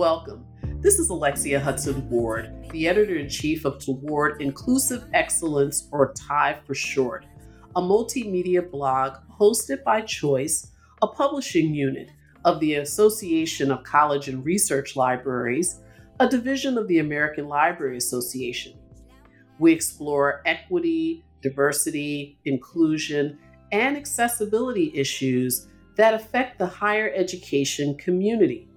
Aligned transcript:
Welcome. 0.00 0.46
This 0.80 0.98
is 0.98 1.10
Alexia 1.10 1.60
Hudson 1.60 2.08
Ward, 2.08 2.70
the 2.70 2.88
editor 2.88 3.16
in 3.16 3.28
chief 3.28 3.66
of 3.66 3.84
Toward 3.84 4.40
Inclusive 4.40 5.04
Excellence, 5.12 5.88
or 5.92 6.14
TIE 6.14 6.58
for 6.66 6.74
short, 6.74 7.26
a 7.76 7.82
multimedia 7.82 8.70
blog 8.70 9.18
hosted 9.30 9.84
by 9.84 10.00
Choice, 10.00 10.72
a 11.02 11.06
publishing 11.06 11.74
unit 11.74 12.08
of 12.46 12.60
the 12.60 12.76
Association 12.76 13.70
of 13.70 13.84
College 13.84 14.28
and 14.28 14.42
Research 14.42 14.96
Libraries, 14.96 15.82
a 16.18 16.26
division 16.26 16.78
of 16.78 16.88
the 16.88 17.00
American 17.00 17.46
Library 17.46 17.98
Association. 17.98 18.78
We 19.58 19.70
explore 19.70 20.40
equity, 20.46 21.26
diversity, 21.42 22.38
inclusion, 22.46 23.38
and 23.70 23.98
accessibility 23.98 24.92
issues 24.94 25.68
that 25.96 26.14
affect 26.14 26.58
the 26.58 26.66
higher 26.66 27.12
education 27.14 27.98
community. 27.98 28.69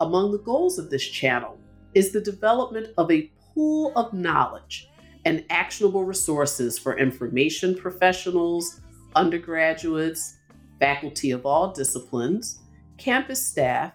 Among 0.00 0.32
the 0.32 0.38
goals 0.38 0.78
of 0.78 0.90
this 0.90 1.06
channel 1.06 1.58
is 1.94 2.12
the 2.12 2.20
development 2.20 2.88
of 2.98 3.10
a 3.10 3.30
pool 3.54 3.92
of 3.96 4.12
knowledge 4.12 4.90
and 5.24 5.44
actionable 5.48 6.04
resources 6.04 6.78
for 6.78 6.98
information 6.98 7.74
professionals, 7.74 8.80
undergraduates, 9.14 10.36
faculty 10.78 11.30
of 11.30 11.46
all 11.46 11.72
disciplines, 11.72 12.60
campus 12.98 13.44
staff, 13.44 13.92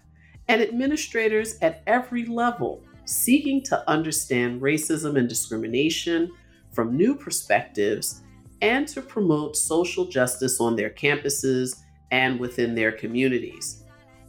and 0.47 0.61
administrators 0.61 1.57
at 1.61 1.83
every 1.85 2.25
level 2.25 2.83
seeking 3.05 3.61
to 3.63 3.89
understand 3.89 4.61
racism 4.61 5.17
and 5.17 5.29
discrimination 5.29 6.31
from 6.71 6.95
new 6.95 7.15
perspectives 7.15 8.21
and 8.61 8.87
to 8.87 9.01
promote 9.01 9.55
social 9.55 10.05
justice 10.05 10.59
on 10.59 10.75
their 10.75 10.89
campuses 10.89 11.77
and 12.11 12.39
within 12.39 12.75
their 12.75 12.91
communities. 12.91 13.80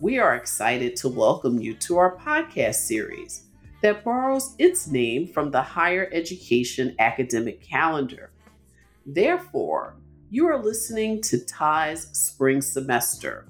We 0.03 0.19
are 0.19 0.35
excited 0.35 0.97
to 0.97 1.09
welcome 1.09 1.61
you 1.61 1.75
to 1.75 1.97
our 1.97 2.17
podcast 2.17 2.75
series 2.75 3.45
that 3.83 4.03
borrows 4.03 4.57
its 4.59 4.89
name 4.89 5.29
from 5.29 5.53
the 5.53 5.63
higher 5.63 6.09
education 6.11 6.97
academic 6.99 7.63
calendar. 7.63 8.33
Therefore, 9.07 9.95
you 10.29 10.49
are 10.49 10.61
listening 10.61 11.21
to 11.23 11.39
TIE's 11.39 12.09
Spring 12.19 12.61
Semester. 12.61 13.47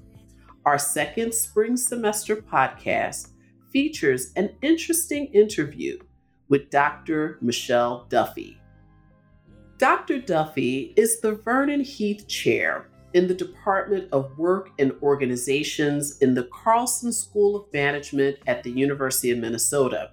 Our 0.67 0.79
second 0.79 1.33
spring 1.33 1.75
semester 1.75 2.37
podcast 2.37 3.31
features 3.71 4.31
an 4.37 4.55
interesting 4.61 5.29
interview 5.29 6.01
with 6.51 6.69
Dr. 6.69 7.39
Michelle 7.41 8.05
Duffy. 8.11 8.61
Dr. 9.79 10.19
Duffy 10.19 10.93
is 10.99 11.19
the 11.23 11.33
Vernon 11.33 11.81
Heath 11.81 12.29
Chair 12.29 12.89
in 13.15 13.29
the 13.29 13.35
Department 13.35 14.09
of 14.13 14.37
Work 14.39 14.71
and 14.79 14.93
Organizations 15.03 16.19
in 16.19 16.35
the 16.35 16.45
Carlson 16.45 17.13
School 17.13 17.57
of 17.57 17.73
Management 17.73 18.39
at 18.47 18.63
the 18.63 18.71
University 18.71 19.31
of 19.31 19.39
Minnesota. 19.39 20.13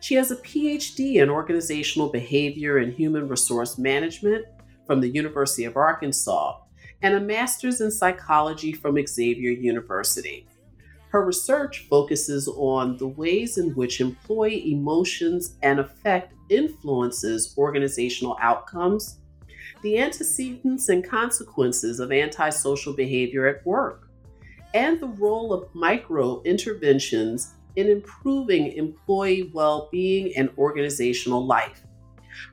She 0.00 0.14
has 0.14 0.30
a 0.30 0.36
PhD 0.36 1.16
in 1.16 1.30
Organizational 1.30 2.08
Behavior 2.08 2.78
and 2.78 2.92
Human 2.92 3.28
Resource 3.28 3.78
Management 3.78 4.46
from 4.86 5.00
the 5.00 5.08
University 5.08 5.64
of 5.64 5.76
Arkansas 5.76 6.58
and 7.02 7.14
a 7.14 7.20
master's 7.20 7.80
in 7.80 7.90
psychology 7.90 8.72
from 8.72 8.98
Xavier 9.06 9.50
University. 9.50 10.46
Her 11.08 11.24
research 11.24 11.86
focuses 11.88 12.46
on 12.46 12.96
the 12.96 13.08
ways 13.08 13.58
in 13.58 13.70
which 13.70 14.00
employee 14.00 14.72
emotions 14.72 15.56
and 15.62 15.80
affect 15.80 16.34
influences 16.50 17.54
organizational 17.58 18.38
outcomes, 18.40 19.19
the 19.82 19.98
antecedents 19.98 20.88
and 20.88 21.08
consequences 21.08 22.00
of 22.00 22.12
antisocial 22.12 22.92
behavior 22.92 23.46
at 23.46 23.64
work, 23.66 24.08
and 24.74 25.00
the 25.00 25.08
role 25.08 25.52
of 25.52 25.74
micro 25.74 26.42
interventions 26.42 27.54
in 27.76 27.88
improving 27.88 28.72
employee 28.72 29.50
well-being 29.54 30.32
and 30.36 30.50
organizational 30.58 31.44
life. 31.44 31.82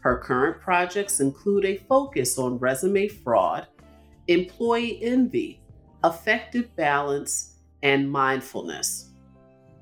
Her 0.02 0.18
current 0.18 0.62
projects 0.62 1.20
include 1.20 1.66
a 1.66 1.78
focus 1.78 2.38
on 2.38 2.60
resume 2.60 3.08
fraud, 3.08 3.68
employee 4.28 5.00
envy, 5.02 5.62
affective 6.04 6.76
balance, 6.76 7.56
and 7.84 8.10
mindfulness. 8.10 9.12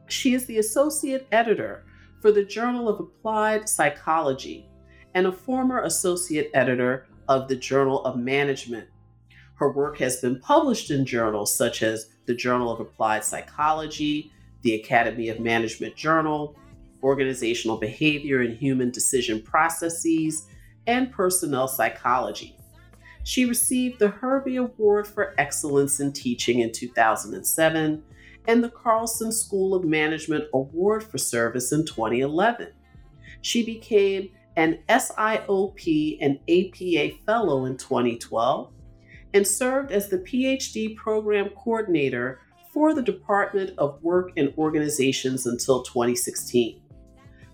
She 0.07 0.33
is 0.33 0.45
the 0.45 0.59
associate 0.59 1.27
editor 1.31 1.85
for 2.21 2.31
the 2.31 2.43
Journal 2.43 2.87
of 2.87 2.99
Applied 2.99 3.67
Psychology 3.67 4.67
and 5.13 5.27
a 5.27 5.31
former 5.31 5.83
associate 5.83 6.51
editor 6.53 7.07
of 7.27 7.47
the 7.47 7.55
Journal 7.55 8.03
of 8.05 8.17
Management. 8.17 8.87
Her 9.55 9.71
work 9.71 9.97
has 9.99 10.21
been 10.21 10.39
published 10.39 10.91
in 10.91 11.05
journals 11.05 11.53
such 11.53 11.81
as 11.81 12.09
the 12.25 12.35
Journal 12.35 12.71
of 12.71 12.79
Applied 12.79 13.23
Psychology, 13.23 14.31
the 14.63 14.75
Academy 14.75 15.29
of 15.29 15.39
Management 15.39 15.95
Journal, 15.95 16.55
Organizational 17.03 17.77
Behavior 17.77 18.41
and 18.41 18.57
Human 18.57 18.91
Decision 18.91 19.41
Processes, 19.41 20.47
and 20.87 21.11
Personnel 21.11 21.67
Psychology. 21.67 22.57
She 23.23 23.45
received 23.45 23.99
the 23.99 24.09
Herbie 24.09 24.57
Award 24.57 25.07
for 25.07 25.33
Excellence 25.39 25.99
in 25.99 26.13
Teaching 26.13 26.59
in 26.59 26.71
2007 26.71 28.03
and 28.47 28.63
the 28.63 28.69
Carlson 28.69 29.31
School 29.31 29.73
of 29.73 29.83
Management 29.83 30.45
Award 30.53 31.03
for 31.03 31.17
Service 31.17 31.71
in 31.71 31.85
2011. 31.85 32.67
She 33.41 33.65
became 33.65 34.29
an 34.55 34.79
SIOP 34.89 36.17
and 36.21 36.39
APA 36.49 37.17
Fellow 37.25 37.65
in 37.65 37.77
2012 37.77 38.71
and 39.33 39.45
served 39.45 39.91
as 39.91 40.09
the 40.09 40.19
PhD 40.19 40.95
Program 40.95 41.49
Coordinator 41.49 42.39
for 42.71 42.93
the 42.93 43.01
Department 43.01 43.71
of 43.77 44.01
Work 44.01 44.31
and 44.37 44.53
Organizations 44.57 45.45
until 45.45 45.83
2016. 45.83 46.81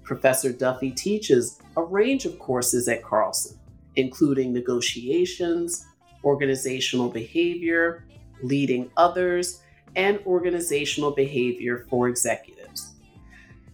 Professor 0.03 0.51
Duffy 0.51 0.91
teaches 0.91 1.59
a 1.77 1.83
range 1.83 2.25
of 2.25 2.37
courses 2.39 2.87
at 2.87 3.03
Carlson 3.03 3.57
including 3.95 4.53
negotiations, 4.53 5.85
organizational 6.23 7.09
behavior, 7.09 8.05
leading 8.43 8.89
others, 8.97 9.61
and 9.95 10.19
organizational 10.25 11.11
behavior 11.11 11.85
for 11.89 12.07
executives. 12.07 12.93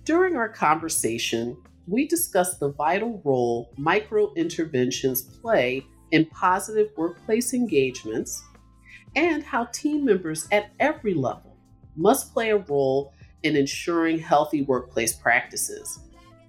During 0.04 0.36
our 0.36 0.50
conversation, 0.50 1.58
we 1.88 2.06
discuss 2.08 2.58
the 2.58 2.74
vital 2.74 3.22
role 3.24 3.72
micro 3.78 4.34
interventions 4.36 5.22
play 5.22 5.86
in 6.12 6.26
positive 6.26 6.90
workplace 6.98 7.54
engagements 7.54 8.44
and 9.16 9.44
how 9.44 9.66
team 9.66 10.06
members 10.06 10.48
at 10.52 10.72
every 10.80 11.14
level 11.14 11.58
must 11.96 12.34
play 12.34 12.52
a 12.52 12.58
role 12.58 13.14
in 13.44 13.56
ensuring 13.56 14.20
healthy 14.20 14.64
workplace 14.64 15.14
practices. 15.14 16.00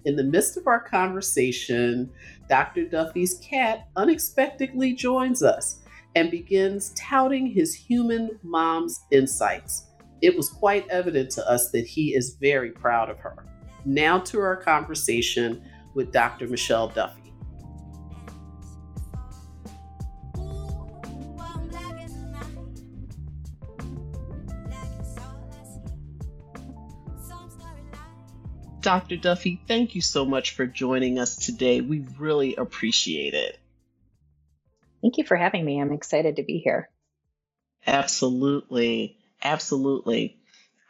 In 0.05 0.15
the 0.15 0.23
midst 0.23 0.57
of 0.57 0.67
our 0.67 0.79
conversation, 0.79 2.09
Dr. 2.47 2.85
Duffy's 2.85 3.39
cat 3.43 3.87
unexpectedly 3.95 4.93
joins 4.93 5.41
us 5.43 5.79
and 6.15 6.31
begins 6.31 6.93
touting 6.95 7.47
his 7.47 7.73
human 7.73 8.39
mom's 8.43 8.99
insights. 9.11 9.87
It 10.21 10.35
was 10.35 10.49
quite 10.49 10.87
evident 10.89 11.31
to 11.31 11.49
us 11.49 11.71
that 11.71 11.85
he 11.85 12.15
is 12.15 12.37
very 12.41 12.71
proud 12.71 13.09
of 13.09 13.19
her. 13.19 13.45
Now 13.89 14.19
to 14.19 14.39
our 14.39 14.55
conversation 14.55 15.63
with 15.95 16.11
Dr. 16.11 16.47
Michelle 16.47 16.89
Duffy. 16.89 17.33
Dr. 28.81 29.17
Duffy, 29.17 29.59
thank 29.67 29.95
you 29.95 30.01
so 30.01 30.23
much 30.23 30.51
for 30.51 30.67
joining 30.67 31.17
us 31.17 31.35
today. 31.35 31.81
We 31.81 32.05
really 32.19 32.55
appreciate 32.55 33.33
it. 33.33 33.57
Thank 35.01 35.17
you 35.17 35.23
for 35.23 35.35
having 35.35 35.65
me. 35.65 35.81
I'm 35.81 35.93
excited 35.93 36.35
to 36.35 36.43
be 36.43 36.59
here. 36.59 36.91
Absolutely. 37.87 39.17
Absolutely. 39.43 40.38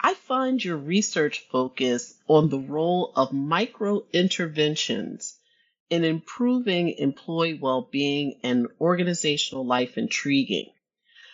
I 0.01 0.13
find 0.13 0.63
your 0.63 0.77
research 0.77 1.45
focus 1.51 2.17
on 2.27 2.47
the 2.47 2.59
role 2.59 3.11
of 3.17 3.33
micro 3.33 4.05
interventions 4.13 5.37
in 5.89 6.05
improving 6.05 6.91
employee 6.91 7.55
well 7.55 7.81
being 7.81 8.39
and 8.41 8.67
organizational 8.79 9.65
life 9.65 9.97
intriguing. 9.97 10.71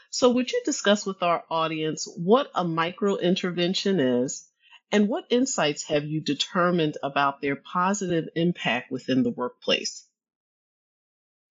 So, 0.10 0.32
would 0.32 0.52
you 0.52 0.62
discuss 0.66 1.06
with 1.06 1.22
our 1.22 1.44
audience 1.50 2.08
what 2.18 2.50
a 2.56 2.64
micro 2.64 3.18
intervention 3.18 4.00
is 4.00 4.50
and 4.92 5.10
what 5.10 5.26
insights 5.30 5.84
have 5.84 6.06
you 6.06 6.22
determined 6.22 6.98
about 7.04 7.42
their 7.42 7.56
positive 7.56 8.30
impact 8.36 8.90
within 8.92 9.22
the 9.22 9.30
workplace? 9.30 10.08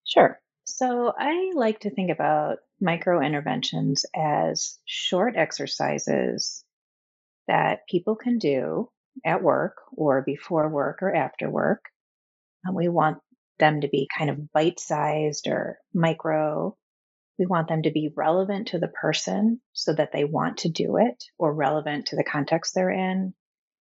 Sure. 0.03 0.41
So 0.65 1.13
I 1.17 1.53
like 1.55 1.81
to 1.81 1.91
think 1.91 2.11
about 2.11 2.57
micro 2.81 3.21
interventions 3.21 4.05
as 4.13 4.79
short 4.83 5.37
exercises 5.37 6.64
that 7.47 7.87
people 7.87 8.15
can 8.15 8.37
do 8.37 8.89
at 9.23 9.43
work 9.43 9.77
or 9.95 10.21
before 10.21 10.67
work 10.69 11.01
or 11.01 11.13
after 11.13 11.49
work. 11.49 11.85
And 12.63 12.75
we 12.75 12.87
want 12.87 13.19
them 13.59 13.81
to 13.81 13.87
be 13.87 14.07
kind 14.17 14.29
of 14.29 14.51
bite 14.51 14.79
sized 14.79 15.47
or 15.47 15.77
micro. 15.93 16.75
We 17.37 17.45
want 17.45 17.67
them 17.67 17.83
to 17.83 17.91
be 17.91 18.11
relevant 18.15 18.69
to 18.69 18.79
the 18.79 18.87
person 18.87 19.61
so 19.73 19.93
that 19.93 20.11
they 20.11 20.23
want 20.23 20.59
to 20.59 20.69
do 20.69 20.97
it 20.97 21.23
or 21.37 21.53
relevant 21.53 22.07
to 22.07 22.15
the 22.15 22.23
context 22.23 22.73
they're 22.73 22.89
in. 22.89 23.33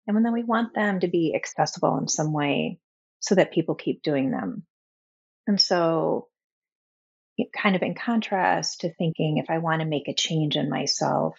And 0.08 0.26
then 0.26 0.34
we 0.34 0.44
want 0.44 0.74
them 0.74 1.00
to 1.02 1.08
be 1.08 1.34
accessible 1.36 1.98
in 1.98 2.08
some 2.08 2.34
way 2.34 2.80
so 3.20 3.36
that 3.36 3.54
people 3.54 3.76
keep 3.76 4.02
doing 4.02 4.32
them. 4.32 4.66
And 5.48 5.60
so, 5.60 6.28
kind 7.56 7.76
of 7.76 7.82
in 7.82 7.96
contrast 7.96 8.82
to 8.82 8.94
thinking 8.94 9.38
if 9.38 9.50
I 9.50 9.60
want 9.60 9.82
to 9.82 9.88
make 9.88 10.08
a 10.08 10.14
change 10.14 10.56
in 10.56 10.70
myself, 10.70 11.38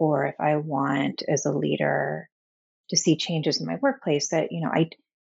or 0.00 0.26
if 0.26 0.34
I 0.40 0.56
want 0.56 1.22
as 1.28 1.44
a 1.44 1.52
leader 1.52 2.28
to 2.88 2.96
see 2.96 3.16
changes 3.16 3.60
in 3.60 3.66
my 3.66 3.76
workplace, 3.80 4.30
that, 4.30 4.50
you 4.50 4.62
know, 4.62 4.70
I 4.72 4.88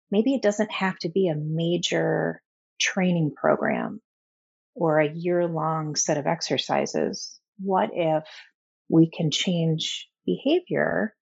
maybe 0.09 0.33
it 0.33 0.41
doesn't 0.41 0.71
have 0.71 0.97
to 0.99 1.09
be 1.09 1.27
a 1.27 1.35
major 1.35 2.41
training 2.79 3.33
program 3.35 4.01
or 4.73 4.99
a 4.99 5.11
year 5.11 5.45
long 5.47 5.95
set 5.95 6.17
of 6.17 6.25
exercises. 6.25 7.37
What 7.59 7.89
if 7.93 8.23
we 8.89 9.11
can 9.11 9.31
change 9.31 10.07
behavior 10.25 11.13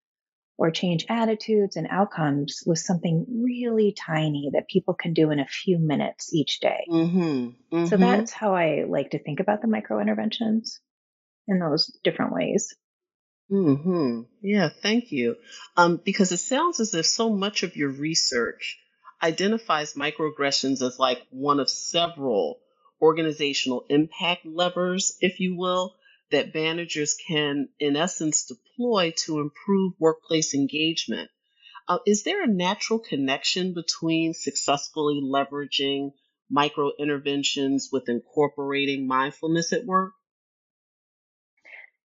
or 0.57 0.69
change 0.69 1.05
attitudes 1.09 1.75
and 1.75 1.88
outcomes 1.89 2.61
with 2.67 2.77
something 2.77 3.25
really 3.43 3.95
tiny 3.97 4.51
that 4.53 4.69
people 4.69 4.93
can 4.93 5.13
do 5.13 5.31
in 5.31 5.39
a 5.39 5.47
few 5.47 5.79
minutes 5.79 6.31
each 6.35 6.59
day. 6.59 6.85
Mm-hmm, 6.88 7.19
mm-hmm. 7.19 7.85
So 7.88 7.97
that's 7.97 8.31
how 8.31 8.53
I 8.53 8.83
like 8.88 9.09
to 9.11 9.23
think 9.23 9.39
about 9.39 9.63
the 9.63 9.67
micro 9.67 9.99
interventions 9.99 10.79
in 11.47 11.57
those 11.57 11.88
different 12.03 12.33
ways. 12.33 12.75
Hmm. 13.51 14.21
Yeah. 14.42 14.69
Thank 14.69 15.12
you. 15.12 15.36
Um, 15.77 15.98
because 16.03 16.31
it 16.31 16.38
sounds 16.38 16.80
as 16.80 16.94
if 16.95 17.06
so 17.06 17.30
much 17.30 17.63
of 17.63 17.75
your 17.75 17.89
research 17.89 18.80
identifies 19.21 19.94
microaggressions 19.94 20.81
as 20.81 20.98
like 20.98 21.21
one 21.30 21.59
of 21.59 21.69
several 21.69 22.62
organizational 23.01 23.86
impact 23.89 24.45
levers, 24.45 25.18
if 25.21 25.39
you 25.39 25.56
will, 25.57 25.95
that 26.31 26.56
managers 26.56 27.15
can, 27.27 27.68
in 27.80 27.95
essence, 27.98 28.45
deploy 28.45 29.13
to 29.25 29.39
improve 29.39 29.94
workplace 30.00 30.53
engagement. 30.56 31.30
Uh, 31.89 32.00
is 32.07 32.24
there 32.24 32.44
a 32.44 32.48
natural 32.48 33.00
connection 33.00 33.74
between 33.74 34.33
successfully 34.33 35.19
leveraging 35.21 36.13
micro 36.50 36.92
interventions 36.98 37.89
with 37.92 38.07
incorporating 38.07 39.07
mindfulness 39.07 39.74
at 39.74 39.86
work? 39.86 40.13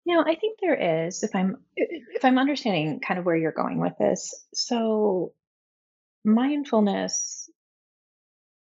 Know, 0.09 0.25
I 0.27 0.37
think 0.37 0.59
there 0.63 1.07
is. 1.07 1.23
If 1.23 1.37
I'm 1.37 1.59
if 1.77 2.25
I'm 2.25 2.39
understanding 2.39 2.99
kind 3.07 3.21
of 3.21 3.27
where 3.27 3.37
you're 3.37 3.53
going 3.53 3.79
with 3.79 3.93
this, 3.99 4.35
so 4.55 5.35
mindfulness 6.25 7.51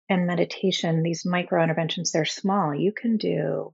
and 0.07 0.25
meditation, 0.25 1.04
these 1.04 1.25
micro 1.25 1.62
interventions, 1.62 2.13
they're 2.13 2.24
small. 2.24 2.74
You 2.74 2.94
can 2.94 3.18
do 3.18 3.74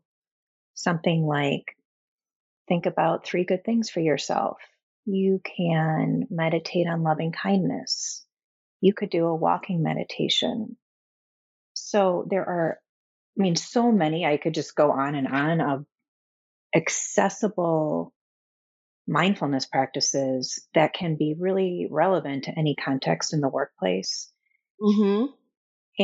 something 0.73 1.23
like 1.27 1.75
think 2.67 2.87
about 2.87 3.27
three 3.27 3.43
good 3.43 3.63
things 3.63 3.91
for 3.91 3.99
yourself. 3.99 4.57
You 5.05 5.39
can 5.43 6.25
meditate 6.31 6.87
on 6.87 7.03
loving 7.03 7.31
kindness. 7.31 8.25
You 8.81 8.95
could 8.95 9.11
do 9.11 9.27
a 9.27 9.35
walking 9.35 9.83
meditation. 9.83 10.75
So 11.73 12.25
there 12.27 12.45
are, 12.45 12.79
I 13.37 13.41
mean, 13.43 13.55
so 13.55 13.91
many, 13.91 14.25
I 14.25 14.37
could 14.37 14.55
just 14.55 14.75
go 14.75 14.91
on 14.91 15.13
and 15.13 15.27
on 15.27 15.61
of 15.61 15.85
accessible 16.75 18.13
mindfulness 19.07 19.65
practices 19.65 20.67
that 20.75 20.93
can 20.93 21.15
be 21.15 21.35
really 21.37 21.87
relevant 21.89 22.45
to 22.45 22.57
any 22.57 22.75
context 22.75 23.33
in 23.33 23.41
the 23.41 23.49
workplace. 23.49 24.31
Mm-hmm. 24.81 25.25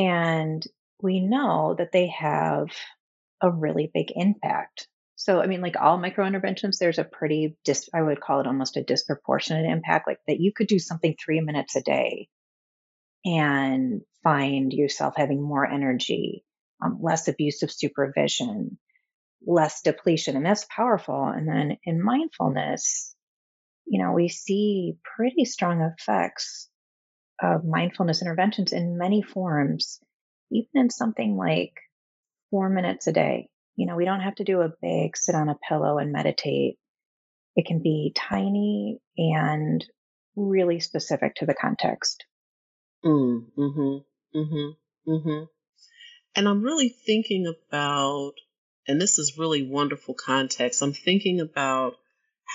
And 0.00 0.66
we 1.00 1.20
know 1.20 1.74
that 1.78 1.92
they 1.92 2.08
have 2.08 2.68
a 3.40 3.50
really 3.50 3.90
big 3.92 4.08
impact. 4.14 4.88
So, 5.14 5.40
I 5.40 5.46
mean, 5.46 5.62
like 5.62 5.76
all 5.80 5.98
micro 5.98 6.26
interventions, 6.26 6.78
there's 6.78 6.98
a 6.98 7.04
pretty, 7.04 7.56
dis- 7.64 7.88
I 7.94 8.02
would 8.02 8.20
call 8.20 8.40
it 8.40 8.46
almost 8.46 8.76
a 8.76 8.82
disproportionate 8.82 9.70
impact, 9.70 10.06
like 10.06 10.18
that 10.26 10.40
you 10.40 10.52
could 10.52 10.66
do 10.66 10.78
something 10.78 11.14
three 11.14 11.40
minutes 11.40 11.76
a 11.76 11.82
day 11.82 12.28
and 13.24 14.02
find 14.22 14.72
yourself 14.72 15.14
having 15.16 15.42
more 15.42 15.66
energy, 15.66 16.44
um, 16.84 16.98
less 17.00 17.28
abusive 17.28 17.70
supervision, 17.70 18.78
less 19.46 19.80
depletion. 19.82 20.36
And 20.36 20.44
that's 20.44 20.66
powerful. 20.74 21.24
And 21.24 21.48
then 21.48 21.78
in 21.84 22.02
mindfulness, 22.02 23.14
you 23.86 24.02
know, 24.02 24.12
we 24.12 24.28
see 24.28 24.96
pretty 25.16 25.44
strong 25.44 25.80
effects 25.80 26.68
of 27.40 27.64
mindfulness 27.64 28.22
interventions 28.22 28.72
in 28.72 28.98
many 28.98 29.22
forms, 29.22 30.00
even 30.50 30.68
in 30.74 30.90
something 30.90 31.36
like 31.36 31.74
four 32.50 32.68
minutes 32.68 33.06
a 33.06 33.12
day. 33.12 33.48
You 33.76 33.86
know, 33.86 33.94
we 33.94 34.04
don't 34.04 34.20
have 34.20 34.36
to 34.36 34.44
do 34.44 34.62
a 34.62 34.72
big 34.82 35.16
sit 35.16 35.34
on 35.34 35.48
a 35.48 35.58
pillow 35.68 35.98
and 35.98 36.12
meditate. 36.12 36.78
It 37.54 37.66
can 37.66 37.82
be 37.82 38.12
tiny 38.16 38.98
and 39.16 39.84
really 40.34 40.80
specific 40.80 41.36
to 41.36 41.46
the 41.46 41.54
context. 41.54 42.24
Mm, 43.04 43.44
mm-hmm, 43.56 44.38
mm-hmm, 44.38 45.10
mm-hmm. 45.10 45.44
And 46.34 46.48
I'm 46.48 46.62
really 46.62 46.88
thinking 46.88 47.46
about, 47.46 48.32
and 48.88 49.00
this 49.00 49.18
is 49.18 49.38
really 49.38 49.62
wonderful 49.62 50.14
context, 50.14 50.82
I'm 50.82 50.92
thinking 50.92 51.40
about 51.40 51.94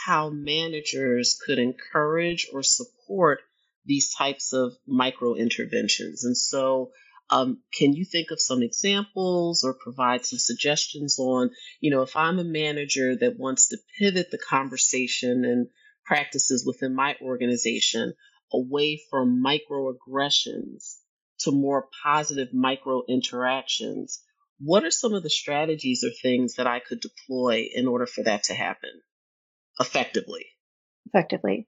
how 0.05 0.29
managers 0.29 1.37
could 1.45 1.59
encourage 1.59 2.47
or 2.53 2.63
support 2.63 3.39
these 3.85 4.13
types 4.13 4.53
of 4.53 4.73
micro 4.87 5.35
interventions. 5.35 6.23
And 6.23 6.37
so 6.37 6.91
um, 7.29 7.61
can 7.73 7.93
you 7.93 8.05
think 8.05 8.31
of 8.31 8.41
some 8.41 8.61
examples 8.61 9.63
or 9.63 9.73
provide 9.73 10.25
some 10.25 10.39
suggestions 10.39 11.17
on, 11.17 11.51
you 11.79 11.91
know, 11.91 12.01
if 12.01 12.15
I'm 12.15 12.39
a 12.39 12.43
manager 12.43 13.15
that 13.15 13.39
wants 13.39 13.69
to 13.69 13.77
pivot 13.99 14.31
the 14.31 14.37
conversation 14.37 15.45
and 15.45 15.67
practices 16.05 16.65
within 16.65 16.93
my 16.95 17.15
organization 17.21 18.13
away 18.53 18.99
from 19.09 19.43
microaggressions 19.43 20.97
to 21.39 21.51
more 21.51 21.87
positive 22.03 22.53
micro 22.53 23.03
interactions, 23.07 24.21
what 24.63 24.83
are 24.83 24.91
some 24.91 25.13
of 25.13 25.23
the 25.23 25.29
strategies 25.29 26.03
or 26.03 26.11
things 26.21 26.55
that 26.55 26.67
I 26.67 26.79
could 26.79 26.99
deploy 26.99 27.67
in 27.73 27.87
order 27.87 28.05
for 28.05 28.23
that 28.23 28.43
to 28.43 28.53
happen 28.53 29.01
effectively? 29.79 30.45
Effectively. 31.07 31.67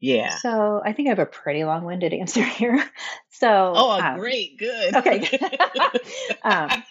Yeah. 0.00 0.36
So 0.38 0.80
I 0.84 0.92
think 0.92 1.08
I 1.08 1.10
have 1.10 1.18
a 1.18 1.26
pretty 1.26 1.64
long-winded 1.64 2.12
answer 2.20 2.42
here. 2.42 2.84
So 3.30 3.72
Oh, 3.76 4.00
um, 4.00 4.18
great, 4.18 4.58
good. 4.58 4.94
okay. 4.94 5.38
um, 6.42 6.70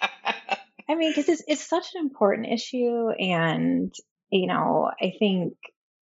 I 0.88 0.94
mean, 0.96 1.12
because 1.12 1.30
it's 1.30 1.44
it's 1.48 1.68
such 1.68 1.96
an 1.96 2.02
important 2.02 2.48
issue, 2.48 3.10
and 3.10 3.94
you 4.30 4.48
know, 4.48 4.92
I 5.02 5.14
think 5.18 5.54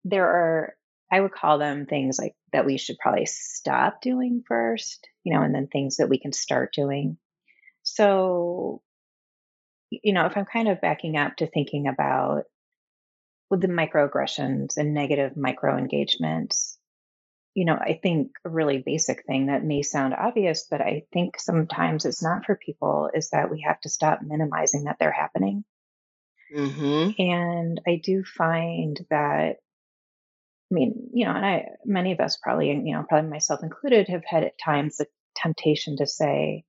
there 0.05 0.27
are 0.27 0.75
I 1.11 1.21
would 1.21 1.33
call 1.33 1.59
them 1.59 1.87
things 1.87 2.19
like 2.19 2.35
that 2.53 2.67
we 2.67 2.79
should 2.79 2.99
probably 2.99 3.27
stop 3.27 4.01
doing 4.03 4.43
first, 4.47 5.09
you 5.25 5.35
know, 5.35 5.43
and 5.43 5.55
then 5.55 5.67
things 5.67 5.97
that 5.97 6.09
we 6.09 6.19
can 6.21 6.33
start 6.33 6.73
doing. 6.73 7.19
So, 7.83 8.83
you 9.91 10.13
know, 10.13 10.27
if 10.27 10.37
I'm 10.37 10.45
kind 10.45 10.69
of 10.69 10.81
backing 10.81 11.17
up 11.17 11.37
to 11.37 11.47
thinking 11.47 11.89
about 11.89 12.45
with 13.51 13.61
the 13.61 13.69
microaggressions 13.69 14.77
and 14.77 14.93
negative 14.93 15.37
micro 15.37 15.77
engagements, 15.79 16.79
you 17.55 17.65
know, 17.65 17.75
I 17.75 17.99
think 18.03 18.33
a 18.45 18.51
really 18.51 18.83
basic 18.85 19.25
thing 19.27 19.47
that 19.47 19.65
may 19.65 19.83
sound 19.83 20.15
obvious, 20.15 20.67
but 20.71 20.81
I 20.81 21.05
think 21.13 21.41
sometimes 21.41 22.05
it's 22.05 22.23
not 22.23 22.45
for 22.45 22.57
people 22.57 23.11
is 23.13 23.31
that 23.31 23.51
we 23.51 23.65
have 23.67 23.81
to 23.81 23.89
stop 23.89 24.21
minimizing 24.23 24.85
that 24.85 24.97
they're 25.01 25.11
happening. 25.11 25.65
Mm-hmm. 26.55 27.21
And 27.21 27.81
I 27.87 28.01
do 28.03 28.23
find 28.23 28.99
that, 29.11 29.57
I 30.71 30.75
mean, 30.75 31.09
you 31.13 31.25
know, 31.25 31.33
and 31.33 31.45
I, 31.45 31.65
many 31.85 32.13
of 32.13 32.21
us 32.21 32.39
probably, 32.41 32.69
you 32.69 32.95
know, 32.95 33.05
probably 33.09 33.31
myself 33.31 33.61
included, 33.63 34.09
have 34.09 34.25
had 34.25 34.45
at 34.45 34.59
times 34.63 34.99
the 34.99 35.07
temptation 35.35 35.97
to 35.97 36.07
say, 36.07 36.65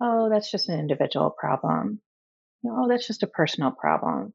oh, 0.00 0.30
that's 0.30 0.50
just 0.50 0.68
an 0.68 0.78
individual 0.78 1.30
problem. 1.30 2.00
You 2.62 2.70
know, 2.70 2.84
oh, 2.84 2.88
that's 2.88 3.06
just 3.06 3.22
a 3.22 3.28
personal 3.28 3.70
problem 3.70 4.32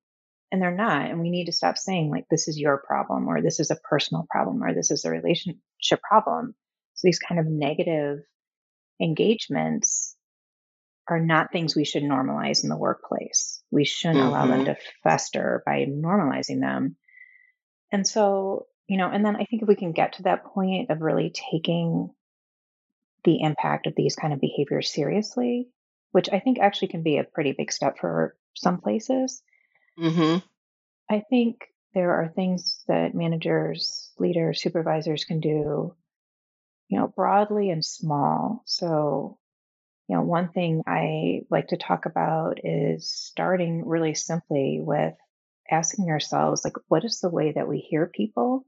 and 0.52 0.62
they're 0.62 0.72
not. 0.72 1.10
And 1.10 1.20
we 1.20 1.30
need 1.30 1.46
to 1.46 1.52
stop 1.52 1.78
saying, 1.78 2.10
like, 2.10 2.26
this 2.30 2.48
is 2.48 2.58
your 2.58 2.78
problem, 2.78 3.28
or 3.28 3.42
this 3.42 3.60
is 3.60 3.72
a 3.72 3.76
personal 3.76 4.26
problem, 4.30 4.64
or 4.64 4.74
this 4.74 4.92
is 4.92 5.04
a 5.04 5.12
relationship 5.12 6.02
problem. 6.02 6.56
So 6.94 7.08
these 7.08 7.20
kind 7.20 7.40
of 7.40 7.48
negative 7.48 8.20
engagements 9.02 10.16
are 11.10 11.20
not 11.20 11.52
things 11.52 11.76
we 11.76 11.86
should 11.86 12.04
normalize 12.04 12.64
in 12.64 12.70
the 12.70 12.78
workplace. 12.78 13.62
We 13.70 13.86
shouldn't 13.86 14.20
mm-hmm. 14.20 14.30
allow 14.30 14.48
them 14.48 14.66
mm-hmm. 14.66 14.74
to 14.74 14.78
fester 15.04 15.62
by 15.66 15.86
normalizing 15.86 16.62
them. 16.62 16.96
And 17.92 18.08
so, 18.08 18.68
you 18.88 18.98
know, 18.98 19.10
and 19.10 19.26
then 19.26 19.36
I 19.36 19.46
think 19.46 19.62
if 19.62 19.68
we 19.68 19.76
can 19.76 19.92
get 19.92 20.14
to 20.14 20.24
that 20.24 20.46
point 20.46 20.90
of 20.90 21.02
really 21.02 21.34
taking 21.52 22.12
the 23.24 23.42
impact 23.42 23.88
of 23.88 23.94
these 23.96 24.16
kind 24.16 24.34
of 24.34 24.40
behaviors 24.40 24.92
seriously, 24.92 25.68
which 26.16 26.30
I 26.32 26.40
think 26.40 26.60
actually 26.60 26.88
can 26.88 27.04
be 27.04 27.18
a 27.18 27.24
pretty 27.26 27.52
big 27.52 27.72
step 27.72 27.98
for 28.00 28.36
some 28.56 28.80
places, 28.80 29.44
Mm-hmm. 30.00 30.38
I 31.10 31.24
think 31.30 31.66
there 31.94 32.12
are 32.12 32.28
things 32.28 32.84
that 32.88 33.16
managers, 33.16 34.12
leaders, 34.20 34.62
supervisors 34.62 35.24
can 35.24 35.40
do, 35.40 35.96
you 36.90 37.00
know, 37.00 37.08
broadly 37.08 37.70
and 37.70 37.84
small. 37.84 38.64
So, 38.66 39.38
you 40.08 40.16
know, 40.16 40.24
one 40.24 40.50
thing 40.50 40.84
I 40.86 41.42
like 41.50 41.70
to 41.70 41.78
talk 41.78 42.06
about 42.06 42.60
is 42.64 43.10
starting 43.10 43.88
really 43.88 44.14
simply 44.14 44.80
with 44.82 45.14
asking 45.72 46.10
ourselves, 46.10 46.64
like, 46.64 46.76
what 46.88 47.06
is 47.06 47.22
the 47.22 47.30
way 47.30 47.54
that 47.54 47.68
we 47.68 47.80
hear 47.80 48.06
people? 48.06 48.66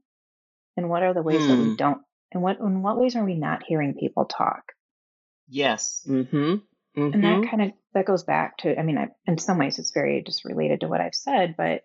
And 0.76 0.88
what 0.88 1.02
are 1.02 1.12
the 1.12 1.22
ways 1.22 1.42
mm. 1.42 1.48
that 1.48 1.56
we 1.56 1.64
hmm. 1.70 1.74
don't 1.74 2.02
And 2.30 2.40
what 2.42 2.60
in 2.60 2.82
what 2.82 2.98
ways 2.98 3.16
are 3.16 3.24
we 3.24 3.34
not 3.34 3.64
hearing 3.64 3.94
people 3.94 4.26
talk? 4.26 4.62
Yes. 5.48 6.06
Mm-hmm. 6.08 6.56
Mm-hmm. 6.96 7.14
And 7.14 7.24
that 7.24 7.50
kind 7.50 7.62
of 7.62 7.72
that 7.94 8.06
goes 8.06 8.24
back 8.24 8.58
to, 8.58 8.78
I 8.78 8.82
mean, 8.82 8.98
I, 8.98 9.08
in 9.26 9.38
some 9.38 9.58
ways 9.58 9.78
it's 9.78 9.92
very 9.92 10.22
just 10.24 10.44
related 10.44 10.80
to 10.80 10.88
what 10.88 11.00
I've 11.00 11.14
said, 11.14 11.54
but 11.56 11.84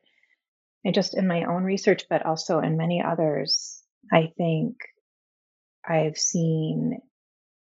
and 0.86 0.94
just 0.94 1.16
in 1.16 1.28
my 1.28 1.44
own 1.46 1.64
research, 1.64 2.06
but 2.10 2.26
also 2.26 2.60
in 2.60 2.78
many 2.78 3.02
others, 3.02 3.82
I 4.12 4.32
think 4.38 4.78
I've 5.88 6.18
seen 6.18 7.00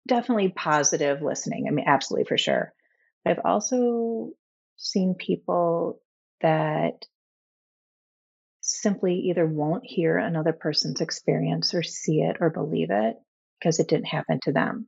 definitely 0.07 0.49
positive 0.49 1.21
listening. 1.21 1.65
I 1.67 1.71
mean, 1.71 1.85
absolutely 1.87 2.25
for 2.25 2.37
sure. 2.37 2.73
I've 3.25 3.41
also 3.43 4.31
seen 4.77 5.15
people 5.15 6.01
that 6.41 7.05
simply 8.61 9.15
either 9.15 9.45
won't 9.45 9.85
hear 9.85 10.17
another 10.17 10.53
person's 10.53 11.01
experience 11.01 11.73
or 11.73 11.83
see 11.83 12.21
it 12.21 12.37
or 12.39 12.49
believe 12.49 12.89
it 12.91 13.15
because 13.59 13.79
it 13.79 13.87
didn't 13.87 14.05
happen 14.05 14.39
to 14.43 14.51
them. 14.51 14.87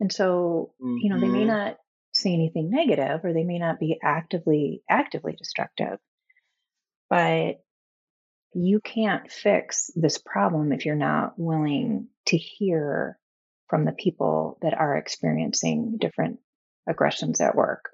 And 0.00 0.12
so, 0.12 0.72
mm-hmm. 0.82 0.96
you 0.98 1.10
know, 1.10 1.20
they 1.20 1.28
may 1.28 1.38
mm-hmm. 1.40 1.48
not 1.48 1.76
say 2.12 2.32
anything 2.32 2.70
negative 2.70 3.24
or 3.24 3.32
they 3.32 3.44
may 3.44 3.58
not 3.58 3.78
be 3.78 3.98
actively 4.02 4.82
actively 4.88 5.34
destructive. 5.36 5.98
But 7.08 7.60
you 8.52 8.80
can't 8.80 9.30
fix 9.30 9.90
this 9.94 10.18
problem 10.18 10.72
if 10.72 10.86
you're 10.86 10.94
not 10.94 11.38
willing 11.38 12.08
to 12.26 12.36
hear 12.36 13.18
from 13.68 13.84
the 13.84 13.92
people 13.92 14.58
that 14.62 14.74
are 14.74 14.96
experiencing 14.96 15.98
different 16.00 16.38
aggressions 16.88 17.40
at 17.40 17.54
work. 17.54 17.90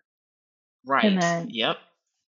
Right. 0.86 1.04
And 1.04 1.20
then, 1.20 1.50
yep. 1.50 1.78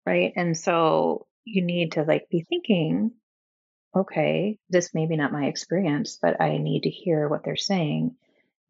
Right. 0.06 0.32
And 0.36 0.56
so 0.56 1.26
you 1.44 1.64
need 1.64 1.92
to 1.92 2.02
like 2.02 2.28
be 2.30 2.44
thinking, 2.48 3.12
okay, 3.96 4.58
this 4.68 4.94
may 4.94 5.06
be 5.06 5.16
not 5.16 5.32
my 5.32 5.46
experience, 5.46 6.18
but 6.20 6.40
I 6.40 6.58
need 6.58 6.82
to 6.82 6.90
hear 6.90 7.28
what 7.28 7.44
they're 7.44 7.56
saying, 7.56 8.16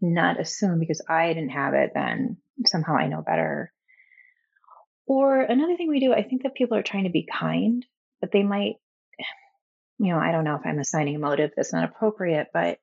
not 0.04 0.40
assume 0.40 0.78
because 0.78 1.02
I 1.08 1.28
didn't 1.28 1.50
have 1.50 1.74
it, 1.74 1.92
then 1.94 2.38
somehow 2.66 2.96
I 2.96 3.08
know 3.08 3.22
better. 3.22 3.72
Or 5.06 5.40
another 5.40 5.76
thing 5.76 5.88
we 5.88 6.00
do, 6.00 6.12
I 6.12 6.22
think 6.22 6.42
that 6.44 6.54
people 6.54 6.76
are 6.76 6.82
trying 6.82 7.04
to 7.04 7.10
be 7.10 7.26
kind, 7.30 7.84
but 8.20 8.32
they 8.32 8.42
might, 8.42 8.76
you 9.98 10.12
know, 10.12 10.18
I 10.18 10.32
don't 10.32 10.44
know 10.44 10.56
if 10.56 10.64
I'm 10.64 10.78
assigning 10.78 11.16
a 11.16 11.18
motive 11.18 11.52
that's 11.54 11.72
not 11.72 11.84
appropriate, 11.84 12.48
but 12.52 12.78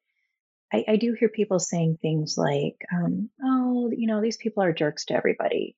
I, 0.71 0.85
I 0.87 0.95
do 0.97 1.15
hear 1.19 1.29
people 1.29 1.59
saying 1.59 1.97
things 2.01 2.35
like, 2.37 2.77
um, 2.93 3.29
oh, 3.43 3.91
you 3.95 4.07
know, 4.07 4.21
these 4.21 4.37
people 4.37 4.63
are 4.63 4.73
jerks 4.73 5.05
to 5.05 5.15
everybody. 5.15 5.75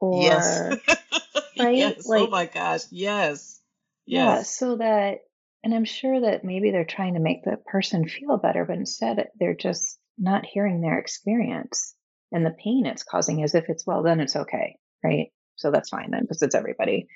Or, 0.00 0.22
yes. 0.22 0.78
right? 1.58 1.76
Yes. 1.76 2.02
Oh 2.06 2.10
like, 2.10 2.22
oh 2.22 2.30
my 2.30 2.46
gosh. 2.46 2.82
Yes. 2.90 3.60
Yes. 4.06 4.38
Yeah. 4.38 4.42
So 4.42 4.76
that, 4.76 5.18
and 5.62 5.74
I'm 5.74 5.84
sure 5.84 6.20
that 6.22 6.44
maybe 6.44 6.70
they're 6.70 6.84
trying 6.84 7.14
to 7.14 7.20
make 7.20 7.44
the 7.44 7.58
person 7.66 8.08
feel 8.08 8.38
better, 8.38 8.64
but 8.64 8.76
instead 8.76 9.28
they're 9.38 9.54
just 9.54 9.97
not 10.18 10.46
hearing 10.46 10.80
their 10.80 10.98
experience 10.98 11.94
and 12.32 12.44
the 12.44 12.54
pain 12.62 12.86
it's 12.86 13.04
causing 13.04 13.42
as 13.42 13.54
if 13.54 13.64
it's, 13.68 13.86
well, 13.86 14.02
then 14.02 14.20
it's 14.20 14.36
okay. 14.36 14.76
Right. 15.02 15.28
So 15.56 15.70
that's 15.70 15.88
fine 15.88 16.10
then 16.10 16.22
because 16.22 16.42
it's 16.42 16.54
everybody. 16.54 17.08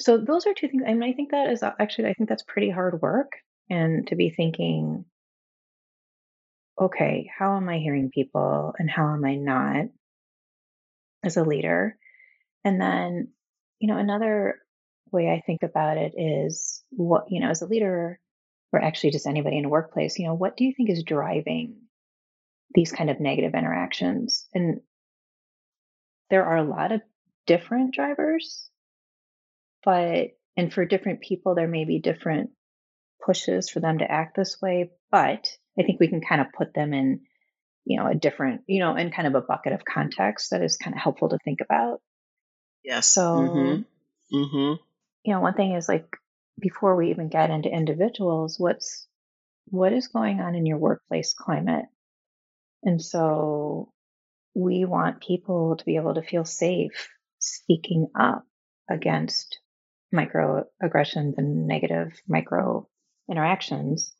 So 0.00 0.18
those 0.18 0.46
are 0.46 0.54
two 0.54 0.68
things. 0.68 0.82
I 0.86 0.92
mean, 0.92 1.02
I 1.02 1.12
think 1.12 1.30
that 1.30 1.50
is 1.50 1.62
uh, 1.62 1.72
actually, 1.78 2.08
I 2.08 2.14
think 2.14 2.28
that's 2.28 2.42
pretty 2.42 2.70
hard 2.70 3.00
work. 3.00 3.32
And 3.70 4.06
to 4.08 4.16
be 4.16 4.30
thinking, 4.30 5.04
okay, 6.80 7.30
how 7.38 7.56
am 7.56 7.68
I 7.68 7.78
hearing 7.78 8.10
people 8.12 8.74
and 8.78 8.90
how 8.90 9.14
am 9.14 9.24
I 9.24 9.36
not 9.36 9.86
as 11.22 11.36
a 11.36 11.44
leader? 11.44 11.96
And 12.64 12.80
then, 12.80 13.28
you 13.78 13.88
know, 13.88 13.98
another 13.98 14.58
way 15.12 15.30
I 15.30 15.42
think 15.46 15.62
about 15.62 15.96
it 15.96 16.14
is 16.16 16.82
what, 16.90 17.30
you 17.30 17.40
know, 17.40 17.50
as 17.50 17.62
a 17.62 17.66
leader, 17.66 18.18
or 18.72 18.82
actually 18.82 19.12
just 19.12 19.26
anybody 19.26 19.56
in 19.58 19.64
a 19.64 19.68
workplace, 19.68 20.18
you 20.18 20.26
know, 20.26 20.34
what 20.34 20.56
do 20.56 20.64
you 20.64 20.74
think 20.76 20.90
is 20.90 21.04
driving 21.04 21.76
these 22.74 22.92
kind 22.92 23.10
of 23.10 23.20
negative 23.20 23.54
interactions? 23.54 24.46
And 24.54 24.80
there 26.30 26.44
are 26.44 26.56
a 26.56 26.64
lot 26.64 26.92
of 26.92 27.00
different 27.46 27.94
drivers, 27.94 28.68
but, 29.84 30.30
and 30.56 30.72
for 30.72 30.84
different 30.84 31.20
people, 31.20 31.54
there 31.54 31.68
may 31.68 31.84
be 31.84 32.00
different 32.00 32.50
pushes 33.24 33.68
for 33.68 33.80
them 33.80 33.98
to 33.98 34.10
act 34.10 34.36
this 34.36 34.60
way. 34.60 34.90
But 35.10 35.48
I 35.78 35.82
think 35.82 36.00
we 36.00 36.08
can 36.08 36.20
kind 36.20 36.40
of 36.40 36.48
put 36.56 36.74
them 36.74 36.92
in, 36.92 37.20
you 37.84 37.98
know, 37.98 38.06
a 38.06 38.14
different, 38.14 38.62
you 38.66 38.80
know, 38.80 38.96
in 38.96 39.10
kind 39.10 39.28
of 39.28 39.34
a 39.34 39.40
bucket 39.46 39.72
of 39.72 39.84
context 39.84 40.50
that 40.50 40.62
is 40.62 40.76
kind 40.76 40.94
of 40.94 41.02
helpful 41.02 41.28
to 41.30 41.38
think 41.44 41.60
about. 41.60 42.00
Yes. 42.82 43.06
So, 43.06 43.22
mm-hmm. 43.22 44.36
Mm-hmm. 44.36 44.82
you 45.24 45.32
know, 45.32 45.40
one 45.40 45.54
thing 45.54 45.74
is 45.74 45.88
like 45.88 46.06
before 46.60 46.96
we 46.96 47.10
even 47.10 47.28
get 47.28 47.50
into 47.50 47.68
individuals, 47.68 48.58
what's 48.58 49.06
what 49.66 49.92
is 49.92 50.08
going 50.08 50.40
on 50.40 50.54
in 50.54 50.66
your 50.66 50.78
workplace 50.78 51.34
climate? 51.34 51.86
And 52.84 53.02
so 53.02 53.92
we 54.54 54.84
want 54.84 55.22
people 55.22 55.76
to 55.76 55.84
be 55.84 55.96
able 55.96 56.14
to 56.14 56.22
feel 56.22 56.44
safe 56.44 57.08
speaking 57.38 58.08
up 58.18 58.44
against 58.88 59.58
microaggressions 60.14 61.34
and 61.38 61.66
negative 61.66 62.12
micro 62.28 62.86
interactions 63.28 64.14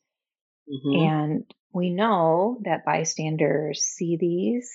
Mm-hmm. 0.71 1.06
And 1.06 1.54
we 1.73 1.90
know 1.90 2.59
that 2.64 2.85
bystanders 2.85 3.83
see 3.83 4.16
these 4.16 4.71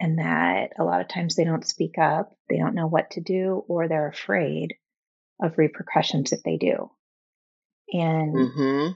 and 0.00 0.18
that 0.18 0.72
a 0.78 0.84
lot 0.84 1.00
of 1.00 1.08
times 1.08 1.36
they 1.36 1.44
don't 1.44 1.66
speak 1.66 1.98
up, 1.98 2.32
they 2.48 2.58
don't 2.58 2.74
know 2.74 2.86
what 2.86 3.12
to 3.12 3.20
do, 3.20 3.64
or 3.68 3.88
they're 3.88 4.08
afraid 4.08 4.74
of 5.42 5.56
repercussions 5.56 6.32
if 6.32 6.42
they 6.42 6.56
do. 6.56 6.90
And 7.92 8.34
mm-hmm. 8.34 8.92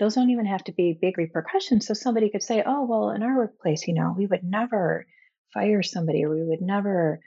Those 0.00 0.14
don't 0.14 0.30
even 0.30 0.46
have 0.46 0.64
to 0.64 0.72
be 0.72 0.98
big 1.00 1.18
repercussions. 1.18 1.86
So 1.86 1.94
somebody 1.94 2.30
could 2.30 2.42
say, 2.42 2.62
oh, 2.66 2.86
well, 2.86 3.10
in 3.10 3.22
our 3.22 3.36
workplace, 3.36 3.86
you 3.86 3.94
know, 3.94 4.14
we 4.16 4.26
would 4.26 4.42
never 4.42 5.06
fire 5.54 5.82
somebody 5.82 6.24
or 6.24 6.30
we 6.30 6.42
would 6.42 6.62
never 6.62 7.20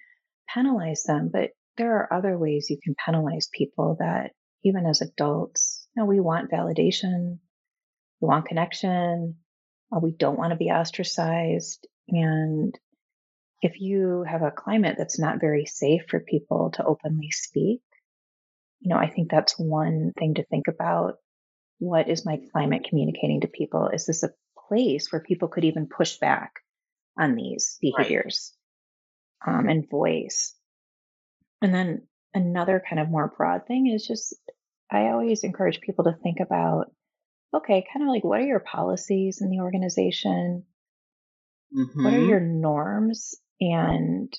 penalize 0.54 1.04
them. 1.04 1.30
But 1.32 1.52
there 1.78 1.98
are 1.98 2.14
other 2.14 2.38
ways 2.38 2.68
you 2.70 2.80
can 2.84 2.96
penalize 3.06 3.48
people 3.54 3.98
that 4.00 4.32
even 4.66 4.86
as 4.86 5.02
adults, 5.02 5.88
you 5.96 6.02
know, 6.02 6.08
we 6.08 6.20
want 6.20 6.52
validation, 6.52 7.38
we 8.20 8.28
want 8.28 8.48
connection. 8.48 9.36
Uh, 9.96 10.00
we 10.00 10.12
don't 10.12 10.38
want 10.38 10.52
to 10.52 10.58
be 10.58 10.72
ostracized. 10.72 11.88
And 12.08 12.78
if 13.62 13.80
you 13.80 14.26
have 14.28 14.42
a 14.42 14.52
climate 14.52 14.96
that's 14.98 15.20
not 15.20 15.40
very 15.40 15.66
safe 15.66 16.04
for 16.10 16.20
people 16.20 16.72
to 16.72 16.86
openly 16.86 17.30
speak, 17.32 17.82
you 18.80 18.90
know, 18.90 18.98
I 18.98 19.10
think 19.10 19.30
that's 19.30 19.58
one 19.58 20.12
thing 20.18 20.36
to 20.36 20.46
think 20.46 20.68
about. 20.68 21.16
What 21.80 22.10
is 22.10 22.26
my 22.26 22.40
climate 22.52 22.86
communicating 22.90 23.42
to 23.42 23.48
people? 23.48 23.90
Is 23.90 24.06
this 24.06 24.24
a 24.24 24.34
place 24.70 25.12
where 25.12 25.22
people 25.22 25.48
could 25.48 25.66
even 25.66 25.88
push 25.88 26.18
back 26.18 26.54
on 27.18 27.36
these 27.36 27.78
behaviors 27.82 28.54
right. 29.46 29.60
um, 29.60 29.70
and 29.70 29.90
voice? 29.90 30.56
And 31.62 31.74
then 31.74 32.08
another 32.34 32.84
kind 32.88 33.00
of 33.00 33.10
more 33.10 33.34
broad 33.36 33.68
thing 33.68 33.88
is 33.88 34.06
just 34.06 34.36
I 34.92 35.10
always 35.10 35.44
encourage 35.44 35.82
people 35.82 36.06
to 36.06 36.18
think 36.22 36.40
about 36.40 36.92
okay, 37.56 37.86
kind 37.94 38.04
of 38.04 38.10
like 38.10 38.24
what 38.24 38.40
are 38.40 38.46
your 38.46 38.60
policies 38.60 39.40
in 39.42 39.50
the 39.50 39.60
organization? 39.60 40.64
Mm-hmm. 41.76 42.04
What 42.04 42.14
are 42.14 42.18
mm-hmm. 42.18 42.30
your 42.30 42.40
norms? 42.40 43.36
And 43.62 44.34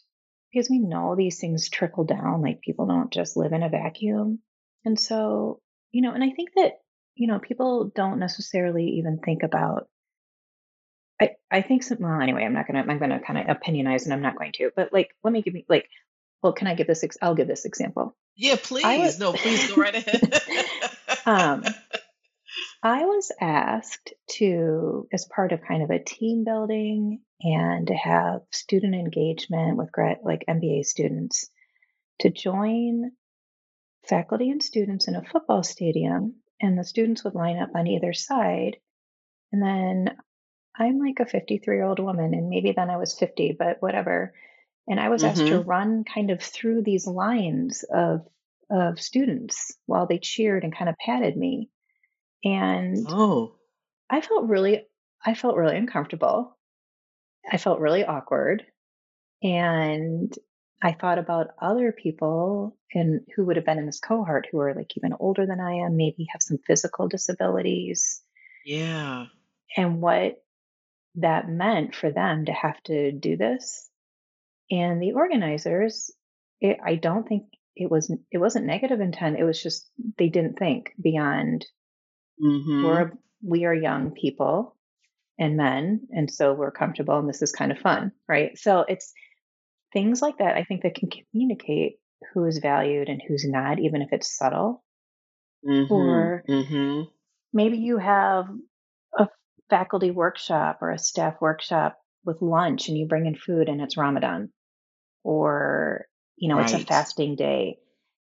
because 0.53 0.69
we 0.69 0.79
know 0.79 1.15
these 1.17 1.39
things 1.39 1.69
trickle 1.69 2.05
down, 2.05 2.43
like 2.43 2.61
people 2.61 2.87
don't 2.87 3.13
just 3.13 3.37
live 3.37 3.53
in 3.53 3.63
a 3.63 3.69
vacuum. 3.69 4.41
And 4.85 4.99
so, 4.99 5.61
you 5.93 6.03
know, 6.03 6.13
and 6.13 6.23
I 6.23 6.31
think 6.31 6.51
that, 6.57 6.73
you 7.15 7.29
know, 7.29 7.39
people 7.39 7.93
don't 7.95 8.19
necessarily 8.19 8.85
even 8.99 9.19
think 9.19 9.43
about 9.43 9.89
I, 11.21 11.31
I 11.51 11.63
think 11.63 11.85
some, 11.85 11.99
well 12.01 12.21
anyway 12.21 12.45
I'm 12.45 12.55
not 12.55 12.67
gonna 12.67 12.85
I'm 12.89 12.99
gonna 12.99 13.21
kind 13.21 13.39
of 13.39 13.57
opinionize 13.57 14.05
and 14.05 14.13
I'm 14.13 14.23
not 14.23 14.37
going 14.37 14.53
to 14.55 14.71
but 14.75 14.93
like 14.93 15.11
let 15.23 15.33
me 15.33 15.43
give 15.43 15.55
me 15.55 15.65
like 15.69 15.89
well 16.43 16.53
can 16.53 16.67
I 16.67 16.75
give 16.75 16.89
this 16.89 17.05
ex- 17.05 17.19
I'll 17.23 17.37
give 17.37 17.47
this 17.47 17.65
example. 17.65 18.17
Yeah 18.37 18.57
please. 18.61 18.85
Was, 18.85 19.19
no 19.19 19.33
please 19.33 19.69
go 19.69 19.81
right 19.81 19.95
ahead. 19.95 20.43
Um 21.27 21.65
I 22.83 23.05
was 23.07 23.33
asked 23.41 24.13
to, 24.33 25.09
as 25.11 25.25
part 25.35 25.53
of 25.53 25.63
kind 25.63 25.83
of 25.83 25.91
a 25.91 25.99
team 25.99 26.45
building 26.45 27.21
and 27.41 27.87
to 27.87 27.95
have 27.95 28.43
student 28.53 28.95
engagement 28.95 29.79
with 29.79 29.91
grad, 29.91 30.19
like 30.23 30.45
MBA 30.47 30.85
students, 30.85 31.49
to 32.21 32.31
join 32.31 33.13
faculty 34.07 34.51
and 34.51 34.63
students 34.63 35.09
in 35.09 35.17
a 35.17 35.25
football 35.25 35.63
stadium, 35.63 36.35
and 36.61 36.79
the 36.79 36.85
students 36.85 37.25
would 37.25 37.35
line 37.35 37.59
up 37.59 37.71
on 37.75 37.87
either 37.87 38.13
side. 38.13 38.77
And 39.53 39.63
then 39.63 40.17
I'm 40.77 40.99
like 40.99 41.21
a 41.21 41.27
53 41.27 41.77
year 41.77 41.85
old 41.85 42.01
woman, 42.01 42.35
and 42.35 42.49
maybe 42.49 42.73
then 42.73 42.91
I 42.91 42.97
was 42.97 43.19
50, 43.19 43.57
but 43.59 43.81
whatever. 43.81 44.35
And 44.89 45.01
I 45.01 45.09
was 45.09 45.23
mm-hmm. 45.23 45.31
asked 45.31 45.47
to 45.47 45.61
mm-hmm. 45.61 45.69
run 45.69 46.05
kind 46.05 46.31
of 46.31 46.43
through 46.43 46.83
these 46.83 47.07
lines 47.07 47.85
of 47.91 48.27
of 48.71 49.01
students 49.01 49.77
while 49.87 50.07
they 50.07 50.19
cheered 50.19 50.65
and 50.65 50.75
kind 50.75 50.89
of 50.89 50.97
patted 50.97 51.37
me. 51.37 51.69
And 52.45 53.07
oh. 53.09 53.55
I 54.11 54.21
felt 54.21 54.49
really 54.49 54.85
I 55.25 55.35
felt 55.35 55.57
really 55.57 55.77
uncomfortable. 55.77 56.57
I 57.51 57.57
felt 57.57 57.81
really 57.81 58.05
awkward. 58.05 58.65
And 59.43 60.33
I 60.85 60.93
thought 60.93 61.19
about 61.19 61.55
other 61.61 61.93
people 61.93 62.77
and 62.93 63.23
who 63.35 63.47
would 63.47 63.57
have 63.57 63.65
been 63.65 63.79
in 63.79 63.87
this 63.87 64.01
cohort 64.01 64.47
who 64.53 64.61
are 64.61 64.75
like 64.75 64.93
even 64.99 65.15
older 65.19 65.47
than 65.47 65.59
I 65.59 65.87
am, 65.87 65.97
maybe 65.97 66.27
have 66.31 66.43
some 66.43 66.59
physical 66.67 67.09
disabilities. 67.09 68.21
Yeah. 68.67 69.25
And 69.79 70.03
what 70.03 70.43
that 71.15 71.49
meant 71.49 71.95
for 71.95 72.11
them 72.11 72.45
to 72.45 72.53
have 72.53 72.81
to 72.85 73.13
do 73.13 73.39
this. 73.39 73.89
And 74.71 75.01
the 75.01 75.13
organizers, 75.13 76.11
it, 76.61 76.77
I 76.85 76.97
don't 76.97 77.27
think 77.27 77.45
it 77.75 77.91
was 77.91 78.15
it 78.31 78.39
wasn't 78.39 78.67
negative 78.67 79.01
intent. 79.01 79.39
It 79.39 79.45
was 79.45 79.63
just 79.63 79.91
they 80.19 80.29
didn't 80.29 80.59
think 80.59 80.91
beyond. 81.01 81.65
Mm-hmm. 82.43 82.85
We're 82.85 83.13
we 83.43 83.65
are 83.65 83.75
young 83.75 84.11
people 84.11 84.77
and 85.39 85.57
men, 85.57 86.09
and 86.11 86.31
so 86.31 86.53
we're 86.53 86.71
comfortable, 86.71 87.19
and 87.19 87.29
this 87.29 87.43
is 87.43 87.53
kind 87.53 87.73
of 87.73 87.79
fun, 87.79 88.13
right? 88.29 88.57
So 88.59 88.85
it's 88.87 89.13
things 89.95 90.21
like 90.21 90.39
that. 90.39 90.57
I 90.57 90.65
think 90.65 90.83
that 90.83 90.97
can 90.97 91.09
communicate 91.09 91.95
who 92.35 92.45
is 92.45 92.59
valued 92.59 93.09
and 93.09 93.23
who's 93.27 93.47
not, 93.49 93.79
even 93.79 94.03
if 94.03 94.09
it's 94.13 94.37
subtle. 94.37 94.85
Mm-hmm. 95.67 95.93
Or 95.93 96.45
mm-hmm. 96.47 97.03
maybe 97.55 97.79
you 97.79 97.97
have 97.97 98.47
a 99.17 99.29
faculty 99.71 100.11
workshop 100.11 100.81
or 100.83 100.91
a 100.91 100.99
staff 100.99 101.37
workshop 101.41 101.97
with 102.25 102.43
lunch 102.43 102.89
and 102.89 102.99
you 102.99 103.07
bring 103.07 103.25
in 103.25 103.35
food 103.35 103.69
and 103.69 103.81
it's 103.81 103.97
Ramadan 103.97 104.51
or, 105.23 106.07
you 106.37 106.49
know, 106.49 106.57
right. 106.57 106.65
it's 106.71 106.83
a 106.83 106.85
fasting 106.85 107.37
day. 107.37 107.79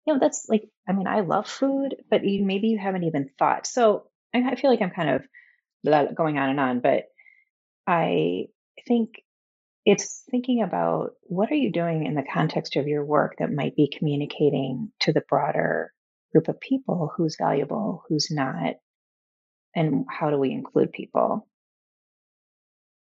You 0.07 0.15
know, 0.15 0.21
that's 0.21 0.47
like, 0.49 0.69
I 0.89 0.93
mean, 0.93 1.07
I 1.07 1.21
love 1.21 1.49
food, 1.49 1.97
but 2.11 2.25
you, 2.25 2.45
maybe 2.45 2.69
you 2.69 2.79
haven't 2.79 3.05
even 3.05 3.31
thought. 3.39 3.67
So 3.67 4.05
I, 4.35 4.39
I 4.51 4.55
feel 4.55 4.71
like 4.71 4.83
I'm 4.83 4.91
kind 4.91 5.11
of 5.11 5.23
blah, 5.83 6.07
going 6.07 6.39
on 6.39 6.51
and 6.51 6.61
on, 6.61 6.81
but 6.81 7.05
I 7.87 8.47
think 8.87 9.23
it's 9.85 10.23
thinking 10.31 10.63
about 10.63 11.13
what 11.23 11.51
are 11.51 11.57
you 11.57 11.73
doing 11.73 12.07
in 12.07 12.15
the 12.15 12.25
context 12.33 12.77
of 12.77 12.87
your 12.87 13.05
work 13.05 13.37
that 13.39 13.53
might 13.53 13.75
be 13.75 13.93
communicating 13.97 14.93
to 15.01 15.13
the 15.13 15.23
broader 15.29 15.93
group 16.33 16.49
of 16.49 16.61
people 16.61 17.13
who's 17.17 17.37
valuable, 17.39 18.05
who's 18.09 18.29
not, 18.31 18.75
and 19.75 20.07
how 20.09 20.31
do 20.31 20.39
we 20.39 20.53
include 20.53 20.93
people? 20.93 21.49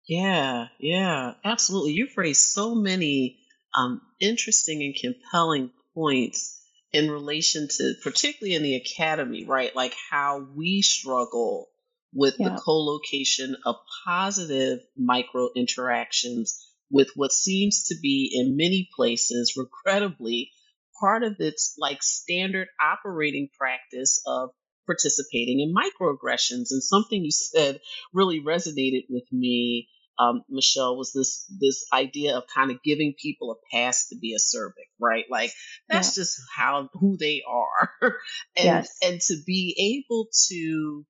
Yeah, 0.07 0.69
yeah, 0.79 1.35
absolutely. 1.45 1.93
You've 1.93 2.17
raised 2.17 2.43
so 2.43 2.75
many 2.75 3.39
um, 3.77 4.01
interesting 4.21 4.83
and 4.83 4.95
compelling 4.95 5.71
points 5.95 6.63
in 6.93 7.11
relation 7.11 7.69
to, 7.69 7.95
particularly 8.03 8.55
in 8.55 8.63
the 8.63 8.77
academy, 8.77 9.45
right? 9.45 9.75
Like 9.75 9.95
how 10.11 10.47
we 10.55 10.83
struggle 10.83 11.69
with 12.17 12.35
yeah. 12.39 12.49
the 12.49 12.57
co-location 12.57 13.57
of 13.65 13.77
positive 14.07 14.81
micro 14.97 15.51
interactions 15.55 16.67
with 16.91 17.11
what 17.15 17.33
seems 17.33 17.85
to 17.85 17.97
be 18.01 18.31
in 18.33 18.57
many 18.57 18.89
places, 18.97 19.55
regrettably, 19.57 20.51
part 21.01 21.23
of 21.23 21.37
its 21.41 21.75
like 21.79 22.03
standard 22.03 22.69
operating 22.81 23.49
practice 23.59 24.23
of 24.27 24.51
participating 24.87 25.61
in 25.61 25.75
microaggressions. 25.75 26.69
And 26.71 26.83
something 26.83 27.23
you 27.23 27.31
said 27.31 27.81
really 28.13 28.41
resonated 28.41 29.05
with 29.11 29.25
me, 29.31 29.89
um, 30.19 30.43
Michelle, 30.49 30.97
was 30.97 31.13
this 31.13 31.45
this 31.61 31.85
idea 31.93 32.37
of 32.37 32.45
kind 32.47 32.71
of 32.71 32.83
giving 32.83 33.15
people 33.21 33.51
a 33.51 33.77
pass 33.77 34.09
to 34.09 34.17
be 34.17 34.35
acerbic, 34.35 34.89
right? 34.99 35.25
Like 35.31 35.53
that's 35.89 36.17
yeah. 36.17 36.23
just 36.23 36.41
how 36.57 36.89
who 36.95 37.19
they 37.19 37.43
are, 37.47 37.91
and 38.57 38.65
yes. 38.65 38.97
and 39.03 39.21
to 39.21 39.37
be 39.47 40.03
able 40.09 40.29
to. 40.49 41.05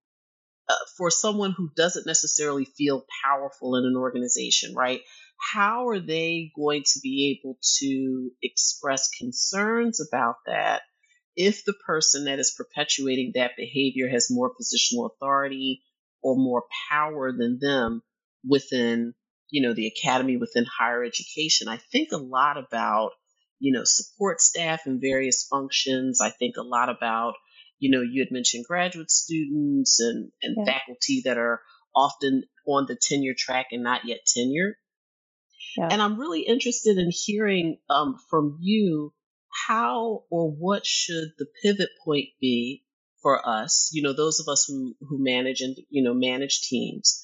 Uh, 0.69 0.75
for 0.97 1.11
someone 1.11 1.53
who 1.53 1.71
doesn't 1.77 2.07
necessarily 2.07 2.65
feel 2.65 3.05
powerful 3.25 3.77
in 3.77 3.85
an 3.85 3.97
organization, 3.97 4.75
right? 4.75 5.01
how 5.53 5.89
are 5.89 6.01
they 6.01 6.51
going 6.57 6.83
to 6.83 7.01
be 7.03 7.39
able 7.39 7.59
to 7.79 8.31
express 8.43 9.09
concerns 9.19 10.01
about 10.01 10.37
that 10.47 10.83
if 11.37 11.65
the 11.65 11.75
person 11.87 12.25
that 12.25 12.39
is 12.39 12.55
perpetuating 12.57 13.33
that 13.35 13.53
behavior 13.57 14.09
has 14.09 14.29
more 14.31 14.51
positional 14.51 15.11
authority 15.11 15.83
or 16.23 16.37
more 16.37 16.65
power 16.91 17.33
than 17.33 17.59
them 17.61 18.03
within 18.47 19.13
you 19.51 19.63
know 19.63 19.75
the 19.75 19.87
academy 19.87 20.37
within 20.37 20.65
higher 20.65 21.05
education 21.05 21.69
i 21.69 21.77
think 21.77 22.09
a 22.13 22.17
lot 22.17 22.57
about 22.57 23.11
you 23.59 23.73
know 23.73 23.83
support 23.85 24.41
staff 24.41 24.81
and 24.87 25.01
various 25.01 25.47
functions 25.51 26.21
i 26.21 26.31
think 26.31 26.57
a 26.57 26.63
lot 26.63 26.89
about 26.89 27.35
you 27.79 27.91
know 27.91 28.03
you 28.03 28.23
had 28.23 28.33
mentioned 28.33 28.65
graduate 28.67 29.11
students 29.11 30.01
and 30.01 30.31
and 30.43 30.57
yeah. 30.59 30.73
faculty 30.73 31.23
that 31.25 31.39
are 31.39 31.61
often 31.95 32.43
on 32.67 32.87
the 32.87 32.97
tenure 33.01 33.35
track 33.37 33.69
and 33.73 33.83
not 33.83 34.03
yet 34.05 34.21
tenured 34.27 34.73
yeah. 35.77 35.89
And 35.91 36.01
I'm 36.01 36.19
really 36.19 36.43
interested 36.43 36.97
in 36.97 37.11
hearing 37.13 37.79
um, 37.91 38.17
from 38.31 38.59
you 38.61 39.13
how 39.67 40.25
or 40.31 40.51
what 40.51 40.87
should 40.87 41.31
the 41.39 41.47
pivot 41.63 41.91
point 42.05 42.29
be 42.41 42.85
for 43.23 43.47
us, 43.47 43.91
you 43.93 44.03
know, 44.03 44.13
those 44.13 44.41
of 44.41 44.49
us 44.51 44.65
who, 44.69 44.95
who 45.01 45.23
manage 45.23 45.61
and, 45.61 45.77
you 45.91 46.03
know, 46.03 46.15
manage 46.15 46.63
teams. 46.63 47.23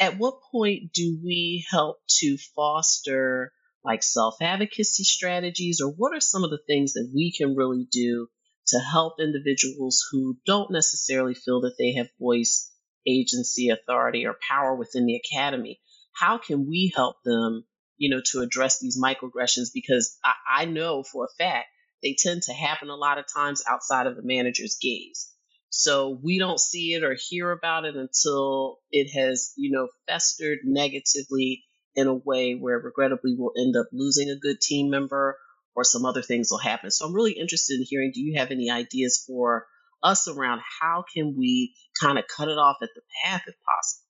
At 0.00 0.18
what 0.18 0.40
point 0.50 0.92
do 0.92 1.18
we 1.22 1.64
help 1.70 1.98
to 2.20 2.36
foster 2.56 3.52
like 3.84 4.02
self 4.02 4.36
advocacy 4.40 5.04
strategies, 5.04 5.80
or 5.80 5.90
what 5.90 6.14
are 6.16 6.20
some 6.20 6.42
of 6.42 6.50
the 6.50 6.60
things 6.66 6.94
that 6.94 7.10
we 7.14 7.32
can 7.36 7.54
really 7.54 7.86
do 7.92 8.28
to 8.68 8.78
help 8.78 9.14
individuals 9.20 10.02
who 10.10 10.38
don't 10.46 10.70
necessarily 10.70 11.34
feel 11.34 11.62
that 11.62 11.76
they 11.78 11.92
have 11.94 12.08
voice, 12.20 12.70
agency, 13.06 13.68
authority, 13.68 14.26
or 14.26 14.36
power 14.48 14.74
within 14.74 15.06
the 15.06 15.16
academy? 15.16 15.80
How 16.12 16.38
can 16.38 16.66
we 16.68 16.92
help 16.94 17.16
them 17.24 17.64
you 17.96 18.10
know, 18.10 18.20
to 18.32 18.40
address 18.40 18.80
these 18.80 19.00
microaggressions 19.00 19.68
because 19.72 20.18
I, 20.24 20.62
I 20.62 20.64
know 20.64 21.02
for 21.02 21.24
a 21.24 21.42
fact 21.42 21.68
they 22.02 22.16
tend 22.18 22.42
to 22.42 22.52
happen 22.52 22.90
a 22.90 22.96
lot 22.96 23.18
of 23.18 23.24
times 23.32 23.62
outside 23.68 24.06
of 24.06 24.16
the 24.16 24.22
manager's 24.22 24.76
gaze. 24.80 25.30
So 25.70 26.18
we 26.22 26.38
don't 26.38 26.60
see 26.60 26.92
it 26.92 27.02
or 27.02 27.16
hear 27.18 27.50
about 27.50 27.84
it 27.84 27.96
until 27.96 28.78
it 28.90 29.10
has, 29.18 29.52
you 29.56 29.72
know, 29.72 29.88
festered 30.06 30.58
negatively 30.64 31.64
in 31.96 32.06
a 32.06 32.14
way 32.14 32.54
where 32.54 32.78
regrettably 32.78 33.34
we'll 33.36 33.52
end 33.58 33.76
up 33.76 33.86
losing 33.92 34.30
a 34.30 34.38
good 34.38 34.60
team 34.60 34.90
member 34.90 35.38
or 35.74 35.84
some 35.84 36.04
other 36.04 36.22
things 36.22 36.48
will 36.50 36.58
happen. 36.58 36.90
So 36.90 37.06
I'm 37.06 37.14
really 37.14 37.32
interested 37.32 37.74
in 37.74 37.86
hearing 37.88 38.12
do 38.14 38.20
you 38.20 38.38
have 38.38 38.50
any 38.50 38.70
ideas 38.70 39.24
for 39.26 39.66
us 40.02 40.28
around 40.28 40.60
how 40.80 41.04
can 41.14 41.34
we 41.36 41.74
kind 42.00 42.18
of 42.18 42.24
cut 42.34 42.48
it 42.48 42.58
off 42.58 42.76
at 42.82 42.90
the 42.94 43.02
path 43.24 43.42
if 43.46 43.54
possible? 43.64 44.04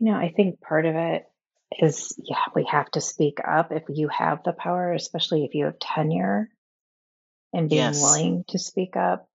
You 0.00 0.12
know, 0.12 0.18
I 0.18 0.32
think 0.34 0.60
part 0.60 0.86
of 0.86 0.94
it 0.94 1.24
is 1.80 2.14
yeah, 2.18 2.44
we 2.54 2.66
have 2.70 2.90
to 2.92 3.00
speak 3.00 3.38
up 3.46 3.72
if 3.72 3.82
you 3.88 4.08
have 4.08 4.42
the 4.44 4.52
power, 4.52 4.92
especially 4.92 5.44
if 5.44 5.54
you 5.54 5.66
have 5.66 5.78
tenure 5.78 6.48
and 7.52 7.68
being 7.68 7.80
yes. 7.80 8.02
willing 8.02 8.44
to 8.48 8.58
speak 8.58 8.96
up. 8.96 9.28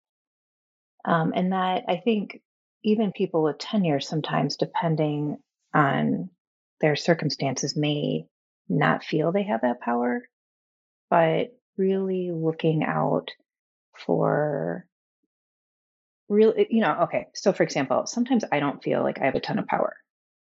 Um, 1.05 1.33
and 1.35 1.51
that 1.51 1.83
I 1.87 1.97
think 1.97 2.41
even 2.83 3.11
people 3.11 3.43
with 3.43 3.57
tenure 3.57 3.99
sometimes, 3.99 4.55
depending 4.55 5.37
on 5.73 6.29
their 6.79 6.95
circumstances, 6.95 7.75
may 7.75 8.25
not 8.69 9.03
feel 9.03 9.31
they 9.31 9.43
have 9.43 9.61
that 9.61 9.81
power, 9.81 10.21
but 11.09 11.55
really 11.77 12.31
looking 12.31 12.83
out 12.83 13.29
for 14.05 14.85
real, 16.29 16.53
you 16.69 16.81
know, 16.81 17.01
okay. 17.03 17.27
So 17.33 17.53
for 17.53 17.63
example, 17.63 18.05
sometimes 18.05 18.43
I 18.51 18.59
don't 18.59 18.83
feel 18.83 19.01
like 19.01 19.19
I 19.19 19.25
have 19.25 19.35
a 19.35 19.39
ton 19.39 19.59
of 19.59 19.67
power, 19.67 19.95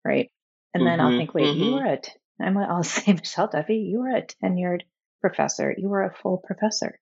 right? 0.03 0.29
And 0.73 0.85
then 0.85 0.99
mm-hmm, 0.99 1.07
I'll 1.07 1.17
think, 1.17 1.33
wait, 1.33 1.45
mm-hmm. 1.45 1.63
you 1.63 1.73
were 1.73 1.85
a, 1.85 1.97
t- 1.97 2.11
I'm, 2.41 2.57
I'll 2.57 2.83
say, 2.83 3.13
Michelle 3.13 3.47
Duffy, 3.47 3.77
you 3.77 3.99
were 3.99 4.15
a 4.15 4.25
tenured 4.43 4.81
professor. 5.21 5.73
You 5.75 5.89
were 5.89 6.03
a 6.03 6.13
full 6.13 6.37
professor. 6.37 6.99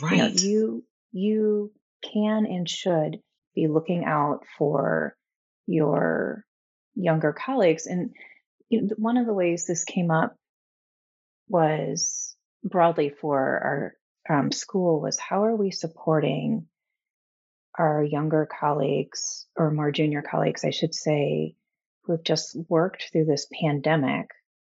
Right. 0.00 0.12
You, 0.12 0.18
know, 0.18 0.28
you, 0.34 0.84
you 1.12 1.72
can 2.02 2.46
and 2.46 2.68
should 2.68 3.20
be 3.54 3.66
looking 3.66 4.04
out 4.04 4.44
for 4.58 5.16
your 5.66 6.44
younger 6.94 7.32
colleagues. 7.32 7.86
And 7.86 8.10
you 8.68 8.82
know, 8.82 8.94
one 8.96 9.16
of 9.16 9.26
the 9.26 9.34
ways 9.34 9.66
this 9.66 9.84
came 9.84 10.10
up 10.10 10.36
was 11.48 12.36
broadly 12.64 13.10
for 13.10 13.94
our 14.28 14.38
um, 14.38 14.52
school 14.52 15.00
was 15.00 15.18
how 15.18 15.44
are 15.44 15.56
we 15.56 15.70
supporting 15.70 16.66
our 17.78 18.02
younger 18.02 18.46
colleagues 18.46 19.46
or 19.56 19.70
more 19.70 19.90
junior 19.90 20.22
colleagues, 20.22 20.64
I 20.64 20.70
should 20.70 20.94
say, 20.94 21.54
who 22.02 22.12
have 22.12 22.22
just 22.22 22.56
worked 22.68 23.10
through 23.10 23.26
this 23.26 23.46
pandemic 23.60 24.28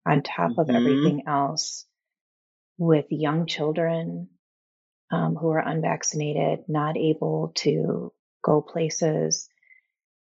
on 0.06 0.22
top 0.22 0.52
mm-hmm. 0.52 0.60
of 0.60 0.70
everything 0.70 1.22
else 1.26 1.86
with 2.76 3.06
young 3.10 3.46
children 3.46 4.28
um, 5.10 5.36
who 5.36 5.48
are 5.50 5.66
unvaccinated, 5.66 6.64
not 6.68 6.96
able 6.96 7.52
to 7.56 8.12
go 8.42 8.60
places, 8.60 9.48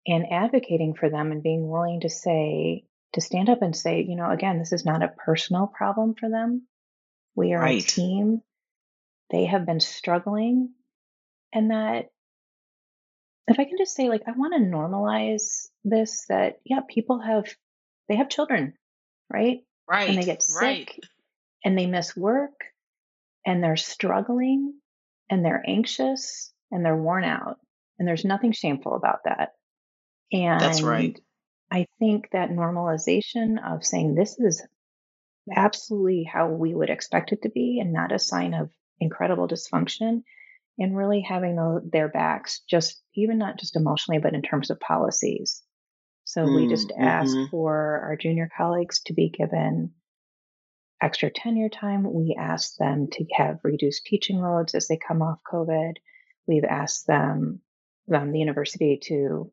and 0.06 0.26
advocating 0.30 0.94
for 0.94 1.08
them 1.08 1.30
and 1.30 1.42
being 1.42 1.68
willing 1.68 2.00
to 2.00 2.08
say, 2.08 2.84
to 3.12 3.20
stand 3.20 3.48
up 3.48 3.62
and 3.62 3.76
say, 3.76 4.02
you 4.02 4.16
know, 4.16 4.30
again, 4.30 4.58
this 4.58 4.72
is 4.72 4.84
not 4.84 5.02
a 5.02 5.08
personal 5.08 5.66
problem 5.66 6.14
for 6.18 6.28
them. 6.28 6.66
We 7.34 7.52
are 7.52 7.60
right. 7.60 7.82
a 7.82 7.86
team. 7.86 8.42
They 9.30 9.46
have 9.46 9.66
been 9.66 9.80
struggling. 9.80 10.70
And 11.52 11.70
that 11.70 12.10
if 13.48 13.58
I 13.58 13.64
can 13.64 13.78
just 13.78 13.94
say, 13.94 14.08
like, 14.08 14.22
I 14.26 14.32
want 14.32 14.54
to 14.54 14.60
normalize 14.60 15.68
this 15.84 16.26
that, 16.28 16.60
yeah, 16.64 16.80
people 16.88 17.20
have, 17.20 17.46
they 18.08 18.16
have 18.16 18.28
children, 18.28 18.74
right? 19.30 19.60
Right. 19.88 20.08
And 20.08 20.18
they 20.18 20.24
get 20.24 20.42
sick 20.42 20.60
right. 20.62 21.00
and 21.64 21.76
they 21.76 21.86
miss 21.86 22.16
work 22.16 22.52
and 23.44 23.62
they're 23.62 23.76
struggling 23.76 24.74
and 25.28 25.44
they're 25.44 25.62
anxious 25.66 26.52
and 26.70 26.84
they're 26.84 26.96
worn 26.96 27.24
out. 27.24 27.58
And 27.98 28.08
there's 28.08 28.24
nothing 28.24 28.52
shameful 28.52 28.94
about 28.94 29.24
that. 29.24 29.50
And 30.32 30.60
That's 30.60 30.82
right. 30.82 31.18
I 31.70 31.86
think 31.98 32.28
that 32.32 32.50
normalization 32.50 33.56
of 33.64 33.84
saying 33.84 34.14
this 34.14 34.38
is 34.38 34.66
absolutely 35.50 36.24
how 36.24 36.48
we 36.48 36.74
would 36.74 36.90
expect 36.90 37.32
it 37.32 37.42
to 37.42 37.48
be 37.50 37.78
and 37.80 37.92
not 37.92 38.12
a 38.12 38.18
sign 38.18 38.54
of 38.54 38.70
incredible 39.00 39.48
dysfunction 39.48 40.22
and 40.78 40.96
really 40.96 41.20
having 41.20 41.56
the, 41.56 41.80
their 41.92 42.08
backs 42.08 42.60
just 42.68 43.02
even 43.14 43.38
not 43.38 43.58
just 43.58 43.76
emotionally 43.76 44.18
but 44.18 44.34
in 44.34 44.42
terms 44.42 44.70
of 44.70 44.80
policies. 44.80 45.62
So 46.24 46.48
we 46.48 46.66
just 46.66 46.92
Mm, 46.92 46.98
ask 46.98 47.36
mhm. 47.36 47.50
for 47.50 48.00
our 48.04 48.16
junior 48.16 48.48
colleagues 48.56 49.00
to 49.06 49.12
be 49.12 49.28
given 49.28 49.92
extra 51.00 51.30
tenure 51.30 51.68
time. 51.68 52.10
We 52.12 52.36
ask 52.38 52.76
them 52.76 53.08
to 53.12 53.24
have 53.34 53.60
reduced 53.64 54.06
teaching 54.06 54.40
loads 54.40 54.74
as 54.74 54.86
they 54.88 54.96
come 54.96 55.20
off 55.22 55.40
covid. 55.50 55.94
We've 56.46 56.64
asked 56.64 57.06
them 57.06 57.60
um, 58.12 58.32
the 58.32 58.38
university 58.38 58.98
to 59.04 59.52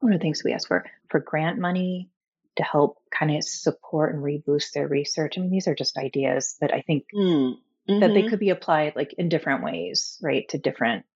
one 0.00 0.12
of 0.12 0.18
the 0.18 0.22
things 0.22 0.44
we 0.44 0.52
ask 0.52 0.68
for 0.68 0.84
for 1.10 1.20
grant 1.20 1.58
money 1.58 2.10
to 2.58 2.62
help 2.64 2.98
kind 3.10 3.34
of 3.34 3.42
support 3.44 4.14
and 4.14 4.22
reboost 4.22 4.72
their 4.74 4.86
research. 4.86 5.38
I 5.38 5.40
mean, 5.40 5.50
these 5.50 5.66
are 5.68 5.74
just 5.74 5.96
ideas 5.96 6.56
but 6.60 6.72
I 6.74 6.82
think 6.82 7.04
Mm, 7.14 7.56
that 7.88 8.12
they 8.14 8.22
could 8.28 8.38
be 8.38 8.50
applied 8.50 8.94
like 8.96 9.14
in 9.14 9.28
different 9.30 9.64
ways, 9.64 10.18
right, 10.22 10.46
to 10.50 10.58
different 10.58 11.06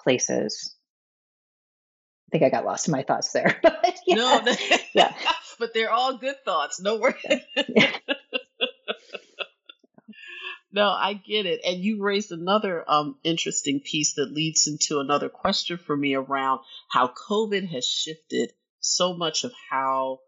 places. 0.00 0.74
I 2.28 2.38
think 2.38 2.44
I 2.44 2.50
got 2.50 2.64
lost 2.64 2.86
in 2.88 2.92
my 2.92 3.02
thoughts 3.02 3.32
there, 3.32 3.58
but 3.62 3.98
No, 4.08 4.40
yeah, 4.46 4.76
yeah, 4.94 5.14
but 5.58 5.74
they're 5.74 5.90
all 5.90 6.16
good 6.16 6.36
thoughts. 6.44 6.80
No 6.80 6.96
worries. 6.96 7.16
yeah. 7.68 7.90
No, 10.74 10.88
I 10.88 11.12
get 11.12 11.44
it. 11.44 11.60
And 11.66 11.82
you 11.84 12.02
raised 12.02 12.32
another 12.32 12.82
um, 12.90 13.16
interesting 13.22 13.80
piece 13.80 14.14
that 14.14 14.32
leads 14.32 14.66
into 14.66 15.00
another 15.00 15.28
question 15.28 15.76
for 15.76 15.94
me 15.94 16.14
around 16.14 16.60
how 16.88 17.08
COVID 17.28 17.68
has 17.68 17.86
shifted 17.86 18.52
so 18.80 19.14
much 19.14 19.44
of 19.44 19.52
how 19.70 20.20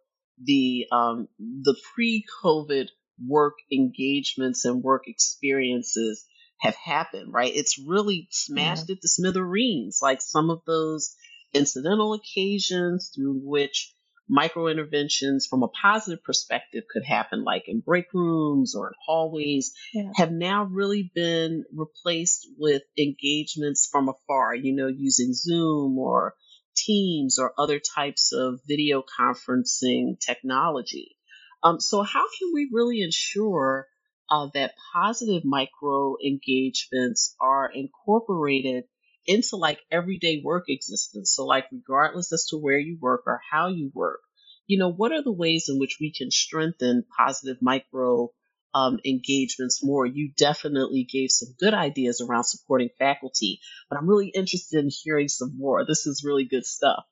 the 0.42 0.86
um, 0.92 1.28
the 1.38 1.76
pre-COVID 1.94 2.88
work 3.26 3.54
engagements 3.72 4.64
and 4.64 4.82
work 4.82 5.04
experiences 5.06 6.26
have 6.60 6.74
happened. 6.76 7.32
Right? 7.32 7.52
It's 7.54 7.78
really 7.78 8.16
yeah. 8.16 8.26
smashed 8.30 8.90
at 8.90 9.00
the 9.00 9.08
smithereens. 9.08 10.00
Like 10.02 10.20
some 10.20 10.50
of 10.50 10.62
those 10.66 11.14
incidental 11.52 12.14
occasions 12.14 13.12
through 13.14 13.40
which 13.42 13.94
micro 14.28 14.68
interventions 14.68 15.46
from 15.46 15.62
a 15.62 15.68
positive 15.68 16.22
perspective 16.24 16.84
could 16.90 17.04
happen, 17.04 17.44
like 17.44 17.64
in 17.66 17.80
break 17.80 18.06
rooms 18.14 18.74
or 18.74 18.88
in 18.88 18.94
hallways, 19.04 19.74
yeah. 19.92 20.10
have 20.16 20.32
now 20.32 20.64
really 20.64 21.10
been 21.14 21.64
replaced 21.74 22.48
with 22.58 22.82
engagements 22.98 23.88
from 23.90 24.08
afar, 24.08 24.54
you 24.54 24.74
know, 24.74 24.88
using 24.88 25.32
Zoom 25.34 25.98
or 25.98 26.34
Teams 26.76 27.38
or 27.38 27.52
other 27.58 27.80
types 27.80 28.32
of 28.32 28.60
video 28.66 29.02
conferencing 29.02 30.18
technology. 30.20 31.16
Um, 31.62 31.80
so, 31.80 32.02
how 32.02 32.24
can 32.38 32.52
we 32.52 32.70
really 32.72 33.02
ensure 33.02 33.86
uh, 34.30 34.48
that 34.54 34.74
positive 34.92 35.44
micro 35.44 36.16
engagements 36.24 37.34
are 37.40 37.70
incorporated 37.72 38.84
into 39.26 39.56
like 39.56 39.80
everyday 39.90 40.42
work 40.44 40.64
existence? 40.68 41.32
So, 41.34 41.46
like, 41.46 41.66
regardless 41.72 42.32
as 42.32 42.46
to 42.46 42.58
where 42.58 42.78
you 42.78 42.98
work 43.00 43.22
or 43.26 43.40
how 43.50 43.68
you 43.68 43.90
work, 43.94 44.20
you 44.66 44.78
know, 44.78 44.90
what 44.90 45.12
are 45.12 45.22
the 45.22 45.32
ways 45.32 45.68
in 45.68 45.78
which 45.78 45.98
we 46.00 46.12
can 46.12 46.30
strengthen 46.30 47.04
positive 47.16 47.58
micro 47.60 48.30
um, 48.74 48.98
engagements 49.04 49.84
more? 49.84 50.04
You 50.04 50.32
definitely 50.36 51.04
gave 51.04 51.30
some 51.30 51.54
good 51.58 51.74
ideas 51.74 52.20
around 52.20 52.44
supporting 52.44 52.90
faculty, 52.98 53.60
but 53.88 53.98
I'm 53.98 54.08
really 54.08 54.28
interested 54.28 54.82
in 54.82 54.90
hearing 54.90 55.28
some 55.28 55.56
more. 55.56 55.84
This 55.86 56.06
is 56.06 56.24
really 56.24 56.44
good 56.44 56.66
stuff. 56.66 57.04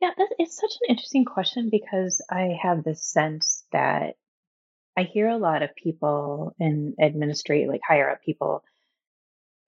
Yeah, 0.00 0.10
that, 0.16 0.28
it's 0.38 0.56
such 0.56 0.72
an 0.82 0.90
interesting 0.90 1.24
question 1.24 1.68
because 1.70 2.22
I 2.30 2.56
have 2.62 2.82
this 2.82 3.04
sense 3.04 3.64
that 3.72 4.16
I 4.96 5.02
hear 5.04 5.28
a 5.28 5.36
lot 5.36 5.62
of 5.62 5.74
people 5.76 6.54
in 6.58 6.94
administrate, 7.00 7.68
like 7.68 7.82
higher 7.86 8.10
up 8.10 8.22
people, 8.24 8.64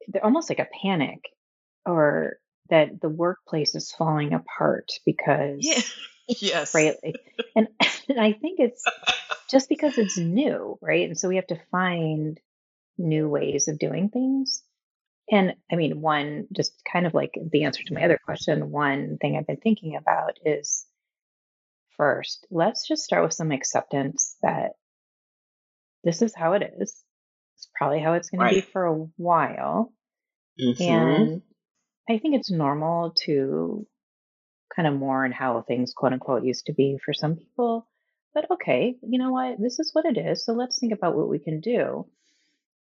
they're 0.08 0.24
almost 0.24 0.50
like 0.50 0.58
a 0.58 0.68
panic 0.82 1.20
or 1.86 2.38
that 2.70 3.00
the 3.00 3.08
workplace 3.08 3.74
is 3.74 3.92
falling 3.92 4.32
apart 4.32 4.90
Yeah. 5.60 5.80
yes. 6.40 6.74
right 6.74 6.96
and, 7.56 7.68
and 8.08 8.20
i 8.20 8.32
think 8.32 8.60
it's 8.60 8.82
just 9.50 9.68
because 9.68 9.98
it's 9.98 10.16
new 10.16 10.78
right? 10.80 11.08
And 11.08 11.18
so 11.18 11.28
we 11.28 11.36
have 11.36 11.46
to 11.48 11.60
find 11.70 12.40
new 12.96 13.28
ways 13.28 13.68
of 13.68 13.78
doing 13.78 14.08
things. 14.08 14.62
And 15.30 15.54
i 15.70 15.76
mean 15.76 16.00
one 16.00 16.46
just 16.54 16.72
kind 16.90 17.06
of 17.06 17.14
like 17.14 17.32
the 17.50 17.64
answer 17.64 17.82
to 17.84 17.94
my 17.94 18.04
other 18.04 18.18
question 18.24 18.70
one 18.70 19.18
thing 19.20 19.36
i've 19.36 19.46
been 19.46 19.56
thinking 19.56 19.96
about 19.96 20.38
is 20.44 20.84
first 21.96 22.46
let's 22.50 22.86
just 22.86 23.02
start 23.02 23.22
with 23.22 23.32
some 23.32 23.52
acceptance 23.52 24.36
that 24.42 24.72
this 26.04 26.22
is 26.22 26.34
how 26.34 26.54
it 26.54 26.62
is. 26.78 27.02
It's 27.56 27.68
probably 27.76 28.00
how 28.00 28.14
it's 28.14 28.30
going 28.30 28.48
to 28.48 28.54
be 28.54 28.60
for 28.60 28.84
a 28.84 28.94
while. 29.16 29.92
Mm-hmm. 30.60 30.82
and 30.82 31.42
I 32.10 32.18
think 32.18 32.34
it's 32.34 32.50
normal 32.50 33.14
to 33.24 33.86
kind 34.74 34.88
of 34.88 34.94
mourn 34.94 35.32
how 35.32 35.62
things 35.62 35.94
quote 35.94 36.12
unquote 36.12 36.44
used 36.44 36.66
to 36.66 36.72
be 36.72 36.98
for 37.04 37.12
some 37.12 37.36
people. 37.36 37.86
But 38.34 38.50
okay, 38.52 38.96
you 39.02 39.18
know 39.18 39.32
what? 39.32 39.60
This 39.60 39.78
is 39.80 39.90
what 39.94 40.06
it 40.06 40.18
is. 40.18 40.44
So 40.44 40.52
let's 40.54 40.78
think 40.78 40.92
about 40.92 41.16
what 41.16 41.28
we 41.28 41.38
can 41.38 41.60
do. 41.60 42.06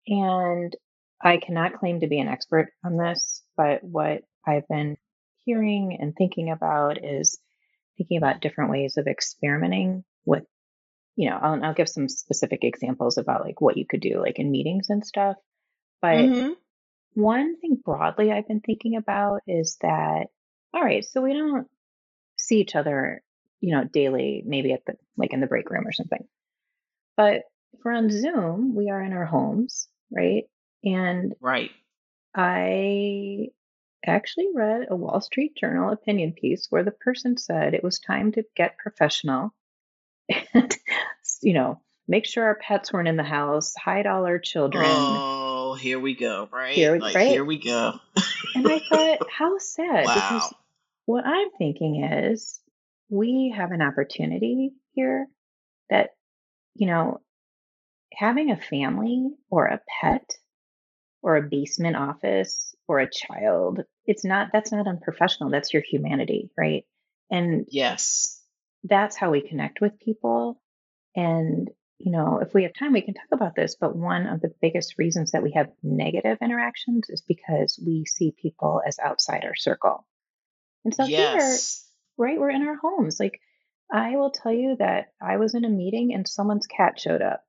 And 0.08 0.76
I 1.22 1.38
cannot 1.38 1.80
claim 1.80 2.02
to 2.02 2.08
be 2.08 2.20
an 2.20 2.28
expert 2.28 2.72
on 2.84 2.98
this, 2.98 3.44
but 3.58 3.84
what 3.84 4.24
I've 4.48 4.68
been 4.68 4.98
hearing 5.46 5.98
and 6.00 6.16
thinking 6.16 6.52
about 6.52 7.04
is 7.04 7.40
thinking 7.98 8.18
about 8.18 8.42
different 8.42 8.72
ways 8.72 8.98
of 8.98 9.08
experimenting 9.08 10.04
with, 10.26 10.44
you 11.16 11.30
know, 11.30 11.38
I'll, 11.38 11.64
I'll 11.66 11.74
give 11.74 11.90
some 11.90 12.10
specific 12.10 12.64
examples 12.64 13.18
about 13.18 13.46
like 13.46 13.62
what 13.62 13.78
you 13.78 13.86
could 13.88 14.02
do, 14.02 14.22
like 14.22 14.40
in 14.40 14.52
meetings 14.52 14.88
and 14.90 15.06
stuff. 15.06 15.38
But 16.02 16.32
Mm-hmm. 16.32 16.54
one 17.16 17.60
thing 17.60 17.78
broadly 17.84 18.32
I've 18.32 18.48
been 18.48 18.62
thinking 18.62 18.96
about 18.96 19.42
is 19.48 19.78
that, 19.82 20.28
all 20.74 20.84
right, 20.84 21.06
so 21.06 21.22
we 21.22 21.34
don't 21.34 21.68
see 22.50 22.60
each 22.60 22.76
other, 22.76 23.22
you 23.62 23.76
know, 23.76 23.84
daily, 23.86 24.44
maybe 24.46 24.74
at 24.74 24.84
the, 24.86 24.96
like 25.16 25.32
in 25.34 25.40
the 25.40 25.48
break 25.48 25.70
room 25.70 25.88
or 25.88 25.92
something. 25.92 26.28
But 27.16 27.44
if 27.74 27.80
we're 27.86 27.94
on 27.94 28.10
Zoom, 28.10 28.76
we 28.76 28.90
are 28.90 29.02
in 29.02 29.14
our 29.14 29.26
homes, 29.26 29.88
right? 30.12 30.44
And 30.84 31.36
Right. 31.40 31.72
I 32.36 33.48
actually 34.06 34.48
read 34.54 34.88
a 34.90 34.96
Wall 34.96 35.22
Street 35.22 35.56
Journal 35.56 35.92
opinion 35.92 36.34
piece 36.34 36.68
where 36.70 36.84
the 36.84 36.92
person 36.92 37.38
said 37.38 37.74
it 37.74 37.84
was 37.84 38.00
time 38.00 38.32
to 38.34 38.44
get 38.56 38.78
professional 38.78 39.54
and, 40.54 40.76
you 41.42 41.54
know, 41.54 41.82
make 42.08 42.26
sure 42.26 42.46
our 42.46 42.56
pets 42.56 42.92
weren't 42.92 43.08
in 43.08 43.18
the 43.18 43.24
house, 43.24 43.74
hide 43.76 44.08
all 44.08 44.26
our 44.26 44.40
children. 44.40 44.86
Oh, 44.88 45.76
here 45.76 46.00
we 46.00 46.16
go. 46.16 46.50
Right. 46.52 46.74
Here, 46.74 46.98
Like 46.98 47.16
right? 47.16 47.28
here 47.28 47.46
we 47.46 47.60
go. 47.60 48.00
And 48.56 48.68
I 48.68 48.80
thought, 48.80 49.20
how 49.38 49.58
sad, 49.60 50.04
because 50.04 50.52
wow. 50.52 50.58
What 51.10 51.26
I'm 51.26 51.50
thinking 51.58 52.04
is 52.04 52.60
we 53.10 53.52
have 53.58 53.72
an 53.72 53.82
opportunity 53.82 54.74
here 54.92 55.26
that, 55.90 56.12
you 56.76 56.86
know, 56.86 57.22
having 58.14 58.52
a 58.52 58.56
family 58.56 59.32
or 59.50 59.66
a 59.66 59.82
pet 60.00 60.30
or 61.24 61.36
a 61.36 61.50
basement 61.50 61.96
office 61.96 62.76
or 62.88 63.00
a 63.00 63.10
child, 63.10 63.80
it's 64.06 64.24
not, 64.24 64.50
that's 64.54 64.72
not 64.72 64.86
unprofessional. 64.86 65.50
That's 65.50 65.74
your 65.74 65.82
humanity, 65.82 66.52
right? 66.56 66.84
And 67.32 67.66
Yes. 67.70 68.40
that's 68.84 69.18
how 69.18 69.32
we 69.32 69.42
connect 69.42 69.82
with 69.82 70.00
people. 70.00 70.62
And, 71.16 71.72
you 71.98 72.12
know, 72.12 72.38
if 72.40 72.54
we 72.54 72.62
have 72.64 72.74
time, 72.78 72.94
we 72.94 73.02
can 73.02 73.16
talk 73.16 73.30
about 73.32 73.56
this. 73.56 73.76
But 73.82 73.96
one 73.96 74.28
of 74.28 74.42
the 74.42 74.54
biggest 74.62 75.00
reasons 75.00 75.32
that 75.32 75.42
we 75.42 75.54
have 75.54 75.72
negative 75.82 76.38
interactions 76.40 77.10
is 77.10 77.24
because 77.28 77.82
we 77.84 78.06
see 78.06 78.36
people 78.40 78.84
as 78.88 79.00
outside 79.00 79.44
our 79.44 79.56
circle. 79.56 80.06
And 80.86 80.94
so 80.96 81.04
here, 81.36 81.58
right, 82.18 82.40
we're 82.40 82.50
in 82.50 82.64
our 82.68 82.78
homes. 82.78 83.20
Like, 83.20 83.40
I 83.92 84.16
will 84.18 84.32
tell 84.32 84.52
you 84.54 84.76
that 84.80 85.14
I 85.22 85.38
was 85.38 85.56
in 85.56 85.66
a 85.66 85.70
meeting 85.70 86.14
and 86.14 86.28
someone's 86.28 86.68
cat 86.68 87.00
showed 87.00 87.22
up 87.22 87.44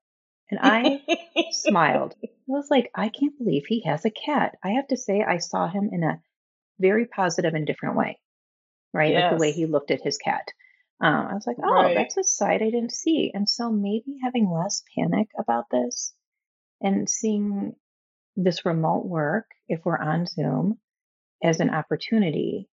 and 0.51 0.59
I 0.63 1.03
smiled. 1.53 2.15
I 2.25 2.29
was 2.47 2.69
like, 2.71 2.91
I 2.95 3.09
can't 3.11 3.37
believe 3.39 3.65
he 3.67 3.83
has 3.87 4.05
a 4.05 4.11
cat. 4.11 4.57
I 4.65 4.71
have 4.71 4.89
to 4.89 4.97
say, 4.97 5.23
I 5.23 5.39
saw 5.39 5.69
him 5.69 5.91
in 5.93 6.03
a 6.03 6.21
very 6.79 7.07
positive 7.07 7.55
and 7.55 7.67
different 7.67 7.97
way, 7.97 8.19
right? 8.93 9.15
Like 9.15 9.31
the 9.31 9.37
way 9.37 9.53
he 9.53 9.67
looked 9.67 9.91
at 9.91 10.03
his 10.03 10.17
cat. 10.19 10.49
Um, 11.01 11.27
I 11.31 11.35
was 11.35 11.47
like, 11.47 11.57
oh, 11.63 11.83
Right. 11.83 11.95
that's 11.95 12.17
a 12.17 12.25
side 12.25 12.63
I 12.63 12.71
didn't 12.71 12.93
see. 12.93 13.31
And 13.33 13.49
so 13.49 13.71
maybe 13.71 14.17
having 14.23 14.51
less 14.51 14.83
panic 14.97 15.29
about 15.39 15.67
this 15.71 16.13
and 16.81 17.09
seeing 17.09 17.75
this 18.37 18.65
remote 18.65 19.05
work, 19.07 19.47
if 19.69 19.85
we're 19.85 19.99
on 19.99 20.27
Zoom, 20.27 20.79
as 21.43 21.61
an 21.61 21.71
opportunity 21.71 22.70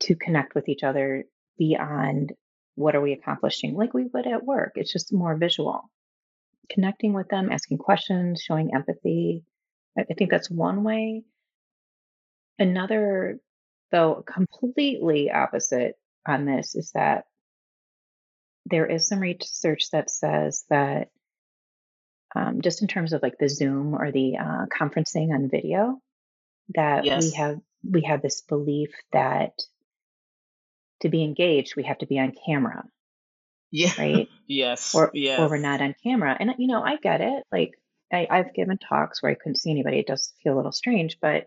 to 0.00 0.14
connect 0.14 0.54
with 0.54 0.68
each 0.68 0.82
other 0.82 1.24
beyond 1.58 2.32
what 2.74 2.94
are 2.94 3.00
we 3.00 3.12
accomplishing, 3.12 3.74
like 3.74 3.94
we 3.94 4.04
would 4.04 4.26
at 4.26 4.44
work. 4.44 4.72
It's 4.74 4.92
just 4.92 5.12
more 5.12 5.36
visual. 5.36 5.90
Connecting 6.70 7.12
with 7.12 7.28
them, 7.28 7.50
asking 7.50 7.78
questions, 7.78 8.42
showing 8.42 8.74
empathy. 8.74 9.44
I 9.98 10.04
think 10.04 10.30
that's 10.30 10.50
one 10.50 10.84
way. 10.84 11.22
Another, 12.58 13.38
though, 13.90 14.22
completely 14.26 15.30
opposite 15.30 15.94
on 16.26 16.44
this 16.44 16.74
is 16.74 16.90
that 16.92 17.24
there 18.66 18.86
is 18.86 19.06
some 19.06 19.20
research 19.20 19.90
that 19.92 20.10
says 20.10 20.64
that 20.68 21.08
um, 22.34 22.60
just 22.60 22.82
in 22.82 22.88
terms 22.88 23.12
of 23.12 23.22
like 23.22 23.38
the 23.38 23.48
Zoom 23.48 23.94
or 23.94 24.10
the 24.10 24.36
uh, 24.36 24.66
conferencing 24.66 25.30
on 25.32 25.48
video, 25.48 26.00
that 26.74 27.04
we 27.04 27.30
have 27.32 27.60
we 27.88 28.02
have 28.02 28.20
this 28.20 28.42
belief 28.42 28.90
that 29.12 29.52
to 31.02 31.08
be 31.08 31.22
engaged 31.24 31.74
we 31.76 31.84
have 31.84 31.98
to 31.98 32.06
be 32.06 32.18
on 32.18 32.32
camera, 32.46 32.84
Yeah. 33.70 33.92
right? 33.98 34.28
Yes. 34.48 34.94
Or 34.94 35.08
or 35.08 35.48
we're 35.48 35.58
not 35.58 35.80
on 35.82 35.94
camera. 36.02 36.36
And 36.38 36.54
you 36.58 36.68
know, 36.68 36.82
I 36.82 36.96
get 36.96 37.20
it. 37.20 37.42
Like 37.50 37.72
I, 38.12 38.26
I've 38.30 38.54
given 38.54 38.78
talks 38.78 39.22
where 39.22 39.32
I 39.32 39.34
couldn't 39.34 39.56
see 39.56 39.70
anybody. 39.72 39.98
It 39.98 40.06
does 40.06 40.32
feel 40.42 40.54
a 40.54 40.56
little 40.56 40.72
strange, 40.72 41.18
but 41.20 41.46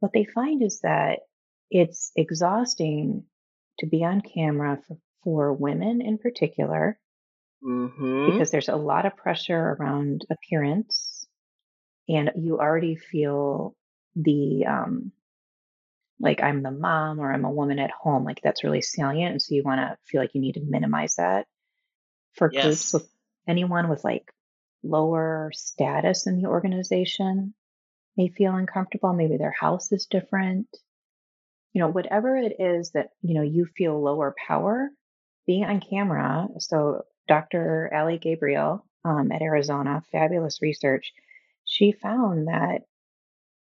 what 0.00 0.12
they 0.12 0.24
find 0.24 0.62
is 0.62 0.80
that 0.80 1.20
it's 1.70 2.10
exhausting 2.16 3.24
to 3.78 3.86
be 3.86 4.04
on 4.04 4.20
camera 4.20 4.78
for, 4.86 4.98
for 5.22 5.52
women 5.52 6.00
in 6.00 6.18
particular 6.18 6.98
Mm-hmm. 7.66 8.30
because 8.32 8.50
there's 8.50 8.68
a 8.68 8.76
lot 8.76 9.06
of 9.06 9.16
pressure 9.16 9.76
around 9.80 10.26
appearance 10.30 11.26
and 12.06 12.30
you 12.36 12.58
already 12.58 12.94
feel 12.96 13.74
the 14.16 14.66
um 14.66 15.12
like 16.20 16.42
I'm 16.42 16.62
the 16.62 16.70
mom 16.70 17.20
or 17.20 17.32
I'm 17.32 17.44
a 17.44 17.50
woman 17.50 17.78
at 17.78 17.90
home 17.90 18.24
like 18.24 18.40
that's 18.42 18.64
really 18.64 18.82
salient 18.82 19.32
and 19.32 19.42
so 19.42 19.54
you 19.54 19.62
want 19.62 19.80
to 19.80 19.96
feel 20.04 20.20
like 20.20 20.34
you 20.34 20.40
need 20.40 20.54
to 20.54 20.60
minimize 20.60 21.16
that 21.16 21.46
for 22.34 22.48
groups 22.48 22.92
with 22.92 23.08
anyone 23.48 23.88
with 23.88 24.04
like 24.04 24.30
lower 24.82 25.50
status 25.54 26.26
in 26.26 26.40
the 26.40 26.48
organization 26.48 27.54
may 28.16 28.28
feel 28.28 28.54
uncomfortable 28.54 29.12
maybe 29.12 29.36
their 29.36 29.54
house 29.58 29.90
is 29.92 30.06
different. 30.06 30.68
You 31.72 31.80
know 31.80 31.88
whatever 31.88 32.36
it 32.36 32.56
is 32.60 32.92
that 32.92 33.08
you 33.22 33.34
know 33.34 33.42
you 33.42 33.66
feel 33.66 34.00
lower 34.00 34.34
power 34.46 34.90
being 35.46 35.64
on 35.64 35.80
camera 35.80 36.46
so 36.60 37.02
dr 37.26 37.90
Allie 37.92 38.18
gabriel 38.18 38.86
um, 39.04 39.32
at 39.32 39.42
arizona 39.42 40.02
fabulous 40.12 40.62
research 40.62 41.12
she 41.64 41.90
found 41.90 42.46
that 42.46 42.82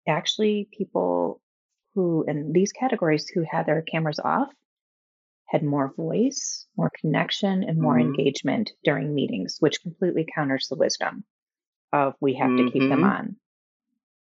actually 0.08 0.68
people 0.72 1.42
who 1.98 2.24
in 2.28 2.52
these 2.52 2.72
categories 2.72 3.28
who 3.28 3.42
had 3.42 3.66
their 3.66 3.82
cameras 3.82 4.20
off 4.20 4.48
had 5.46 5.62
more 5.64 5.92
voice 5.96 6.66
more 6.76 6.90
connection 7.00 7.64
and 7.64 7.80
more 7.80 7.98
Mm-hmm. 7.98 8.14
engagement 8.20 8.70
during 8.84 9.14
meetings 9.14 9.56
which 9.60 9.82
completely 9.82 10.26
counters 10.34 10.68
the 10.68 10.76
wisdom 10.76 11.24
of 11.92 12.14
we 12.20 12.34
have 12.34 12.56
to 12.56 12.70
keep 12.72 12.88
them 12.88 13.04
Mm-hmm. 13.04 13.04
on 13.04 13.36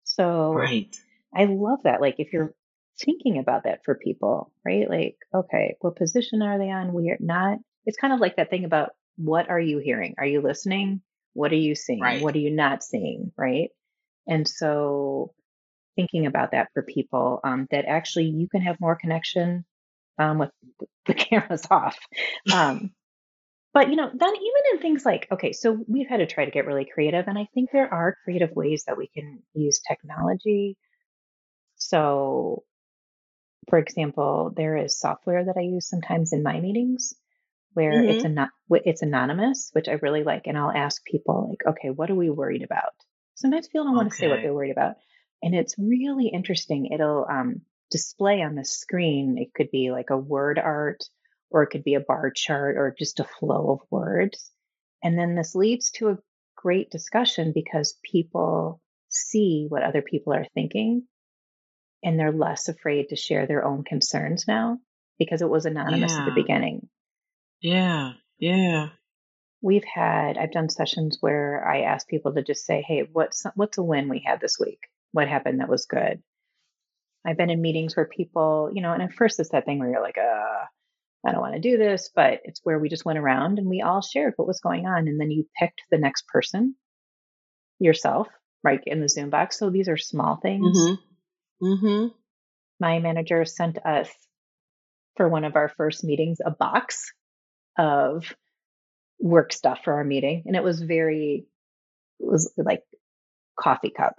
so 0.03 0.53
Right. 0.53 0.95
I 1.35 1.45
love 1.45 1.83
that. 1.83 2.01
Like 2.01 2.15
if 2.19 2.33
you're 2.33 2.53
thinking 2.99 3.39
about 3.39 3.63
that 3.65 3.83
for 3.83 3.95
people, 3.95 4.53
right? 4.65 4.89
Like, 4.89 5.17
okay, 5.33 5.75
what 5.81 5.97
position 5.97 6.41
are 6.41 6.57
they 6.57 6.71
on? 6.71 6.93
We're 6.93 7.17
not, 7.19 7.59
it's 7.85 7.97
kind 7.97 8.13
of 8.13 8.21
like 8.21 8.38
that 8.38 8.49
thing 8.49 8.65
about 8.65 8.91
what 9.17 9.49
are 9.49 9.59
you 9.59 9.79
hearing? 9.79 10.15
Are 10.17 10.25
you 10.25 10.41
listening? 10.41 11.01
What 11.33 11.51
are 11.51 11.55
you 11.57 11.75
seeing? 11.75 12.01
Right. 12.01 12.21
What 12.21 12.35
are 12.35 12.39
you 12.39 12.51
not 12.51 12.83
seeing? 12.83 13.33
Right. 13.38 13.71
And 14.27 14.47
so 14.47 15.33
thinking 15.95 16.25
about 16.25 16.51
that 16.51 16.69
for 16.73 16.84
people, 16.84 17.39
um, 17.43 17.67
that 17.71 17.86
actually 17.86 18.25
you 18.25 18.47
can 18.49 18.62
have 18.62 18.79
more 18.79 18.95
connection 18.95 19.65
um, 20.19 20.39
with 20.39 20.51
the 21.08 21.13
cameras 21.13 21.67
off. 21.71 21.97
Um, 22.51 22.91
but 23.73 23.89
you 23.89 23.97
know, 23.97 24.10
then 24.13 24.36
even 24.36 24.62
in 24.73 24.79
things 24.81 25.05
like, 25.05 25.27
okay, 25.31 25.53
so 25.53 25.77
we've 25.88 26.08
had 26.10 26.17
to 26.17 26.27
try 26.27 26.45
to 26.45 26.51
get 26.51 26.65
really 26.67 26.86
creative, 26.86 27.27
and 27.27 27.38
I 27.38 27.47
think 27.53 27.71
there 27.71 27.93
are 27.93 28.17
creative 28.23 28.51
ways 28.51 28.86
that 28.88 28.97
we 28.97 29.08
can 29.08 29.43
use 29.53 29.81
technology 29.88 30.77
so, 31.75 32.63
for 33.69 33.79
example, 33.79 34.53
there 34.55 34.77
is 34.77 34.99
software 34.99 35.45
that 35.45 35.58
I 35.58 35.62
use 35.62 35.89
sometimes 35.89 36.34
in 36.34 36.43
my 36.43 36.60
meetings 36.60 37.13
where 37.73 38.01
it's 38.01 38.23
Mm-hmm. 38.23 38.25
not 38.25 38.49
it's 38.71 39.01
anonymous, 39.01 39.69
which 39.73 39.88
I 39.89 39.93
really 39.93 40.23
like, 40.23 40.47
and 40.47 40.58
I'll 40.58 40.71
ask 40.71 41.03
people 41.05 41.49
like, 41.49 41.75
okay, 41.75 41.89
what 41.91 42.10
are 42.12 42.15
we 42.15 42.29
worried 42.29 42.63
about? 42.63 42.93
Sometimes 43.36 43.67
people 43.67 43.86
don't 43.86 43.95
want 43.95 44.10
to 44.12 44.15
say 44.17 44.27
what 44.27 44.41
they're 44.41 44.53
worried 44.53 44.71
about, 44.71 44.95
and 45.45 45.55
it's 45.55 45.75
really 45.77 46.27
interesting. 46.27 46.88
It'll 46.88 47.25
um, 47.29 47.62
display 47.89 48.41
on 48.41 48.55
the 48.55 48.65
screen. 48.65 49.38
It 49.38 49.53
could 49.53 49.71
be 49.71 49.91
like 49.91 50.10
a 50.10 50.17
word 50.17 50.60
art, 50.60 51.05
or 51.49 51.63
it 51.63 51.67
could 51.67 51.86
be 51.86 51.93
a 51.93 52.01
bar 52.01 52.31
chart, 52.36 52.75
or 52.75 52.93
just 52.97 53.21
a 53.21 53.23
flow 53.39 53.71
of 53.71 53.88
words, 53.89 54.51
and 55.01 55.17
then 55.17 55.36
this 55.36 55.55
leads 55.55 55.91
to 55.91 56.10
a 56.10 56.17
great 56.58 56.89
discussion 56.89 57.53
because 57.53 57.97
people 58.03 58.81
see 59.08 59.67
what 59.69 59.84
other 59.84 60.01
people 60.01 60.34
are 60.34 60.47
thinking 60.53 61.03
and 62.05 62.19
they're 62.19 62.31
less 62.31 62.69
afraid 62.69 63.10
to 63.10 63.15
share 63.15 63.47
their 63.47 63.65
own 63.65 63.84
concerns 63.84 64.47
now 64.47 64.79
because 65.17 65.41
it 65.41 65.49
was 65.49 65.65
anonymous 65.65 66.13
at 66.13 66.25
the 66.25 66.31
beginning. 66.31 66.88
Yeah. 67.62 68.13
Yeah. 68.38 68.89
We've 69.62 69.84
had 69.84 70.38
I've 70.38 70.51
done 70.51 70.69
sessions 70.69 71.17
where 71.21 71.67
I 71.67 71.81
ask 71.81 72.08
people 72.08 72.34
to 72.34 72.43
just 72.43 72.65
say, 72.65 72.84
"Hey, 72.88 73.08
what's 73.12 73.45
what's 73.55 73.79
a 73.79 73.84
win 73.84 74.10
we 74.10 74.21
had 74.23 74.39
this 74.39 74.60
week? 74.60 74.79
What 75.15 75.28
happened 75.28 75.60
that 75.62 75.69
was 75.69 75.86
good?" 75.88 76.21
I've 77.25 77.38
been 77.38 77.49
in 77.49 77.62
meetings 77.62 77.95
where 77.95 78.06
people, 78.06 78.69
you 78.73 78.82
know, 78.84 78.93
and 78.93 79.01
at 79.01 79.13
first 79.13 79.39
it's 79.39 79.49
that 79.49 79.65
thing 79.65 79.80
where 79.80 79.89
you're 79.89 80.01
like, 80.01 80.17
"Uh, 80.17 80.65
I 81.25 81.32
don't 81.32 81.41
want 81.41 81.56
to 81.56 81.60
do 81.60 81.78
this," 81.78 82.12
but 82.13 82.41
it's 82.43 82.62
where 82.63 82.78
we 82.80 82.89
just 82.89 83.06
went 83.06 83.19
around 83.19 83.58
and 83.58 83.67
we 83.67 83.82
all 83.82 84.01
shared 84.01 84.34
what 84.36 84.47
was 84.47 84.60
going 84.60 84.86
on 84.86 85.08
and 85.08 85.19
then 85.19 85.32
you 85.32 85.47
picked 85.60 85.82
the 85.89 85.97
next 85.97 86.28
person 86.28 86.75
yourself, 87.80 88.28
right, 88.63 88.82
in 88.86 88.99
the 89.01 89.10
Zoom 89.10 89.30
box. 89.32 89.58
So 89.58 89.69
these 89.71 89.89
are 89.89 89.97
small 89.97 90.38
things. 90.38 90.78
Mm-hmm. 90.78 91.65
Mm-hmm. 91.65 92.08
my 92.82 92.99
manager 92.99 93.45
sent 93.45 93.78
us 93.86 94.10
for 95.15 95.30
one 95.30 95.45
of 95.45 95.56
our 95.56 95.69
first 95.69 96.04
meetings 96.04 96.39
a 96.45 96.51
box 96.51 97.13
of 97.78 98.36
work 99.19 99.54
stuff 99.54 99.80
for 99.86 99.93
our 99.93 100.04
meeting 100.04 100.43
and 100.45 100.56
it 100.58 100.63
was 100.63 100.82
very 100.82 101.47
it 102.19 102.28
was 102.30 102.51
like 102.58 102.84
coffee 103.58 103.89
cup 103.89 104.15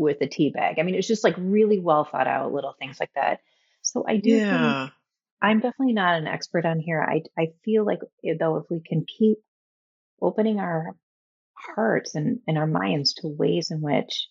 with 0.00 0.18
a 0.22 0.26
tea 0.26 0.50
bag 0.50 0.78
i 0.78 0.82
mean 0.82 0.94
it's 0.96 1.08
just 1.08 1.24
like 1.24 1.34
really 1.38 1.78
well 1.80 2.04
thought 2.04 2.26
out 2.26 2.52
little 2.52 2.74
things 2.78 2.98
like 3.00 3.12
that 3.14 3.40
so 3.82 4.04
i 4.08 4.16
do 4.16 4.40
think 4.40 4.48
Yeah. 4.48 4.88
i'm 5.42 5.60
definitely 5.60 5.94
not 5.94 6.18
an 6.18 6.26
expert 6.26 6.64
on 6.66 6.80
here 6.80 7.02
i 7.02 7.22
i 7.40 7.48
feel 7.64 7.84
like 7.86 8.00
eh, 8.24 8.34
though 8.38 8.56
if 8.56 8.64
we 8.70 8.80
can 8.80 9.04
keep 9.06 9.38
opening 10.22 10.60
our 10.60 10.96
hearts 11.54 12.14
and, 12.14 12.40
and 12.46 12.58
our 12.58 12.66
minds 12.66 13.14
to 13.14 13.28
ways 13.28 13.70
in 13.70 13.80
which 13.80 14.28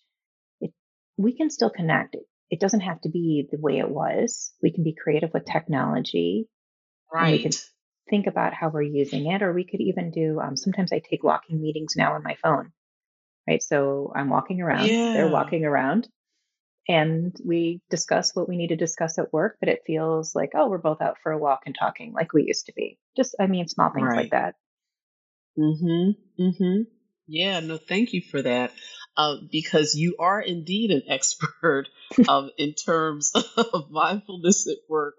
it, 0.60 0.72
we 1.16 1.36
can 1.36 1.50
still 1.50 1.70
connect. 1.70 2.16
It 2.50 2.60
doesn't 2.60 2.80
have 2.80 3.00
to 3.02 3.08
be 3.08 3.48
the 3.50 3.58
way 3.58 3.78
it 3.78 3.88
was. 3.88 4.52
We 4.62 4.72
can 4.72 4.84
be 4.84 4.94
creative 4.94 5.32
with 5.32 5.44
technology 5.44 6.48
and 7.18 7.30
we 7.30 7.38
can 7.38 7.52
think 8.08 8.26
about 8.26 8.54
how 8.54 8.68
we're 8.70 8.82
using 8.82 9.30
it, 9.30 9.42
or 9.42 9.52
we 9.52 9.64
could 9.64 9.80
even 9.80 10.10
do. 10.10 10.40
Um, 10.40 10.56
sometimes 10.56 10.92
I 10.92 11.00
take 11.00 11.22
walking 11.24 11.60
meetings 11.60 11.94
now 11.96 12.14
on 12.14 12.22
my 12.24 12.36
phone, 12.42 12.72
right? 13.48 13.62
So 13.62 14.12
I'm 14.14 14.28
walking 14.28 14.60
around, 14.60 14.88
they're 14.88 15.28
walking 15.28 15.64
around, 15.64 16.08
and 16.88 17.36
we 17.44 17.80
discuss 17.90 18.34
what 18.34 18.48
we 18.48 18.56
need 18.56 18.68
to 18.68 18.76
discuss 18.76 19.18
at 19.18 19.32
work, 19.32 19.56
but 19.60 19.68
it 19.68 19.82
feels 19.86 20.34
like, 20.34 20.50
oh, 20.54 20.68
we're 20.68 20.78
both 20.78 21.00
out 21.00 21.18
for 21.22 21.32
a 21.32 21.38
walk 21.38 21.62
and 21.66 21.76
talking 21.78 22.12
like 22.12 22.32
we 22.32 22.44
used 22.44 22.66
to 22.66 22.72
be. 22.74 22.98
Just, 23.16 23.34
I 23.38 23.46
mean, 23.46 23.68
small 23.68 23.90
things 23.90 24.12
like 24.16 24.30
that. 24.30 24.54
Mm-hmm. 25.58 26.42
Mm-hmm. 26.42 26.82
Yeah, 27.26 27.60
no, 27.60 27.76
thank 27.76 28.12
you 28.12 28.22
for 28.22 28.42
that. 28.42 28.72
Uh, 29.16 29.36
because 29.50 29.94
you 29.94 30.16
are 30.18 30.40
indeed 30.40 30.90
an 30.90 31.02
expert 31.08 31.88
um, 32.28 32.50
in 32.58 32.74
terms 32.74 33.32
of 33.56 33.90
mindfulness 33.90 34.66
at 34.66 34.78
work 34.88 35.14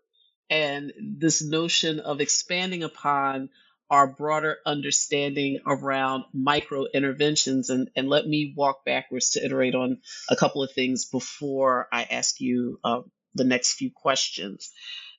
and 0.50 0.92
this 1.18 1.42
notion 1.42 2.00
of 2.00 2.20
expanding 2.20 2.84
upon 2.84 3.50
our 3.92 4.08
broader 4.08 4.58
understanding 4.66 5.60
around 5.68 6.24
micro 6.34 6.86
interventions. 6.94 7.70
And, 7.70 7.92
and 7.94 8.08
let 8.08 8.26
me 8.26 8.54
walk 8.56 8.86
backwards 8.86 9.32
to 9.32 9.46
iterate 9.46 9.76
on 9.76 10.00
a 10.30 10.38
couple 10.38 10.64
of 10.64 10.72
things 10.72 11.06
before 11.06 11.90
I 11.92 12.04
ask 12.04 12.40
you 12.40 12.80
uh, 12.86 13.02
the 13.36 13.44
next 13.44 13.74
few 13.74 13.92
questions. 13.94 14.72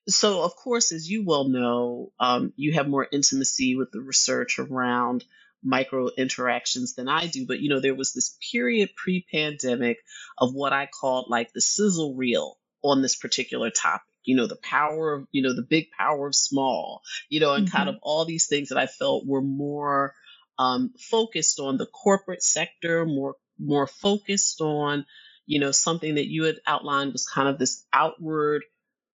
So, 0.08 0.42
of 0.42 0.56
course, 0.56 0.90
as 0.90 1.08
you 1.08 1.22
well 1.24 1.48
know, 1.48 2.12
um, 2.18 2.54
you 2.56 2.72
have 2.72 2.88
more 2.88 3.06
intimacy 3.12 3.76
with 3.76 3.92
the 3.92 4.00
research 4.00 4.58
around 4.58 5.22
micro 5.62 6.08
interactions 6.16 6.94
than 6.94 7.08
I 7.08 7.26
do. 7.26 7.46
But, 7.46 7.60
you 7.60 7.68
know, 7.68 7.78
there 7.78 7.94
was 7.94 8.14
this 8.14 8.36
period 8.50 8.96
pre 8.96 9.24
pandemic 9.30 9.98
of 10.38 10.54
what 10.54 10.72
I 10.72 10.86
called 10.86 11.26
like 11.28 11.52
the 11.52 11.60
sizzle 11.60 12.14
reel 12.16 12.58
on 12.82 13.02
this 13.02 13.16
particular 13.16 13.70
topic. 13.70 14.11
You 14.24 14.36
know, 14.36 14.46
the 14.46 14.56
power 14.56 15.14
of, 15.14 15.26
you 15.32 15.42
know, 15.42 15.54
the 15.54 15.62
big 15.62 15.90
power 15.90 16.28
of 16.28 16.34
small, 16.34 17.02
you 17.28 17.40
know, 17.40 17.54
and 17.54 17.68
kind 17.70 17.88
hmm 17.88 17.88
of 17.88 17.96
all 18.02 18.24
these 18.24 18.46
things 18.46 18.68
that 18.68 18.78
I 18.78 18.86
felt 18.86 19.26
were 19.26 19.42
more 19.42 20.14
um, 20.58 20.92
focused 20.98 21.60
on 21.60 21.76
the 21.78 21.86
corporate 21.86 22.42
sector, 22.42 23.04
more 23.06 23.36
more 23.58 23.86
focused 23.86 24.60
on, 24.60 25.06
you 25.46 25.60
know, 25.60 25.70
something 25.72 26.16
that 26.16 26.28
you 26.28 26.44
had 26.44 26.60
outlined 26.66 27.12
was 27.12 27.28
kind 27.28 27.48
of 27.48 27.58
this 27.58 27.84
outward 27.92 28.64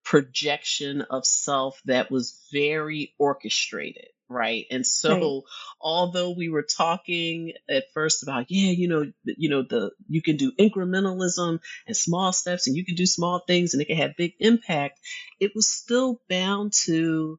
projection 0.05 1.03
of 1.03 1.27
self 1.27 1.81
that 1.85 2.11
was 2.11 2.49
very 2.53 3.15
orchestrated 3.19 4.09
right 4.29 4.67
and 4.71 4.81
Right. 4.81 4.85
so 4.85 5.45
although 5.81 6.31
we 6.31 6.49
were 6.49 6.63
talking 6.65 7.53
at 7.69 7.85
first 7.95 8.23
about 8.23 8.47
yeah 8.51 8.71
you 8.71 8.89
know 8.89 9.11
you 9.25 9.49
know 9.49 9.63
the 9.63 9.93
you 10.09 10.23
can 10.23 10.37
do 10.37 10.53
incrementalism 10.59 11.61
and 11.87 11.97
small 11.97 12.33
steps 12.33 12.67
and 12.67 12.77
you 12.77 12.85
can 12.85 12.95
do 12.95 13.07
small 13.07 13.41
things 13.47 13.73
and 13.73 13.83
it 13.83 13.87
can 13.87 13.97
have 13.97 14.17
big 14.17 14.35
impact 14.41 15.01
it 15.41 15.53
was 15.55 15.69
still 15.69 16.21
bound 16.29 16.73
to 16.85 17.39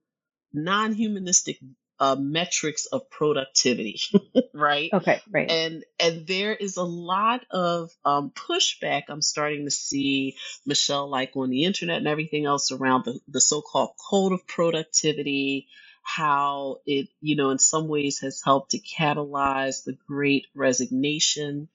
non-humanistic 0.53 1.57
uh, 1.99 2.15
metrics 2.15 2.85
of 2.87 3.09
productivity, 3.09 3.99
right? 4.53 4.89
Okay, 4.93 5.21
right. 5.29 5.51
And 5.51 5.83
and 5.99 6.25
there 6.25 6.53
is 6.53 6.77
a 6.77 6.83
lot 6.83 7.41
of 7.51 7.91
um, 8.05 8.31
pushback 8.31 9.03
I'm 9.09 9.21
starting 9.21 9.65
to 9.65 9.71
see, 9.71 10.37
Michelle, 10.65 11.09
like 11.09 11.31
on 11.35 11.49
the 11.49 11.65
internet 11.65 11.97
and 11.97 12.07
everything 12.07 12.45
else 12.45 12.71
around 12.71 13.05
the, 13.05 13.19
the 13.27 13.41
so-called 13.41 13.91
code 14.09 14.31
of 14.31 14.47
productivity, 14.47 15.67
how 16.15 16.77
it, 16.87 17.09
you 17.21 17.35
know, 17.37 17.51
in 17.51 17.59
some 17.59 17.87
ways 17.89 18.19
has 18.21 18.41
helped 18.45 18.71
to 18.71 18.79
catalyze 18.79 19.83
the 19.85 19.97
great 20.07 20.47
resignation 20.55 21.69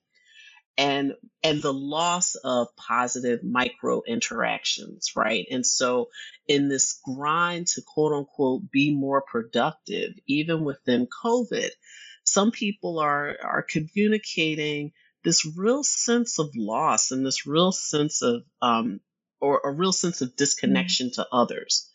and 0.77 1.13
and 1.43 1.63
the 1.63 1.73
loss 1.73 2.35
of 2.45 2.69
positive 2.77 3.45
micro 3.45 4.03
interactions 4.07 5.13
right? 5.17 5.47
And 5.51 5.67
so 5.67 6.03
in 6.49 6.69
this 6.69 7.01
grind 7.05 7.69
to 7.69 7.83
quote 7.87 8.13
unquote 8.13 8.71
be 8.71 8.95
more 8.95 9.23
productive 9.23 10.13
even 10.27 10.65
within 10.65 11.07
covid 11.25 11.71
some 12.25 12.51
people 12.51 12.99
are 12.99 13.37
are 13.43 13.63
communicating 13.63 14.93
this 15.25 15.47
real 15.57 15.83
sense 15.83 16.39
of 16.39 16.51
loss 16.57 17.11
and 17.11 17.25
this 17.25 17.47
real 17.47 17.73
sense 17.73 18.23
of 18.23 18.43
um 18.61 19.01
or 19.41 19.61
a 19.65 19.71
real 19.71 19.93
sense 19.93 20.21
of 20.21 20.37
disconnection 20.37 21.11
to 21.13 21.27
others 21.33 21.91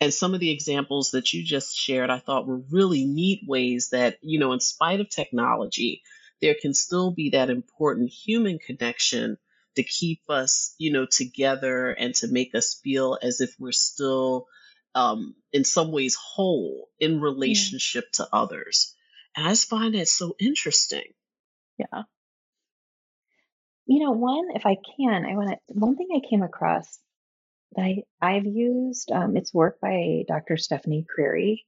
and 0.00 0.12
some 0.14 0.34
of 0.34 0.40
the 0.40 0.50
examples 0.50 1.10
that 1.12 1.32
you 1.32 1.44
just 1.44 1.76
shared 1.76 2.10
i 2.10 2.18
thought 2.18 2.46
were 2.46 2.62
really 2.70 3.04
neat 3.04 3.40
ways 3.46 3.90
that 3.90 4.18
you 4.22 4.38
know 4.38 4.52
in 4.52 4.60
spite 4.60 5.00
of 5.00 5.08
technology 5.08 6.02
there 6.40 6.56
can 6.60 6.74
still 6.74 7.10
be 7.10 7.30
that 7.30 7.50
important 7.50 8.10
human 8.10 8.58
connection 8.58 9.36
to 9.76 9.82
keep 9.82 10.20
us, 10.28 10.74
you 10.78 10.92
know, 10.92 11.06
together 11.06 11.90
and 11.90 12.14
to 12.16 12.28
make 12.28 12.54
us 12.54 12.80
feel 12.82 13.18
as 13.22 13.40
if 13.40 13.54
we're 13.58 13.72
still, 13.72 14.46
um, 14.94 15.34
in 15.52 15.64
some 15.64 15.92
ways, 15.92 16.16
whole 16.16 16.88
in 16.98 17.14
Yeah. 17.14 17.20
relationship 17.20 18.10
to 18.12 18.28
others. 18.32 18.94
And 19.36 19.46
I 19.46 19.50
just 19.50 19.68
find 19.68 19.94
that 19.94 20.08
so 20.08 20.34
interesting. 20.40 21.14
Yeah. 21.78 22.02
You 23.86 24.04
know, 24.04 24.12
one, 24.12 24.50
if 24.54 24.66
I 24.66 24.76
can, 24.96 25.24
I 25.24 25.34
want 25.36 25.50
to, 25.50 25.58
one 25.74 25.96
thing 25.96 26.08
I 26.14 26.20
came 26.28 26.42
across 26.42 26.98
I, 27.78 28.04
I've 28.20 28.46
used, 28.46 29.12
um, 29.12 29.36
it's 29.36 29.54
work 29.54 29.80
by 29.80 30.24
Dr. 30.28 30.56
Stephanie 30.56 31.06
Creary, 31.08 31.64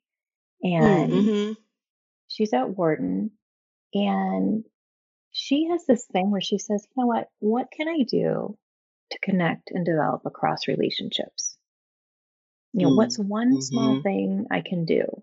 and 0.62 1.30
Mm-hmm. 1.30 1.52
she's 2.28 2.52
at 2.52 2.70
Wharton, 2.70 3.32
and 3.94 4.64
she 5.32 5.68
has 5.70 5.86
this 5.86 6.06
thing 6.06 6.30
where 6.30 6.40
she 6.40 6.58
says, 6.58 6.86
you 6.96 7.02
know 7.02 7.06
what, 7.08 7.28
what 7.40 7.70
can 7.72 7.88
I 7.88 8.02
do 8.04 8.58
to 9.10 9.18
connect 9.20 9.70
and 9.70 9.84
develop 9.86 10.22
across 10.26 10.68
relationships? 10.68 11.56
You 12.74 12.86
know, 12.86 12.90
what's 12.90 13.18
one 13.18 13.60
small 13.60 13.94
Mm-hmm. 13.94 14.02
thing 14.02 14.46
I 14.50 14.62
can 14.62 14.84
do? 14.86 15.22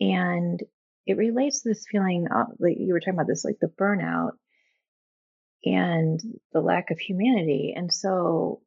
And 0.00 0.62
it 1.06 1.16
relates 1.16 1.62
to 1.62 1.70
this 1.70 1.86
feeling, 1.90 2.28
uh, 2.34 2.46
like 2.58 2.76
you 2.78 2.92
were 2.92 3.00
talking 3.00 3.14
about 3.14 3.28
this, 3.28 3.44
like 3.44 3.58
the 3.60 3.68
burnout 3.68 4.32
and 5.64 6.20
the 6.52 6.60
lack 6.60 6.90
of 6.90 6.98
humanity. 6.98 7.74
And 7.76 7.92
so 7.92 8.62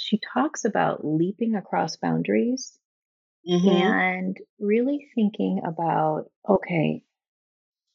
she 0.00 0.20
talks 0.34 0.64
about 0.64 1.04
leaping 1.04 1.54
across 1.54 1.96
boundaries 1.96 2.78
Mm-hmm. 3.48 3.68
and 3.68 4.36
really 4.58 5.08
thinking 5.14 5.62
about, 5.64 6.26
okay, 6.46 7.02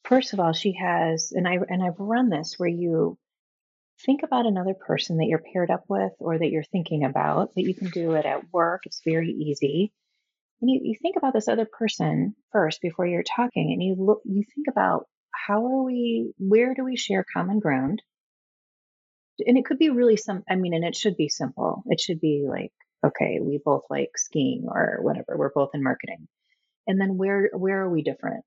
first 0.04 0.32
of 0.32 0.40
all, 0.40 0.52
she 0.52 0.72
has, 0.72 1.30
and 1.30 1.46
I, 1.46 1.58
and 1.68 1.84
I've 1.84 2.00
run 2.00 2.30
this 2.30 2.54
where 2.56 2.68
you 2.68 3.16
think 4.04 4.22
about 4.24 4.44
another 4.44 4.74
person 4.74 5.18
that 5.18 5.26
you're 5.26 5.42
paired 5.52 5.70
up 5.70 5.84
with 5.88 6.12
or 6.18 6.36
that 6.36 6.50
you're 6.50 6.64
thinking 6.64 7.04
about, 7.04 7.54
that 7.54 7.62
you 7.62 7.74
can 7.74 7.90
do 7.90 8.14
it 8.14 8.26
at 8.26 8.52
work. 8.52 8.82
It's 8.86 9.02
very 9.04 9.30
easy. 9.30 9.92
And 10.60 10.68
you, 10.68 10.80
you 10.82 10.96
think 11.00 11.14
about 11.16 11.32
this 11.32 11.46
other 11.48 11.68
person 11.78 12.34
first 12.50 12.80
before 12.82 13.06
you're 13.06 13.22
talking 13.22 13.70
and 13.72 13.80
you 13.80 13.94
look, 13.96 14.22
you 14.24 14.42
think 14.52 14.66
about 14.68 15.06
how 15.30 15.64
are 15.64 15.82
we, 15.84 16.32
where 16.38 16.74
do 16.74 16.84
we 16.84 16.96
share 16.96 17.24
common 17.32 17.60
ground? 17.60 18.02
And 19.44 19.58
it 19.58 19.64
could 19.66 19.78
be 19.78 19.90
really 19.90 20.16
some, 20.16 20.42
I 20.48 20.56
mean, 20.56 20.74
and 20.74 20.84
it 20.84 20.96
should 20.96 21.16
be 21.16 21.28
simple. 21.28 21.82
It 21.86 22.00
should 22.00 22.20
be 22.20 22.46
like, 22.48 22.72
okay, 23.04 23.38
we 23.40 23.58
both 23.64 23.84
like 23.90 24.10
skiing 24.16 24.66
or 24.68 24.98
whatever. 25.02 25.36
We're 25.36 25.52
both 25.52 25.70
in 25.74 25.82
marketing. 25.82 26.28
And 26.86 27.00
then 27.00 27.16
where, 27.16 27.50
where 27.52 27.82
are 27.82 27.90
we 27.90 28.02
different? 28.02 28.44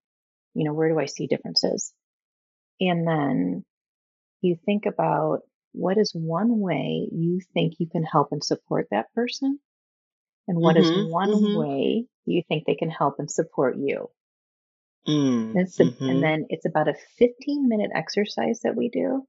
You 0.56 0.65
know, 0.65 0.73
where 0.73 0.89
do 0.89 0.99
I 0.99 1.06
see 1.06 1.28
differences? 1.28 1.93
And 2.82 3.08
then 3.08 3.65
you 4.41 4.58
think 4.65 4.86
about 4.86 5.41
what 5.73 5.97
is 5.97 6.12
one 6.13 6.60
way 6.60 7.08
you 7.12 7.39
think 7.54 7.75
you 7.80 7.88
can 7.88 8.04
help 8.04 8.30
and 8.32 8.43
support 8.43 8.88
that 8.91 9.13
person? 9.13 9.60
And 10.47 10.58
what 10.60 10.78
is 10.78 10.89
Mm-hmm. 10.89 11.12
one 11.12 11.32
Mm-hmm. 11.32 11.58
way 11.58 12.06
you 12.25 12.43
think 12.47 12.65
they 12.65 12.75
can 12.75 12.89
help 12.89 13.15
and 13.19 13.30
support 13.30 13.78
you? 13.78 14.10
Mm, 15.08 15.54
And, 15.54 15.67
a, 15.67 15.84
Mm-hmm. 15.84 16.10
and 16.10 16.23
then 16.23 16.45
it's 16.49 16.65
about 16.65 16.88
a 16.88 16.95
15 17.17 17.67
minute 17.67 17.91
exercise 17.93 18.62
that 18.62 18.75
we 18.75 18.89
do. 18.89 19.28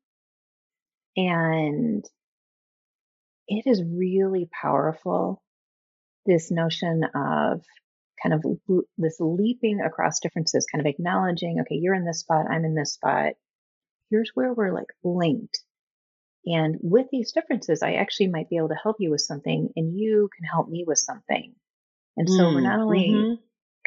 And 1.16 2.04
it 3.48 3.64
is 3.66 3.82
really 3.84 4.48
powerful. 4.62 5.42
This 6.26 6.50
notion 6.50 7.04
of 7.14 7.64
kind 8.22 8.34
of 8.34 8.44
l- 8.68 8.82
this 8.98 9.16
leaping 9.20 9.80
across 9.80 10.20
differences, 10.20 10.66
kind 10.70 10.86
of 10.86 10.90
acknowledging, 10.90 11.60
okay, 11.60 11.76
you're 11.76 11.94
in 11.94 12.04
this 12.04 12.20
spot, 12.20 12.46
I'm 12.50 12.64
in 12.64 12.74
this 12.74 12.94
spot. 12.94 13.34
Here's 14.10 14.30
where 14.34 14.52
we're 14.52 14.72
like 14.74 14.88
linked. 15.04 15.60
And 16.46 16.76
with 16.82 17.06
these 17.10 17.32
differences, 17.32 17.82
I 17.82 17.94
actually 17.94 18.28
might 18.28 18.48
be 18.48 18.56
able 18.56 18.68
to 18.70 18.80
help 18.82 18.96
you 19.00 19.10
with 19.10 19.20
something 19.20 19.70
and 19.76 19.98
you 19.98 20.28
can 20.36 20.44
help 20.44 20.68
me 20.68 20.84
with 20.86 20.98
something. 20.98 21.54
And 22.16 22.28
so 22.28 22.50
we're 22.50 22.60
Mm, 22.60 22.62
not 22.62 22.80
only 22.80 23.28
mm-hmm. 23.28 23.34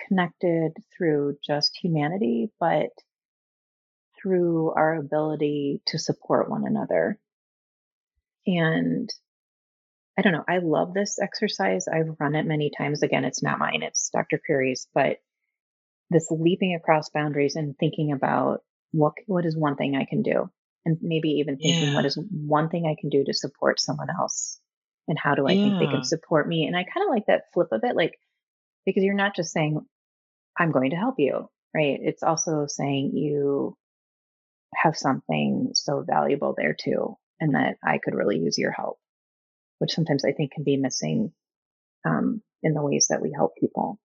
connected 0.07 0.73
through 0.95 1.37
just 1.45 1.77
humanity, 1.81 2.51
but 2.59 2.89
through 4.23 4.71
our 4.73 4.95
ability 4.95 5.81
to 5.87 5.99
support 5.99 6.49
one 6.49 6.65
another. 6.67 7.19
And 8.47 9.09
I 10.17 10.21
don't 10.23 10.33
know, 10.33 10.45
I 10.47 10.59
love 10.59 10.93
this 10.93 11.19
exercise. 11.21 11.87
I've 11.87 12.15
run 12.19 12.35
it 12.35 12.45
many 12.47 12.71
times. 12.77 13.03
Again, 13.03 13.25
it's 13.25 13.43
not 13.43 13.59
mine, 13.59 13.83
it's 13.83 14.09
Dr. 14.11 14.39
Creary's, 14.45 14.87
but 14.95 15.17
this 16.11 16.29
leaping 16.31 16.75
across 16.75 17.09
boundaries 17.09 17.55
and 17.57 17.77
thinking 17.77 18.13
about 18.13 18.61
what 18.91 19.13
what 19.27 19.45
is 19.45 19.57
one 19.57 19.75
thing 19.77 19.95
I 19.95 20.05
can 20.05 20.23
do? 20.23 20.49
And 20.85 20.97
maybe 21.01 21.29
even 21.39 21.57
thinking 21.57 21.93
what 21.93 22.05
Yeah. 22.05 22.07
is 22.07 22.19
one 22.31 22.69
thing 22.69 22.87
I 22.87 22.99
can 22.99 23.09
do 23.09 23.25
to 23.25 23.33
support 23.33 23.79
someone 23.81 24.09
else? 24.09 24.59
And 25.07 25.19
how 25.19 25.35
do 25.35 25.47
I 25.47 25.57
think 25.57 25.77
they 25.79 25.87
can 25.87 26.03
support 26.03 26.47
me? 26.47 26.67
And 26.67 26.77
I 26.77 26.83
kind 26.85 27.05
of 27.05 27.11
like 27.11 27.27
that 27.27 27.45
flip 27.53 27.69
of 27.73 27.81
it, 27.83 27.95
like 27.95 28.19
because 28.85 29.03
you're 29.03 29.15
not 29.15 29.35
just 29.35 29.51
saying, 29.53 29.81
I'm 30.57 30.71
going 30.71 30.91
to 30.91 30.97
help 30.97 31.15
you, 31.19 31.49
right? 31.75 31.99
It's 32.01 32.23
also 32.23 32.67
saying 32.67 33.17
you 33.17 33.77
have 34.81 34.97
something 34.97 35.71
so 35.73 36.03
valuable 36.07 36.53
there 36.57 36.75
too, 36.79 37.17
and 37.39 37.55
that 37.55 37.77
I 37.83 37.99
could 38.03 38.15
really 38.15 38.37
use 38.37 38.57
your 38.57 38.71
help, 38.71 38.99
which 39.79 39.91
sometimes 39.91 40.25
I 40.25 40.31
think 40.31 40.51
can 40.51 40.63
be 40.63 40.77
missing 40.77 41.31
um, 42.05 42.41
in 42.61 42.73
the 42.73 42.81
ways 42.81 43.07
that 43.09 43.21
we 43.21 43.31
help 43.31 43.55
people. 43.57 43.99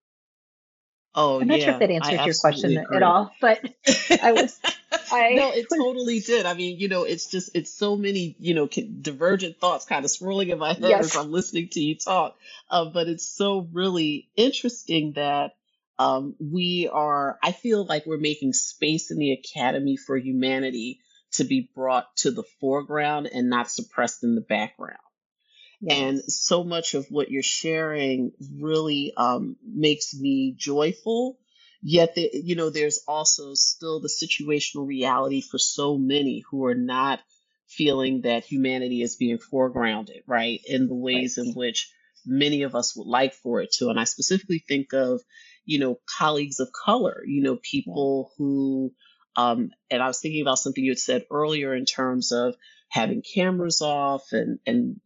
Oh, 1.15 1.41
I'm 1.41 1.49
not 1.49 1.61
sure 1.61 1.71
if 1.71 1.81
yeah. 1.81 1.87
that 1.87 1.91
I 1.91 1.95
answered 1.95 2.27
your 2.27 2.35
question 2.35 2.79
absolutely 2.79 2.97
at 2.97 3.03
all, 3.03 3.33
but 3.41 3.61
I 4.23 4.33
was, 4.33 4.61
I 5.11 5.35
no, 5.35 5.51
it 5.51 5.67
totally 5.69 6.21
did. 6.21 6.47
I 6.47 6.55
mean, 6.55 6.79
you 6.79 6.89
know, 6.89 7.05
it's 7.05 7.27
just, 7.27 7.51
it's 7.55 7.73
so 7.73 7.97
many, 7.97 8.37
you 8.39 8.55
know, 8.55 8.67
divergent 8.69 9.59
thoughts 9.59 9.87
kind 9.87 10.05
of 10.05 10.11
swirling 10.11 10.51
in 10.51 10.59
my 10.59 10.75
head 10.75 10.93
as 10.93 11.17
I'm 11.17 11.33
listening 11.33 11.69
to 11.71 11.81
you 11.81 11.97
talk. 11.97 12.37
Uh, 12.71 12.85
but 12.85 13.09
it's 13.09 13.27
so 13.27 13.67
really 13.73 14.29
interesting 14.37 15.15
that 15.17 15.53
um, 15.99 16.37
we 16.41 16.89
are, 16.93 17.39
I 17.43 17.53
feel 17.53 17.85
like 17.85 18.07
we're 18.07 18.19
making 18.19 18.53
space 18.53 19.11
in 19.11 19.19
the 19.19 19.33
Academy 19.33 19.97
for 19.97 20.17
Humanity 20.17 21.01
to 21.33 21.45
be 21.45 21.71
brought 21.75 22.15
to 22.19 22.31
the 22.31 22.45
foreground 22.61 23.29
and 23.33 23.51
not 23.51 23.71
suppressed 23.71 24.25
in 24.25 24.35
the 24.35 24.41
background. 24.41 24.99
And 25.89 26.21
so 26.25 26.65
much 26.65 26.95
of 26.95 27.07
what 27.09 27.31
you're 27.31 27.43
sharing 27.43 28.33
really 28.61 29.13
um, 29.17 29.57
makes 29.65 30.13
me 30.13 30.55
joyful. 30.57 31.39
Yet, 31.83 32.17
the, 32.17 32.29
you 32.33 32.57
know, 32.57 32.71
there's 32.71 33.05
also 33.07 33.55
still 33.55 34.01
the 34.01 34.09
situational 34.09 34.89
reality 34.89 35.41
for 35.41 35.59
so 35.59 35.97
many 35.97 36.43
who 36.51 36.65
are 36.67 36.75
not 36.75 37.21
feeling 37.69 38.23
that 38.23 38.45
humanity 38.45 39.03
is 39.03 39.15
being 39.15 39.39
foregrounded, 39.39 40.23
right? 40.27 40.61
In 40.67 40.89
the 40.89 40.95
right, 40.95 41.01
ways 41.01 41.39
in 41.39 41.53
which 41.53 41.93
many 42.27 42.63
of 42.63 42.75
us 42.75 42.97
would 42.97 43.07
like 43.07 43.35
for 43.35 43.61
it 43.61 43.71
to. 43.75 43.89
And 43.91 44.01
I 44.01 44.05
specifically 44.05 44.65
think 44.67 44.93
of, 44.93 45.21
you 45.69 45.79
know, 45.79 46.01
colleagues 46.19 46.61
of 46.61 46.71
color, 46.73 47.23
you 47.27 47.43
know, 47.43 47.59
people 47.61 48.33
who, 48.39 48.91
um, 49.37 49.71
and 49.91 50.03
I 50.03 50.07
was 50.07 50.19
thinking 50.19 50.41
about 50.41 50.59
something 50.59 50.83
you 50.83 50.93
had 50.93 50.99
said 50.99 51.27
earlier 51.31 51.75
in 51.75 51.85
terms 51.85 52.33
of 52.33 52.55
having 52.89 53.21
cameras 53.21 53.83
off 53.83 54.33
and, 54.33 54.59
and 54.67 54.99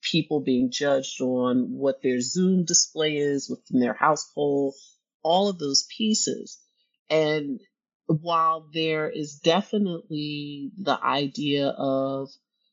people 0.00 0.40
being 0.40 0.70
judged 0.72 1.20
on 1.20 1.66
what 1.70 2.00
their 2.02 2.22
Zoom 2.22 2.64
display 2.64 3.18
is 3.18 3.50
within 3.50 3.78
their 3.78 3.92
household, 3.92 4.72
all 5.22 5.50
of 5.50 5.58
those 5.58 5.86
pieces. 5.94 6.58
And 7.10 7.60
while 8.06 8.70
there 8.72 9.10
is 9.10 9.40
definitely 9.44 10.70
the 10.80 10.98
idea 10.98 11.68
of 11.68 12.30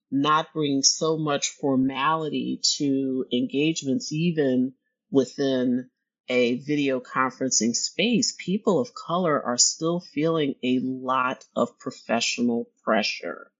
not 0.09 0.53
bringing 0.53 0.83
so 0.83 1.17
much 1.17 1.49
formality 1.49 2.61
to 2.77 3.25
engagements, 3.33 4.13
even 4.13 4.75
within 5.11 5.89
a 6.29 6.59
video 6.59 6.99
conferencing 6.99 7.75
space, 7.75 8.33
people 8.37 8.79
of 8.79 8.93
color 8.93 9.41
are 9.43 9.57
still 9.57 9.99
feeling 9.99 10.55
a 10.63 10.79
lot 10.79 11.43
of 11.55 11.77
professional 11.79 12.69
pressure, 12.83 13.51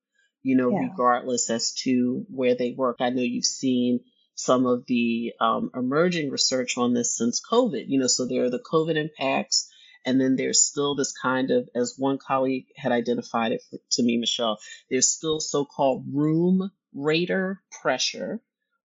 you 0.42 0.56
know, 0.56 0.70
Yeah. 0.70 0.90
regardless 0.90 1.50
as 1.50 1.74
to 1.84 2.26
where 2.30 2.56
they 2.56 2.72
work. 2.72 2.98
I 3.00 3.10
know 3.10 3.22
you've 3.22 3.46
seen 3.46 4.00
some 4.36 4.66
of 4.66 4.86
the 4.88 5.34
um, 5.40 5.70
emerging 5.76 6.32
research 6.32 6.78
on 6.78 6.94
this 6.94 7.18
since 7.18 7.42
COVID, 7.42 7.86
you 7.88 8.00
know, 8.00 8.08
so 8.08 8.26
there 8.26 8.46
are 8.46 8.50
the 8.50 8.64
COVID 8.72 8.96
impacts. 8.96 9.70
And 10.06 10.20
then 10.20 10.36
there's 10.36 10.62
still 10.66 10.96
this 10.96 11.14
kind 11.14 11.50
of, 11.52 11.70
as 11.74 11.96
one 11.98 12.18
colleague 12.18 12.66
had 12.76 12.92
identified 12.92 13.54
it 13.54 13.62
for, 13.70 13.78
to 13.92 14.04
me, 14.04 14.18
Michelle, 14.18 14.60
there's 14.90 15.10
still 15.10 15.40
so 15.40 15.64
called 15.64 16.06
room 16.12 16.72
rater 16.94 17.62
pressure 17.82 18.42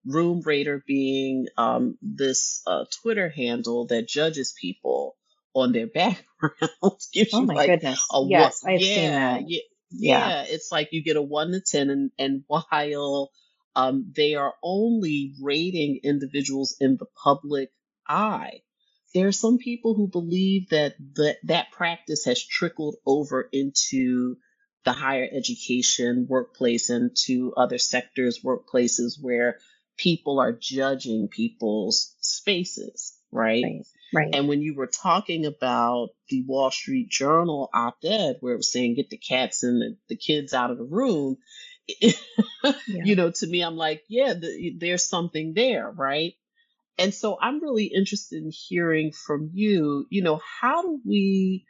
Room 0.09 0.43
Rater 0.45 0.83
being 0.87 1.47
um, 1.57 1.99
this 2.03 2.63
uh, 2.67 2.85
Twitter 3.03 3.29
handle 3.29 3.87
that 3.89 4.09
judges 4.09 4.55
people 4.61 5.17
on 5.55 5.73
their 5.73 5.87
background. 5.95 6.25
Gives 7.13 7.33
Oh 7.35 7.41
you 7.41 7.47
my 7.47 7.55
like 7.55 7.69
goodness. 7.69 8.09
a 8.13 8.21
one, 8.23 8.31
Yes, 8.31 8.65
I've 8.65 8.81
seen 8.81 9.11
yeah, 9.11 9.11
that. 9.13 9.43
yeah, 9.47 9.61
Yeah. 9.91 10.29
yeah. 10.29 10.45
It's 10.49 10.73
like 10.73 10.89
you 10.93 11.03
get 11.03 11.17
a 11.17 11.23
one 11.23 11.53
to 11.53 11.61
ten, 11.61 11.91
and 11.91 12.11
and 12.19 12.45
while 12.49 13.31
um, 13.77 14.13
they 14.17 14.35
are 14.35 14.55
only 14.63 15.35
rating 15.43 16.01
individuals 16.03 16.77
in 16.81 16.97
the 16.97 17.07
public 17.23 17.71
eye, 18.09 18.63
there 19.15 19.29
are 19.29 19.33
some 19.33 19.59
people 19.59 19.95
who 19.95 20.09
believe 20.09 20.71
that 20.71 20.95
that 21.17 21.37
that 21.45 21.71
practice 21.73 22.25
has 22.25 22.43
trickled 22.45 22.97
over 23.07 23.49
into 23.53 24.37
the 24.85 24.93
higher 24.93 25.29
education 25.31 26.27
workplace 26.29 26.89
and 26.91 27.11
to 27.27 27.53
other 27.57 27.79
sectors, 27.79 28.41
workplaces 28.45 29.19
where 29.21 29.59
people 29.99 30.41
are 30.41 30.53
judging 30.53 31.29
people's 31.29 32.15
spaces, 32.21 33.15
right? 33.31 33.65
Right. 33.65 33.87
Right. 34.15 34.35
And 34.35 34.49
when 34.49 34.63
you 34.63 34.75
were 34.75 34.87
talking 34.87 35.45
about 35.45 36.11
the 36.31 36.43
Wall 36.47 36.71
Street 36.71 37.11
Journal 37.11 37.69
op 37.75 37.99
ed, 38.05 38.39
where 38.41 38.55
it 38.55 38.59
was 38.59 38.73
saying, 38.73 38.95
get 38.95 39.11
the 39.11 39.19
cats 39.19 39.63
and 39.65 39.83
the, 39.83 39.97
the 40.09 40.17
kids 40.17 40.55
out 40.55 40.71
of 40.71 40.79
the 40.79 40.85
room, 40.85 41.37
Yeah. 42.01 42.13
you 42.87 43.17
know, 43.17 43.31
to 43.31 43.47
me, 43.47 43.63
I'm 43.63 43.77
like, 43.77 44.05
yeah, 44.09 44.35
the, 44.35 44.77
there's 44.79 45.09
something 45.09 45.53
there, 45.55 45.91
right? 45.91 46.35
And 46.99 47.15
so 47.15 47.39
I'm 47.41 47.63
really 47.63 47.87
interested 47.87 48.43
in 48.43 48.51
hearing 48.51 49.13
from 49.13 49.51
you, 49.53 50.07
you 50.11 50.23
know, 50.23 50.41
how 50.61 50.83
do 50.83 51.01
we 51.07 51.67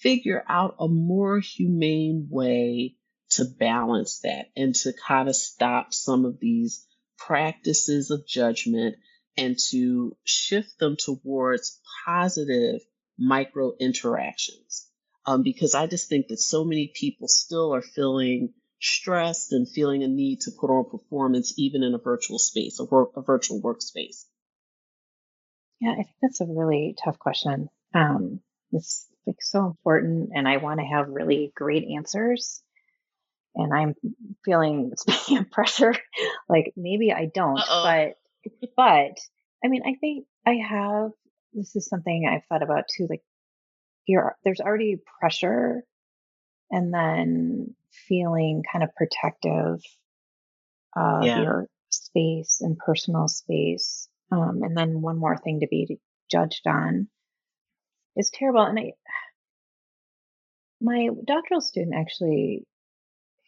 figure 0.00 0.44
out 0.48 0.76
a 0.78 0.88
more 0.88 1.38
humane 1.40 2.28
way 2.30 2.96
to 3.30 3.44
balance 3.44 4.20
that 4.20 4.46
and 4.56 4.74
to 4.74 4.92
kind 4.92 5.28
of 5.28 5.36
stop 5.36 5.92
some 5.92 6.24
of 6.24 6.40
these 6.40 6.86
practices 7.26 8.10
of 8.10 8.26
judgment 8.26 8.96
and 9.36 9.56
to 9.70 10.16
shift 10.24 10.78
them 10.78 10.96
towards 10.96 11.80
positive 12.04 12.80
micro 13.18 13.72
interactions. 13.78 14.88
Um, 15.26 15.42
because 15.42 15.74
I 15.74 15.86
just 15.86 16.08
think 16.08 16.28
that 16.28 16.38
so 16.38 16.64
many 16.64 16.92
people 16.94 17.28
still 17.28 17.74
are 17.74 17.82
feeling 17.82 18.54
stressed 18.80 19.52
and 19.52 19.68
feeling 19.68 20.02
a 20.02 20.08
need 20.08 20.40
to 20.40 20.50
put 20.58 20.70
on 20.70 20.90
performance 20.90 21.54
even 21.58 21.82
in 21.82 21.94
a 21.94 21.98
virtual 21.98 22.38
space, 22.38 22.80
a, 22.80 22.84
work, 22.84 23.10
a 23.16 23.22
virtual 23.22 23.60
workspace. 23.60 24.24
Yeah, 25.80 25.92
I 25.92 25.96
think 25.96 26.16
that's 26.22 26.40
a 26.40 26.46
really 26.46 26.96
tough 27.02 27.18
question. 27.18 27.68
Um, 27.94 28.40
it's 28.72 29.06
like 29.26 29.40
so 29.40 29.66
important, 29.66 30.30
and 30.34 30.48
I 30.48 30.56
want 30.56 30.80
to 30.80 30.86
have 30.86 31.08
really 31.08 31.52
great 31.54 31.84
answers. 31.96 32.62
And 33.54 33.72
I'm 33.74 33.94
feeling 34.44 34.92
speaking 34.96 35.38
of 35.38 35.50
pressure, 35.50 35.94
like 36.48 36.72
maybe 36.76 37.12
I 37.12 37.30
don't, 37.34 37.58
Uh-oh. 37.58 37.82
but 37.82 38.72
but 38.76 39.18
I 39.64 39.68
mean, 39.68 39.82
I 39.86 39.94
think 40.00 40.26
I 40.46 40.54
have. 40.54 41.10
This 41.52 41.74
is 41.74 41.86
something 41.88 42.28
I've 42.30 42.44
thought 42.48 42.62
about 42.62 42.84
too. 42.96 43.06
Like, 43.10 43.22
you're 44.06 44.36
there's 44.44 44.60
already 44.60 44.98
pressure, 45.20 45.82
and 46.70 46.94
then 46.94 47.74
feeling 48.08 48.62
kind 48.70 48.84
of 48.84 48.94
protective 48.94 49.80
of 50.96 51.24
Yeah. 51.26 51.42
your 51.42 51.66
space 51.90 52.60
and 52.60 52.78
personal 52.78 53.26
space. 53.28 54.08
Um, 54.32 54.62
and 54.62 54.76
then 54.76 55.02
one 55.02 55.18
more 55.18 55.36
thing 55.36 55.60
to 55.60 55.66
be 55.68 55.98
judged 56.30 56.66
on 56.68 57.08
is 58.16 58.30
terrible. 58.32 58.62
And 58.62 58.78
I, 58.78 58.92
my 60.80 61.08
doctoral 61.26 61.60
student 61.60 61.94
actually 61.96 62.64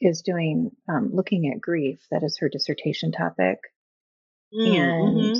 is 0.02 0.22
doing 0.22 0.70
um, 0.88 1.10
looking 1.14 1.50
at 1.52 1.60
grief. 1.60 2.00
That 2.10 2.22
is 2.22 2.38
her 2.38 2.48
dissertation 2.48 3.12
topic, 3.12 3.58
Mm, 4.54 4.76
and 4.76 5.34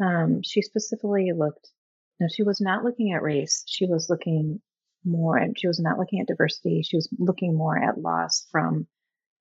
mhm. 0.00 0.04
um, 0.04 0.42
she 0.42 0.62
specifically 0.62 1.32
looked. 1.32 1.68
No, 2.20 2.28
she 2.28 2.42
was 2.42 2.60
not 2.60 2.84
looking 2.84 3.12
at 3.12 3.22
race. 3.22 3.64
She 3.66 3.86
was 3.86 4.10
looking 4.10 4.60
more, 5.04 5.36
and 5.36 5.58
she 5.58 5.66
was 5.68 5.80
not 5.80 5.98
looking 5.98 6.20
at 6.20 6.26
diversity. 6.26 6.82
She 6.82 6.96
was 6.96 7.08
looking 7.18 7.54
more 7.56 7.76
at 7.78 7.98
loss 7.98 8.46
from, 8.52 8.86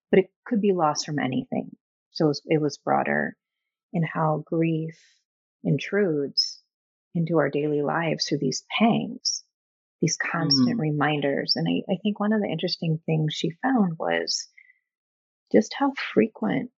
but 0.10 0.20
it 0.20 0.32
could 0.46 0.62
be 0.62 0.72
loss 0.74 1.04
from 1.04 1.20
anything. 1.20 1.76
So 2.12 2.26
it 2.26 2.28
was, 2.30 2.42
it 2.46 2.62
was 2.62 2.78
broader 2.78 3.36
in 3.94 4.04
how 4.04 4.44
grief 4.46 4.98
intrudes 5.64 6.62
into 7.14 7.38
our 7.38 7.50
daily 7.50 7.82
lives 7.82 8.26
through 8.26 8.40
these 8.40 8.64
pangs, 8.80 9.44
these 10.02 10.18
constant 10.18 10.78
Mm. 10.78 10.80
reminders. 10.80 11.56
And 11.56 11.68
I, 11.68 11.94
I 11.94 11.98
think 12.04 12.20
one 12.20 12.34
of 12.34 12.42
the 12.42 12.50
interesting 12.50 13.00
things 13.06 13.34
she 13.34 13.52
found 13.62 13.98
was 14.00 14.50
just 15.52 15.74
how 15.78 15.94
frequent 16.14 16.72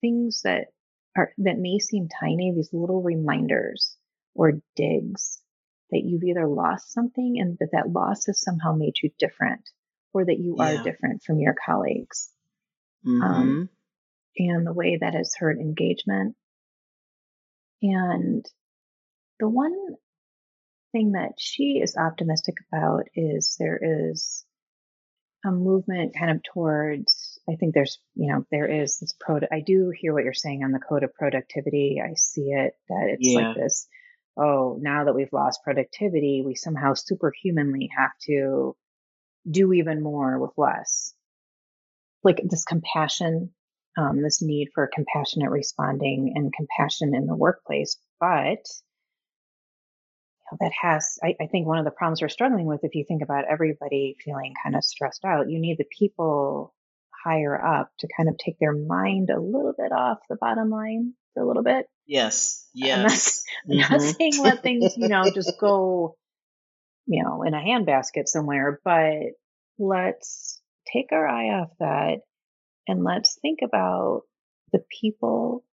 things 0.00 0.42
that 0.42 0.68
are 1.16 1.32
that 1.38 1.58
may 1.58 1.78
seem 1.78 2.08
tiny, 2.20 2.52
these 2.54 2.72
little 2.72 3.02
reminders 3.02 3.96
or 4.34 4.60
digs 4.76 5.40
that 5.90 6.02
you've 6.04 6.22
either 6.24 6.46
lost 6.46 6.92
something 6.92 7.36
and 7.40 7.58
that 7.58 7.70
that 7.72 7.90
loss 7.90 8.26
has 8.26 8.40
somehow 8.40 8.74
made 8.74 8.94
you 9.02 9.10
different 9.18 9.68
or 10.14 10.24
that 10.24 10.38
you 10.38 10.56
Yeah. 10.56 10.64
are 10.64 10.78
different 10.78 11.22
from 11.22 11.40
your 11.40 11.54
colleagues 11.66 12.30
Mhm. 13.04 13.20
um, 13.24 13.68
and 14.38 14.66
the 14.66 14.72
way 14.72 14.98
that 15.00 15.14
has 15.14 15.34
hurt 15.38 15.58
engagement. 15.58 16.36
And 17.82 18.44
the 19.40 19.48
one 19.48 19.74
thing 20.92 21.12
that 21.12 21.32
she 21.38 21.80
is 21.82 21.96
optimistic 21.96 22.56
about 22.72 23.04
is 23.14 23.56
there 23.58 23.80
is 23.82 24.44
a 25.44 25.50
movement 25.50 26.14
kind 26.18 26.30
of 26.30 26.42
towards, 26.42 27.38
I 27.48 27.56
think 27.56 27.74
there's, 27.74 27.98
you 28.14 28.30
know, 28.30 28.44
there 28.50 28.66
is 28.66 28.98
this 28.98 29.14
pro, 29.18 29.40
I 29.50 29.60
do 29.60 29.90
hear 29.96 30.12
what 30.12 30.24
you're 30.24 30.34
saying 30.34 30.62
on 30.64 30.72
the 30.72 30.78
code 30.78 31.02
of 31.02 31.14
productivity. 31.14 32.00
I 32.04 32.14
see 32.14 32.50
it 32.50 32.74
that 32.88 33.08
it's 33.08 33.26
Yeah. 33.26 33.48
like 33.48 33.56
this, 33.56 33.88
oh, 34.36 34.78
now 34.80 35.04
that 35.04 35.14
we've 35.14 35.32
lost 35.32 35.64
productivity, 35.64 36.42
we 36.44 36.54
somehow 36.54 36.94
superhumanly 36.94 37.90
have 37.96 38.12
to 38.26 38.76
do 39.50 39.72
even 39.72 40.02
more 40.02 40.38
with 40.38 40.52
less. 40.58 41.14
Like 42.22 42.42
this 42.44 42.64
compassion, 42.64 43.54
um, 43.96 44.22
this 44.22 44.42
need 44.42 44.68
for 44.74 44.90
compassionate 44.92 45.50
responding 45.50 46.34
and 46.36 46.52
compassion 46.52 47.14
in 47.14 47.26
the 47.26 47.36
workplace. 47.36 47.96
But 48.20 48.66
that 50.58 50.72
has, 50.80 51.18
I, 51.22 51.34
I 51.40 51.46
think 51.46 51.66
one 51.66 51.78
of 51.78 51.84
the 51.84 51.90
problems 51.90 52.20
we're 52.22 52.28
struggling 52.28 52.66
with, 52.66 52.80
if 52.82 52.94
you 52.94 53.04
think 53.06 53.22
about 53.22 53.44
everybody 53.50 54.16
feeling 54.24 54.54
kind 54.62 54.74
of 54.76 54.82
stressed 54.84 55.24
out, 55.24 55.48
you 55.48 55.60
need 55.60 55.78
the 55.78 55.86
people 55.98 56.74
higher 57.24 57.62
up 57.62 57.90
to 58.00 58.08
kind 58.16 58.28
of 58.28 58.36
take 58.38 58.58
their 58.58 58.72
mind 58.74 59.30
a 59.30 59.40
little 59.40 59.74
bit 59.76 59.92
off 59.92 60.18
the 60.28 60.36
bottom 60.40 60.70
line 60.70 61.12
for 61.34 61.42
a 61.42 61.46
little 61.46 61.62
bit. 61.62 61.86
Yes. 62.06 62.66
I'm 62.82 63.02
not, 63.02 63.12
Yes. 63.12 63.42
I'm 63.70 63.76
not 63.76 63.90
Mhm. 64.00 64.16
saying 64.16 64.38
let 64.42 64.62
things, 64.62 64.94
you 64.96 65.08
know, 65.08 65.30
just 65.34 65.52
go, 65.60 66.16
you 67.06 67.22
know, 67.22 67.42
in 67.42 67.54
a 67.54 67.58
handbasket 67.58 68.26
somewhere, 68.26 68.80
but 68.84 69.16
let's 69.78 70.60
take 70.92 71.12
our 71.12 71.26
eye 71.26 71.60
off 71.60 71.70
that 71.78 72.20
and 72.88 73.04
let's 73.04 73.38
think 73.40 73.60
about 73.62 74.22
the 74.72 74.82
people 75.00 75.64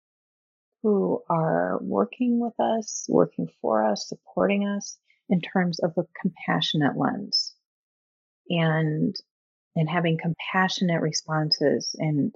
who 0.83 1.21
are 1.29 1.79
working 1.81 2.39
with 2.39 2.59
us, 2.59 3.05
working 3.09 3.47
for 3.61 3.83
us, 3.85 4.07
supporting 4.07 4.67
us 4.67 4.97
in 5.29 5.41
terms 5.41 5.79
of 5.79 5.93
a 5.97 6.05
compassionate 6.21 6.97
lens. 6.97 7.55
And 8.49 9.15
and 9.75 9.89
having 9.89 10.17
compassionate 10.17 11.01
responses 11.01 11.95
and 11.99 12.33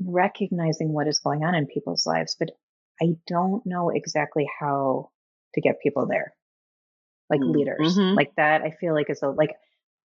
recognizing 0.00 0.92
what 0.92 1.08
is 1.08 1.18
going 1.20 1.44
on 1.44 1.54
in 1.54 1.66
people's 1.66 2.06
lives 2.06 2.36
but 2.38 2.50
i 3.00 3.06
don't 3.26 3.64
know 3.66 3.90
exactly 3.90 4.48
how 4.58 5.10
to 5.54 5.60
get 5.60 5.80
people 5.82 6.06
there. 6.06 6.32
Like 7.30 7.40
Mm, 7.40 7.54
leaders. 7.54 7.80
mhm. 7.98 8.16
like 8.16 8.34
that 8.36 8.62
i 8.62 8.70
feel 8.70 8.94
like 8.94 9.08
is 9.10 9.22
a 9.22 9.28
like 9.28 9.54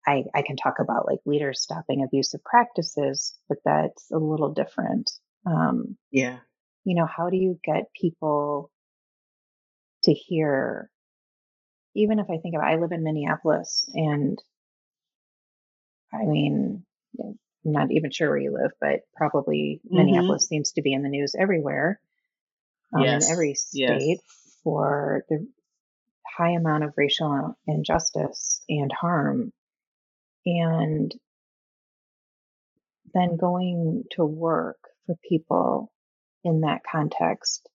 i 0.07 0.25
i 0.35 0.43
can 0.43 0.57
talk 0.57 0.79
about 0.81 1.07
like 1.07 1.21
leaders 1.27 1.61
stopping 1.63 2.03
abusive 2.03 2.43
practices 2.45 3.39
but 3.49 3.59
that's 3.65 4.11
a 4.11 4.19
little 4.19 4.53
different 4.53 5.11
um 5.47 5.97
Yeah. 6.11 6.41
you 6.85 6.95
know 6.95 7.07
how 7.07 7.31
do 7.31 7.37
you 7.37 7.59
get 7.65 7.85
people 8.01 8.71
to 10.05 10.13
hear 10.13 10.91
even 11.95 12.19
if 12.19 12.27
i 12.31 12.39
think 12.39 12.55
of, 12.55 12.61
i 12.63 12.77
live 12.77 12.93
in 12.93 13.05
minneapolis 13.05 13.89
and 13.95 14.39
i 16.13 16.25
mean 16.25 16.85
i'm 17.23 17.39
not 17.65 17.91
even 17.91 18.11
sure 18.11 18.31
where 18.31 18.39
you 18.39 18.53
live 18.53 18.73
but 18.81 19.01
probably 19.17 19.81
Mhm. 19.87 19.93
minneapolis 19.97 20.47
seems 20.49 20.73
to 20.73 20.83
be 20.83 20.93
in 20.93 21.03
the 21.03 21.09
news 21.09 21.35
everywhere 21.39 22.01
um, 22.95 23.03
Yes. 23.05 23.27
in 23.27 23.33
every 23.33 23.55
Yes. 23.73 24.03
state 24.03 24.21
for 24.65 25.25
the 25.29 25.47
high 26.27 26.53
amount 26.53 26.85
of 26.85 26.95
racial 26.97 27.57
injustice 27.67 28.63
and 28.69 28.93
harm. 28.93 29.53
And 30.47 31.15
then 33.15 33.37
going 33.37 34.05
to 34.13 34.25
work 34.25 34.79
for 35.07 35.17
people 35.29 35.93
in 36.45 36.63
that 36.63 36.81
context 36.91 37.69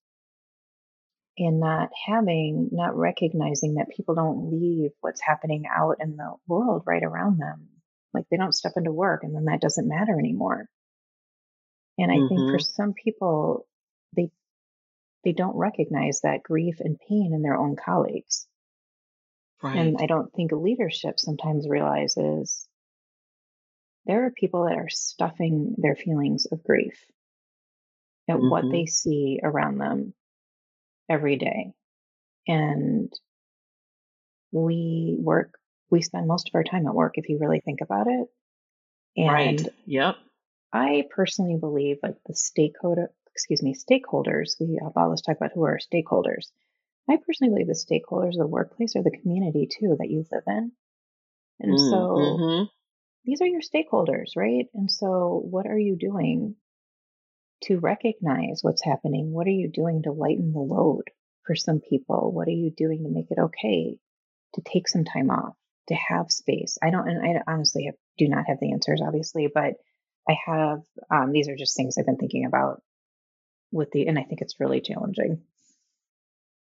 and 1.38 1.60
not 1.60 1.90
having, 2.06 2.68
not 2.72 2.96
recognizing 2.96 3.74
that 3.74 3.88
people 3.94 4.14
don't 4.14 4.50
leave 4.52 4.90
what's 5.00 5.20
happening 5.22 5.64
out 5.70 5.96
in 6.00 6.16
the 6.16 6.34
world 6.46 6.82
right 6.86 7.02
around 7.02 7.38
them. 7.38 7.68
Like 8.12 8.24
they 8.30 8.36
don't 8.36 8.54
step 8.54 8.72
into 8.76 8.90
work 8.92 9.22
and 9.22 9.34
then 9.34 9.44
that 9.44 9.60
doesn't 9.60 9.88
matter 9.88 10.18
anymore. 10.18 10.68
And 11.96 12.10
I 12.10 12.16
mm-hmm. 12.16 12.28
think 12.28 12.40
for 12.40 12.58
mm-hmm. 12.58 12.82
some 12.82 12.92
people, 12.92 13.66
they 14.16 14.30
they 15.24 15.32
don't 15.32 15.56
recognize 15.56 16.20
that 16.22 16.42
grief 16.42 16.76
and 16.80 16.98
pain 17.08 17.32
in 17.34 17.42
their 17.42 17.56
own 17.56 17.76
colleagues. 17.76 18.46
Right. 19.62 19.76
And 19.76 19.96
I 20.00 20.06
don't 20.06 20.32
think 20.32 20.52
leadership 20.52 21.14
sometimes 21.18 21.68
realizes 21.68 22.66
there 24.06 24.24
are 24.24 24.30
people 24.30 24.64
that 24.64 24.78
are 24.78 24.88
stuffing 24.88 25.74
their 25.76 25.96
feelings 25.96 26.46
of 26.50 26.62
grief 26.62 26.94
at 28.28 28.36
mm-hmm. 28.36 28.50
what 28.50 28.64
they 28.70 28.86
see 28.86 29.40
around 29.42 29.78
them 29.78 30.14
every 31.08 31.36
day. 31.36 31.72
And 32.46 33.12
we 34.52 35.16
work, 35.18 35.54
we 35.90 36.02
spend 36.02 36.26
most 36.26 36.48
of 36.48 36.54
our 36.54 36.64
time 36.64 36.86
at 36.86 36.94
work 36.94 37.14
if 37.16 37.28
you 37.28 37.38
really 37.38 37.60
think 37.60 37.80
about 37.82 38.06
it. 38.06 38.26
And 39.16 39.30
right. 39.30 39.68
Yep. 39.86 40.16
I 40.72 41.04
personally 41.14 41.56
believe 41.58 41.98
like 42.02 42.16
the 42.26 42.34
stakeholder, 42.34 43.10
excuse 43.34 43.62
me, 43.62 43.74
stakeholders, 43.74 44.56
we 44.60 44.78
always 44.96 45.22
talk 45.22 45.36
about 45.36 45.52
who 45.54 45.64
are 45.64 45.78
stakeholders. 45.78 46.46
I 47.08 47.16
personally 47.16 47.52
believe 47.52 47.68
the 47.68 47.72
stakeholders 47.72 48.34
of 48.34 48.40
the 48.40 48.46
workplace 48.46 48.94
are 48.96 49.02
the 49.02 49.16
community 49.22 49.66
too 49.66 49.96
that 49.98 50.10
you 50.10 50.26
live 50.30 50.42
in. 50.46 50.72
And 51.60 51.72
mm, 51.72 51.90
so 51.90 51.96
mm-hmm. 51.96 52.64
these 53.24 53.40
are 53.40 53.46
your 53.46 53.62
stakeholders, 53.62 54.36
right? 54.36 54.66
And 54.74 54.90
so 54.90 55.42
what 55.50 55.66
are 55.66 55.78
you 55.78 55.96
doing 55.96 56.54
to 57.64 57.78
recognize 57.78 58.60
what's 58.62 58.84
happening. 58.84 59.32
What 59.32 59.46
are 59.46 59.50
you 59.50 59.68
doing 59.68 60.02
to 60.02 60.12
lighten 60.12 60.52
the 60.52 60.60
load 60.60 61.04
for 61.44 61.54
some 61.54 61.80
people? 61.80 62.32
What 62.32 62.48
are 62.48 62.52
you 62.52 62.70
doing 62.70 63.02
to 63.04 63.10
make 63.10 63.30
it 63.30 63.38
okay 63.38 63.98
to 64.54 64.62
take 64.62 64.88
some 64.88 65.04
time 65.04 65.30
off, 65.30 65.56
to 65.88 65.94
have 65.94 66.30
space? 66.30 66.78
I 66.82 66.90
don't, 66.90 67.08
and 67.08 67.38
I 67.38 67.52
honestly 67.52 67.86
have, 67.86 67.96
do 68.16 68.28
not 68.28 68.46
have 68.46 68.58
the 68.60 68.72
answers, 68.72 69.02
obviously, 69.04 69.48
but 69.52 69.74
I 70.28 70.36
have, 70.46 70.82
um, 71.10 71.32
these 71.32 71.48
are 71.48 71.56
just 71.56 71.76
things 71.76 71.96
I've 71.98 72.06
been 72.06 72.16
thinking 72.16 72.44
about 72.44 72.82
with 73.72 73.90
the, 73.90 74.06
and 74.06 74.18
I 74.18 74.22
think 74.22 74.40
it's 74.40 74.60
really 74.60 74.80
challenging. 74.80 75.42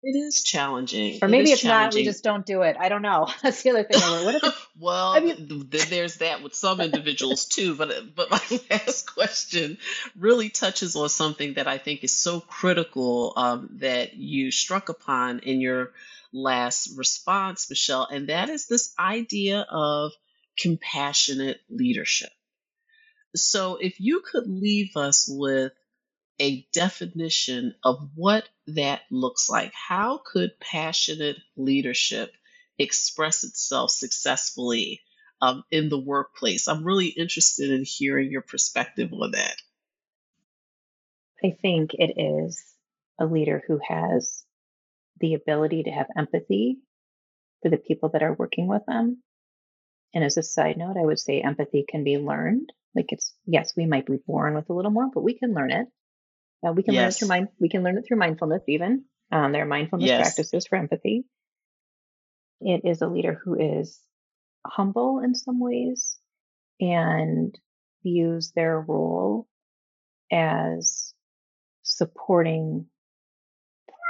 It 0.08 0.16
is 0.16 0.44
challenging. 0.44 1.18
Or 1.20 1.28
maybe 1.28 1.50
it 1.50 1.54
it's 1.54 1.64
not. 1.64 1.96
We 1.96 2.04
just 2.04 2.24
don't 2.24 2.46
do 2.46 2.62
it. 2.62 2.78
I 2.80 2.90
don't 2.90 3.02
know. 3.02 3.28
That's 3.42 3.64
the 3.64 3.72
other 3.72 3.84
thing. 3.84 4.00
What 4.00 4.36
if 4.36 4.44
it, 4.44 4.54
well, 4.80 5.08
I 5.08 5.20
mean, 5.20 5.68
there's 5.72 6.18
that 6.18 6.44
with 6.44 6.54
some 6.54 6.80
individuals 6.80 7.46
too. 7.50 7.74
But 7.74 8.16
but 8.16 8.30
my 8.30 8.40
last 8.70 9.12
question 9.12 9.80
really 10.16 10.50
touches 10.50 10.96
on 10.96 11.10
something 11.10 11.56
that 11.56 11.68
I 11.68 11.80
think 11.80 12.04
is 12.04 12.16
so 12.16 12.40
critical 12.40 13.34
um, 13.36 13.70
that 13.80 14.14
you 14.14 14.52
struck 14.52 14.90
upon 14.90 15.40
in 15.40 15.60
your 15.60 15.92
last 16.32 16.96
response, 16.96 17.68
Michelle, 17.68 18.06
and 18.06 18.30
that 18.30 18.50
is 18.50 18.68
this 18.68 18.94
idea 19.00 19.66
of 19.68 20.12
compassionate 20.56 21.62
leadership. 21.68 22.30
So 23.36 23.78
if 23.78 24.00
you 24.00 24.22
could 24.22 24.46
leave 24.46 24.96
us 24.98 25.28
with 25.28 25.72
a 26.40 26.68
definition 26.74 27.76
of 27.84 28.10
what 28.16 28.48
that 28.68 29.02
looks 29.10 29.50
like. 29.50 29.74
How 29.74 30.20
could 30.26 30.60
passionate 30.60 31.38
leadership 31.56 32.34
express 32.78 33.44
itself 33.44 33.92
successfully 33.92 35.02
um, 35.42 35.64
in 35.72 35.90
the 35.90 36.00
workplace? 36.00 36.68
I'm 36.68 36.84
really 36.84 37.08
interested 37.08 37.70
in 37.70 37.84
hearing 37.86 38.32
your 38.32 38.42
perspective 38.42 39.12
on 39.14 39.32
that. 39.32 39.56
I 41.44 41.56
think 41.62 41.92
it 41.94 42.20
is 42.20 42.64
a 43.20 43.26
leader 43.26 43.64
who 43.68 43.80
has 43.88 44.44
the 45.20 45.36
ability 45.36 45.84
to 45.84 45.92
have 45.92 46.08
empathy 46.18 46.80
for 47.62 47.70
the 47.70 47.78
people 47.78 48.10
that 48.10 48.24
are 48.24 48.34
working 48.34 48.68
with 48.68 48.86
them. 48.88 49.22
And 50.14 50.24
as 50.24 50.38
a 50.38 50.44
side 50.44 50.78
note, 50.78 50.98
I 50.98 51.06
would 51.06 51.20
say 51.20 51.42
empathy 51.42 51.86
can 51.88 52.04
be 52.04 52.18
learned. 52.18 52.72
Like 52.96 53.08
it's, 53.10 53.34
yes, 53.46 53.74
we 53.76 53.86
might 53.86 54.06
be 54.06 54.18
born 54.26 54.56
with 54.56 54.70
a 54.70 54.74
little 54.74 54.92
more, 54.92 55.10
but 55.14 55.24
we 55.24 55.38
can 55.38 55.54
learn 55.54 55.72
it. 55.72 55.88
Uh, 56.66 56.72
we 56.72 56.84
can 56.84 56.94
yes. 56.94 57.02
learn 57.02 57.10
it 57.10 57.14
through 57.14 57.28
mind. 57.28 57.48
We 57.60 57.70
can 57.70 57.84
learn 57.84 57.98
it 57.98 58.06
through 58.08 58.18
mindfulness. 58.18 58.64
Even 58.68 59.06
um, 59.32 59.52
there 59.52 59.64
are 59.64 59.68
mindfulness 59.68 60.08
yes. 60.08 60.22
practices 60.22 60.68
for 60.68 60.78
empathy. 60.78 61.26
It 62.62 62.82
is 62.86 63.02
a 63.02 63.08
leader 63.08 63.40
who 63.44 63.56
is 63.60 64.00
humble 64.66 65.20
in 65.20 65.36
some 65.36 65.60
ways 65.60 66.18
and 66.80 67.58
views 68.04 68.52
their 68.56 68.80
role 68.80 69.48
as 70.32 71.14
supporting 71.84 72.88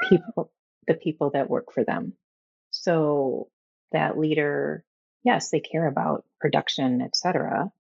people, 0.08 0.52
the 0.88 0.94
people 0.94 1.32
that 1.32 1.50
work 1.50 1.74
for 1.74 1.84
them. 1.84 2.14
So 2.72 3.50
that 3.92 4.18
leader, 4.18 4.84
yes, 5.24 5.50
they 5.50 5.60
care 5.60 5.88
about 5.88 6.26
production, 6.40 7.02
etc., 7.02 7.72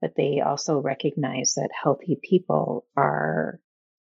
but 0.00 0.14
they 0.14 0.40
also 0.40 0.78
recognize 0.78 1.54
that 1.54 1.70
healthy 1.82 2.18
people 2.22 2.86
are 2.96 3.60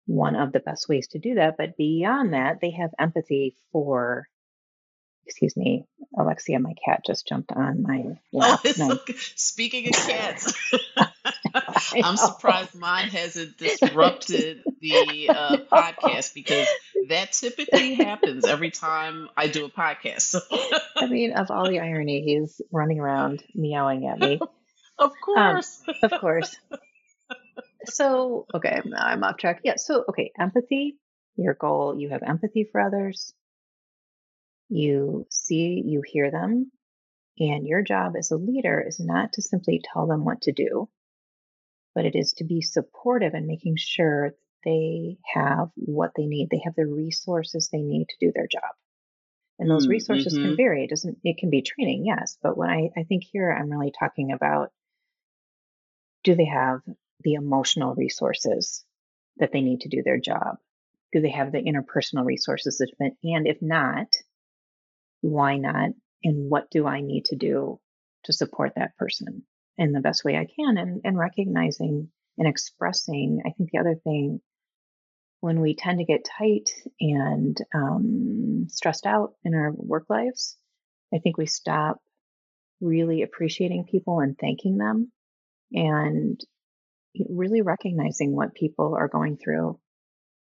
one 0.08 0.36
of 0.36 0.51
the 0.51 0.60
best 0.60 0.89
ways 0.89 1.08
to 1.10 1.20
do 1.20 1.36
that. 1.36 1.58
But 1.58 1.78
beyond 1.78 2.34
that, 2.34 2.60
they 2.62 2.72
have 2.72 2.89
empathy 2.97 3.55
for, 3.72 4.28
excuse 5.26 5.55
me, 5.55 5.86
Alexia, 6.18 6.60
my 6.60 6.74
cat 6.84 7.03
just 7.05 7.28
jumped 7.28 7.51
on 7.51 7.84
my 7.84 8.18
lap. 8.34 8.62
Oh, 8.66 8.74
no. 8.78 8.99
speaking 9.36 9.88
of 9.88 9.93
cats, 9.93 10.53
I'm 12.03 12.18
surprised 12.18 12.74
mine 12.76 13.10
hasn't 13.10 13.58
disrupted 13.58 14.64
the 14.82 15.30
uh, 15.30 15.58
podcast 15.72 16.34
because 16.34 16.68
that 17.10 17.34
typically 17.34 17.93
happens 17.95 18.45
every 18.45 18.72
time 18.72 19.30
I 19.36 19.47
do 19.47 19.66
a 19.66 19.70
podcast. 19.70 20.22
So. 20.22 20.39
I 20.95 21.08
mean, 21.08 21.34
of 21.34 21.51
all 21.51 21.68
the 21.68 21.80
irony, 21.80 22.22
he's 22.22 22.62
running 22.72 22.99
around 22.99 23.43
meowing 23.53 24.08
at 24.08 24.20
me. 24.20 24.39
Of 24.97 25.12
course. 25.24 25.82
Um, 25.88 25.95
of 26.03 26.20
course 26.22 26.55
so 27.88 28.46
okay, 28.54 28.82
now 28.86 29.06
I'm 29.06 29.24
off 29.24 29.38
track. 29.38 29.62
Yeah. 29.64 29.76
So 29.78 30.04
okay, 30.10 30.32
empathy. 30.40 30.98
Your 31.36 31.54
goal. 31.54 31.96
You 31.98 32.10
have 32.10 32.24
empathy 32.24 32.68
for 32.72 32.82
others. 32.82 33.34
You 34.70 35.26
see, 35.30 35.82
you 35.86 36.02
hear 36.06 36.30
them, 36.32 36.72
and 37.40 37.66
your 37.66 37.82
job 37.84 38.14
as 38.18 38.32
a 38.32 38.38
leader 38.38 38.84
is 38.86 39.00
not 39.00 39.34
to 39.34 39.42
simply 39.42 39.82
tell 39.94 40.08
them 40.08 40.26
what 40.26 40.42
to 40.42 40.52
do, 40.52 40.90
but 41.96 42.06
it 42.06 42.16
is 42.16 42.34
to 42.34 42.44
be 42.44 42.62
supportive 42.62 43.34
and 43.34 43.48
making 43.48 43.76
sure 43.78 44.34
they 44.66 45.18
have 45.34 45.70
what 45.76 46.12
they 46.18 46.26
need. 46.26 46.50
They 46.50 46.62
have 46.66 46.76
the 46.76 46.86
resources 46.86 47.70
they 47.70 47.82
need 47.82 48.08
to 48.10 48.26
do 48.26 48.32
their 48.36 48.48
job. 48.48 48.72
And 49.60 49.70
those 49.70 49.88
mm, 49.88 49.92
resources 49.92 50.34
mm-hmm. 50.34 50.50
can 50.50 50.58
vary. 50.58 50.84
It 50.84 50.90
doesn't, 50.90 51.18
it 51.24 51.38
can 51.38 51.50
be 51.50 51.62
training, 51.62 52.06
yes. 52.06 52.38
But 52.42 52.58
when 52.58 52.70
I, 52.70 52.90
I 52.98 53.04
think 53.04 53.24
here 53.24 53.50
I'm 53.52 53.72
really 53.72 53.94
talking 53.98 54.32
about 54.32 54.72
do 56.24 56.36
they 56.36 56.46
have 56.46 56.82
the 57.22 57.34
emotional 57.34 57.95
resources 57.95 58.84
that 59.38 59.51
they 59.51 59.61
need 59.61 59.82
to 59.82 59.89
do 59.89 60.03
their 60.03 60.20
job? 60.20 60.57
Do 61.13 61.22
they 61.22 61.32
have 61.32 61.51
the 61.51 61.59
interpersonal 61.59 62.26
resources? 62.26 62.82
And 62.99 63.47
if 63.47 63.61
not, 63.61 64.07
why 65.22 65.57
not? 65.57 65.91
And 66.24 66.49
what 66.49 66.70
do 66.70 66.86
I 66.86 67.01
need 67.01 67.26
to 67.26 67.36
do 67.36 67.80
to 68.26 68.34
support 68.34 68.74
that 68.76 68.95
person 68.97 69.43
in 69.78 69.91
the 69.91 70.01
best 70.01 70.26
way 70.26 70.36
I 70.36 70.45
can? 70.45 70.78
And, 70.78 71.01
and 71.03 71.18
recognizing 71.18 72.09
and 72.38 72.47
expressing. 72.47 73.41
I 73.45 73.51
think 73.51 73.72
the 73.72 73.80
other 73.80 73.95
thing 74.03 74.41
when 75.39 75.61
we 75.61 75.76
tend 75.76 75.99
to 75.99 76.05
get 76.05 76.26
tight 76.38 76.70
and 76.99 77.57
um, 77.74 78.68
stressed 78.70 79.05
out 79.05 79.34
in 79.43 79.53
our 79.53 79.72
work 79.72 80.05
lives, 80.09 80.57
I 81.13 81.20
think 81.20 81.38
we 81.38 81.45
stop 81.45 82.01
really 82.82 83.22
appreciating 83.22 83.86
people 83.89 84.20
and 84.20 84.38
thanking 84.38 84.78
them. 84.78 85.11
And 85.72 86.39
really 87.30 87.61
recognizing 87.61 88.36
what 88.36 88.55
people 88.55 88.95
are 88.97 89.07
going 89.07 89.38
through 89.38 89.80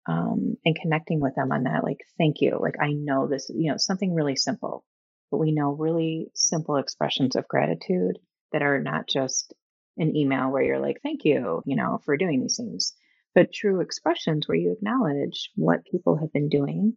um, 0.07 0.57
and 0.65 0.75
connecting 0.75 1.19
with 1.19 1.35
them 1.35 1.51
on 1.51 1.63
that. 1.63 1.83
Like, 1.83 1.99
thank 2.17 2.41
you. 2.41 2.57
Like, 2.59 2.75
I 2.81 2.91
know 2.91 3.27
this, 3.27 3.49
you 3.53 3.71
know, 3.71 3.77
something 3.77 4.13
really 4.13 4.35
simple, 4.35 4.83
but 5.29 5.37
we 5.37 5.51
know 5.51 5.71
really 5.71 6.31
simple 6.35 6.77
expressions 6.77 7.35
of 7.35 7.47
gratitude 7.47 8.17
that 8.51 8.61
are 8.61 8.81
not 8.81 9.07
just 9.07 9.53
an 9.97 10.15
email 10.15 10.49
where 10.49 10.63
you're 10.63 10.79
like, 10.79 11.01
thank 11.03 11.23
you, 11.23 11.61
you 11.65 11.75
know, 11.75 11.99
for 12.05 12.17
doing 12.17 12.41
these 12.41 12.57
things, 12.57 12.93
but 13.35 13.53
true 13.53 13.81
expressions 13.81 14.47
where 14.47 14.57
you 14.57 14.71
acknowledge 14.71 15.51
what 15.55 15.85
people 15.85 16.17
have 16.17 16.33
been 16.33 16.49
doing 16.49 16.95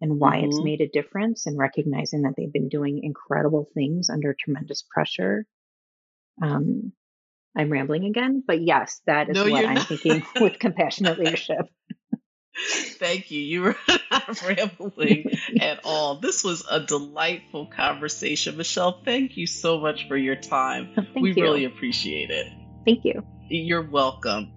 and 0.00 0.18
why 0.18 0.38
mm-hmm. 0.38 0.48
it's 0.48 0.62
made 0.62 0.80
a 0.80 0.88
difference 0.88 1.46
and 1.46 1.58
recognizing 1.58 2.22
that 2.22 2.34
they've 2.36 2.52
been 2.52 2.68
doing 2.68 3.00
incredible 3.02 3.68
things 3.74 4.10
under 4.10 4.34
tremendous 4.38 4.84
pressure. 4.90 5.46
Um, 6.42 6.92
I'm 7.56 7.70
rambling 7.70 8.04
again, 8.04 8.42
but 8.46 8.60
yes, 8.60 9.00
that 9.06 9.30
is 9.30 9.34
no, 9.34 9.48
what 9.50 9.64
I'm 9.64 9.74
not. 9.76 9.88
thinking 9.88 10.22
with 10.40 10.58
compassionate 10.58 11.18
leadership. 11.18 11.68
Thank 12.98 13.30
you. 13.30 13.40
You 13.40 13.62
were 13.62 13.76
not 14.10 14.42
rambling 14.46 15.30
at 15.60 15.80
all. 15.84 16.20
This 16.20 16.44
was 16.44 16.64
a 16.70 16.80
delightful 16.80 17.66
conversation. 17.66 18.56
Michelle, 18.56 19.02
thank 19.04 19.36
you 19.36 19.46
so 19.46 19.78
much 19.78 20.06
for 20.08 20.16
your 20.16 20.36
time. 20.36 20.90
Oh, 20.96 21.02
thank 21.14 21.22
we 21.22 21.32
you. 21.34 21.42
really 21.42 21.64
appreciate 21.64 22.30
it. 22.30 22.46
Thank 22.84 23.04
you. 23.04 23.22
You're 23.48 23.88
welcome. 23.88 24.52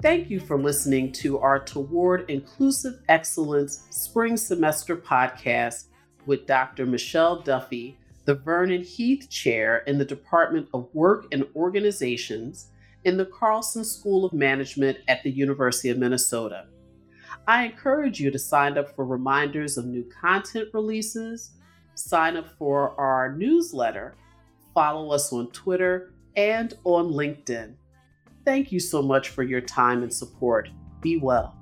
Thank 0.00 0.30
you 0.30 0.38
for 0.38 0.56
listening 0.56 1.10
to 1.14 1.40
our 1.40 1.58
Toward 1.58 2.30
Inclusive 2.30 3.00
Excellence 3.08 3.84
Spring 3.90 4.36
Semester 4.36 4.96
podcast 4.96 5.86
with 6.24 6.46
Dr. 6.46 6.86
Michelle 6.86 7.42
Duffy, 7.42 7.98
the 8.24 8.36
Vernon 8.36 8.84
Heath 8.84 9.28
Chair 9.28 9.78
in 9.88 9.98
the 9.98 10.04
Department 10.04 10.68
of 10.72 10.88
Work 10.92 11.26
and 11.32 11.44
Organizations 11.56 12.68
in 13.02 13.16
the 13.16 13.26
Carlson 13.26 13.84
School 13.84 14.24
of 14.24 14.32
Management 14.32 14.98
at 15.08 15.24
the 15.24 15.32
University 15.32 15.88
of 15.88 15.98
Minnesota. 15.98 16.66
I 17.48 17.64
encourage 17.64 18.20
you 18.20 18.30
to 18.30 18.38
sign 18.38 18.78
up 18.78 18.94
for 18.94 19.04
reminders 19.04 19.78
of 19.78 19.86
new 19.86 20.08
content 20.22 20.68
releases, 20.72 21.50
sign 21.96 22.36
up 22.36 22.56
for 22.56 22.90
our 23.00 23.34
newsletter, 23.34 24.14
follow 24.74 25.10
us 25.10 25.32
on 25.32 25.50
Twitter 25.50 26.12
and 26.36 26.74
on 26.84 27.08
LinkedIn. 27.10 27.74
Thank 28.48 28.72
you 28.72 28.80
so 28.80 29.02
much 29.02 29.28
for 29.28 29.42
your 29.42 29.60
time 29.60 30.02
and 30.02 30.10
support. 30.10 30.70
Be 31.02 31.18
well. 31.18 31.57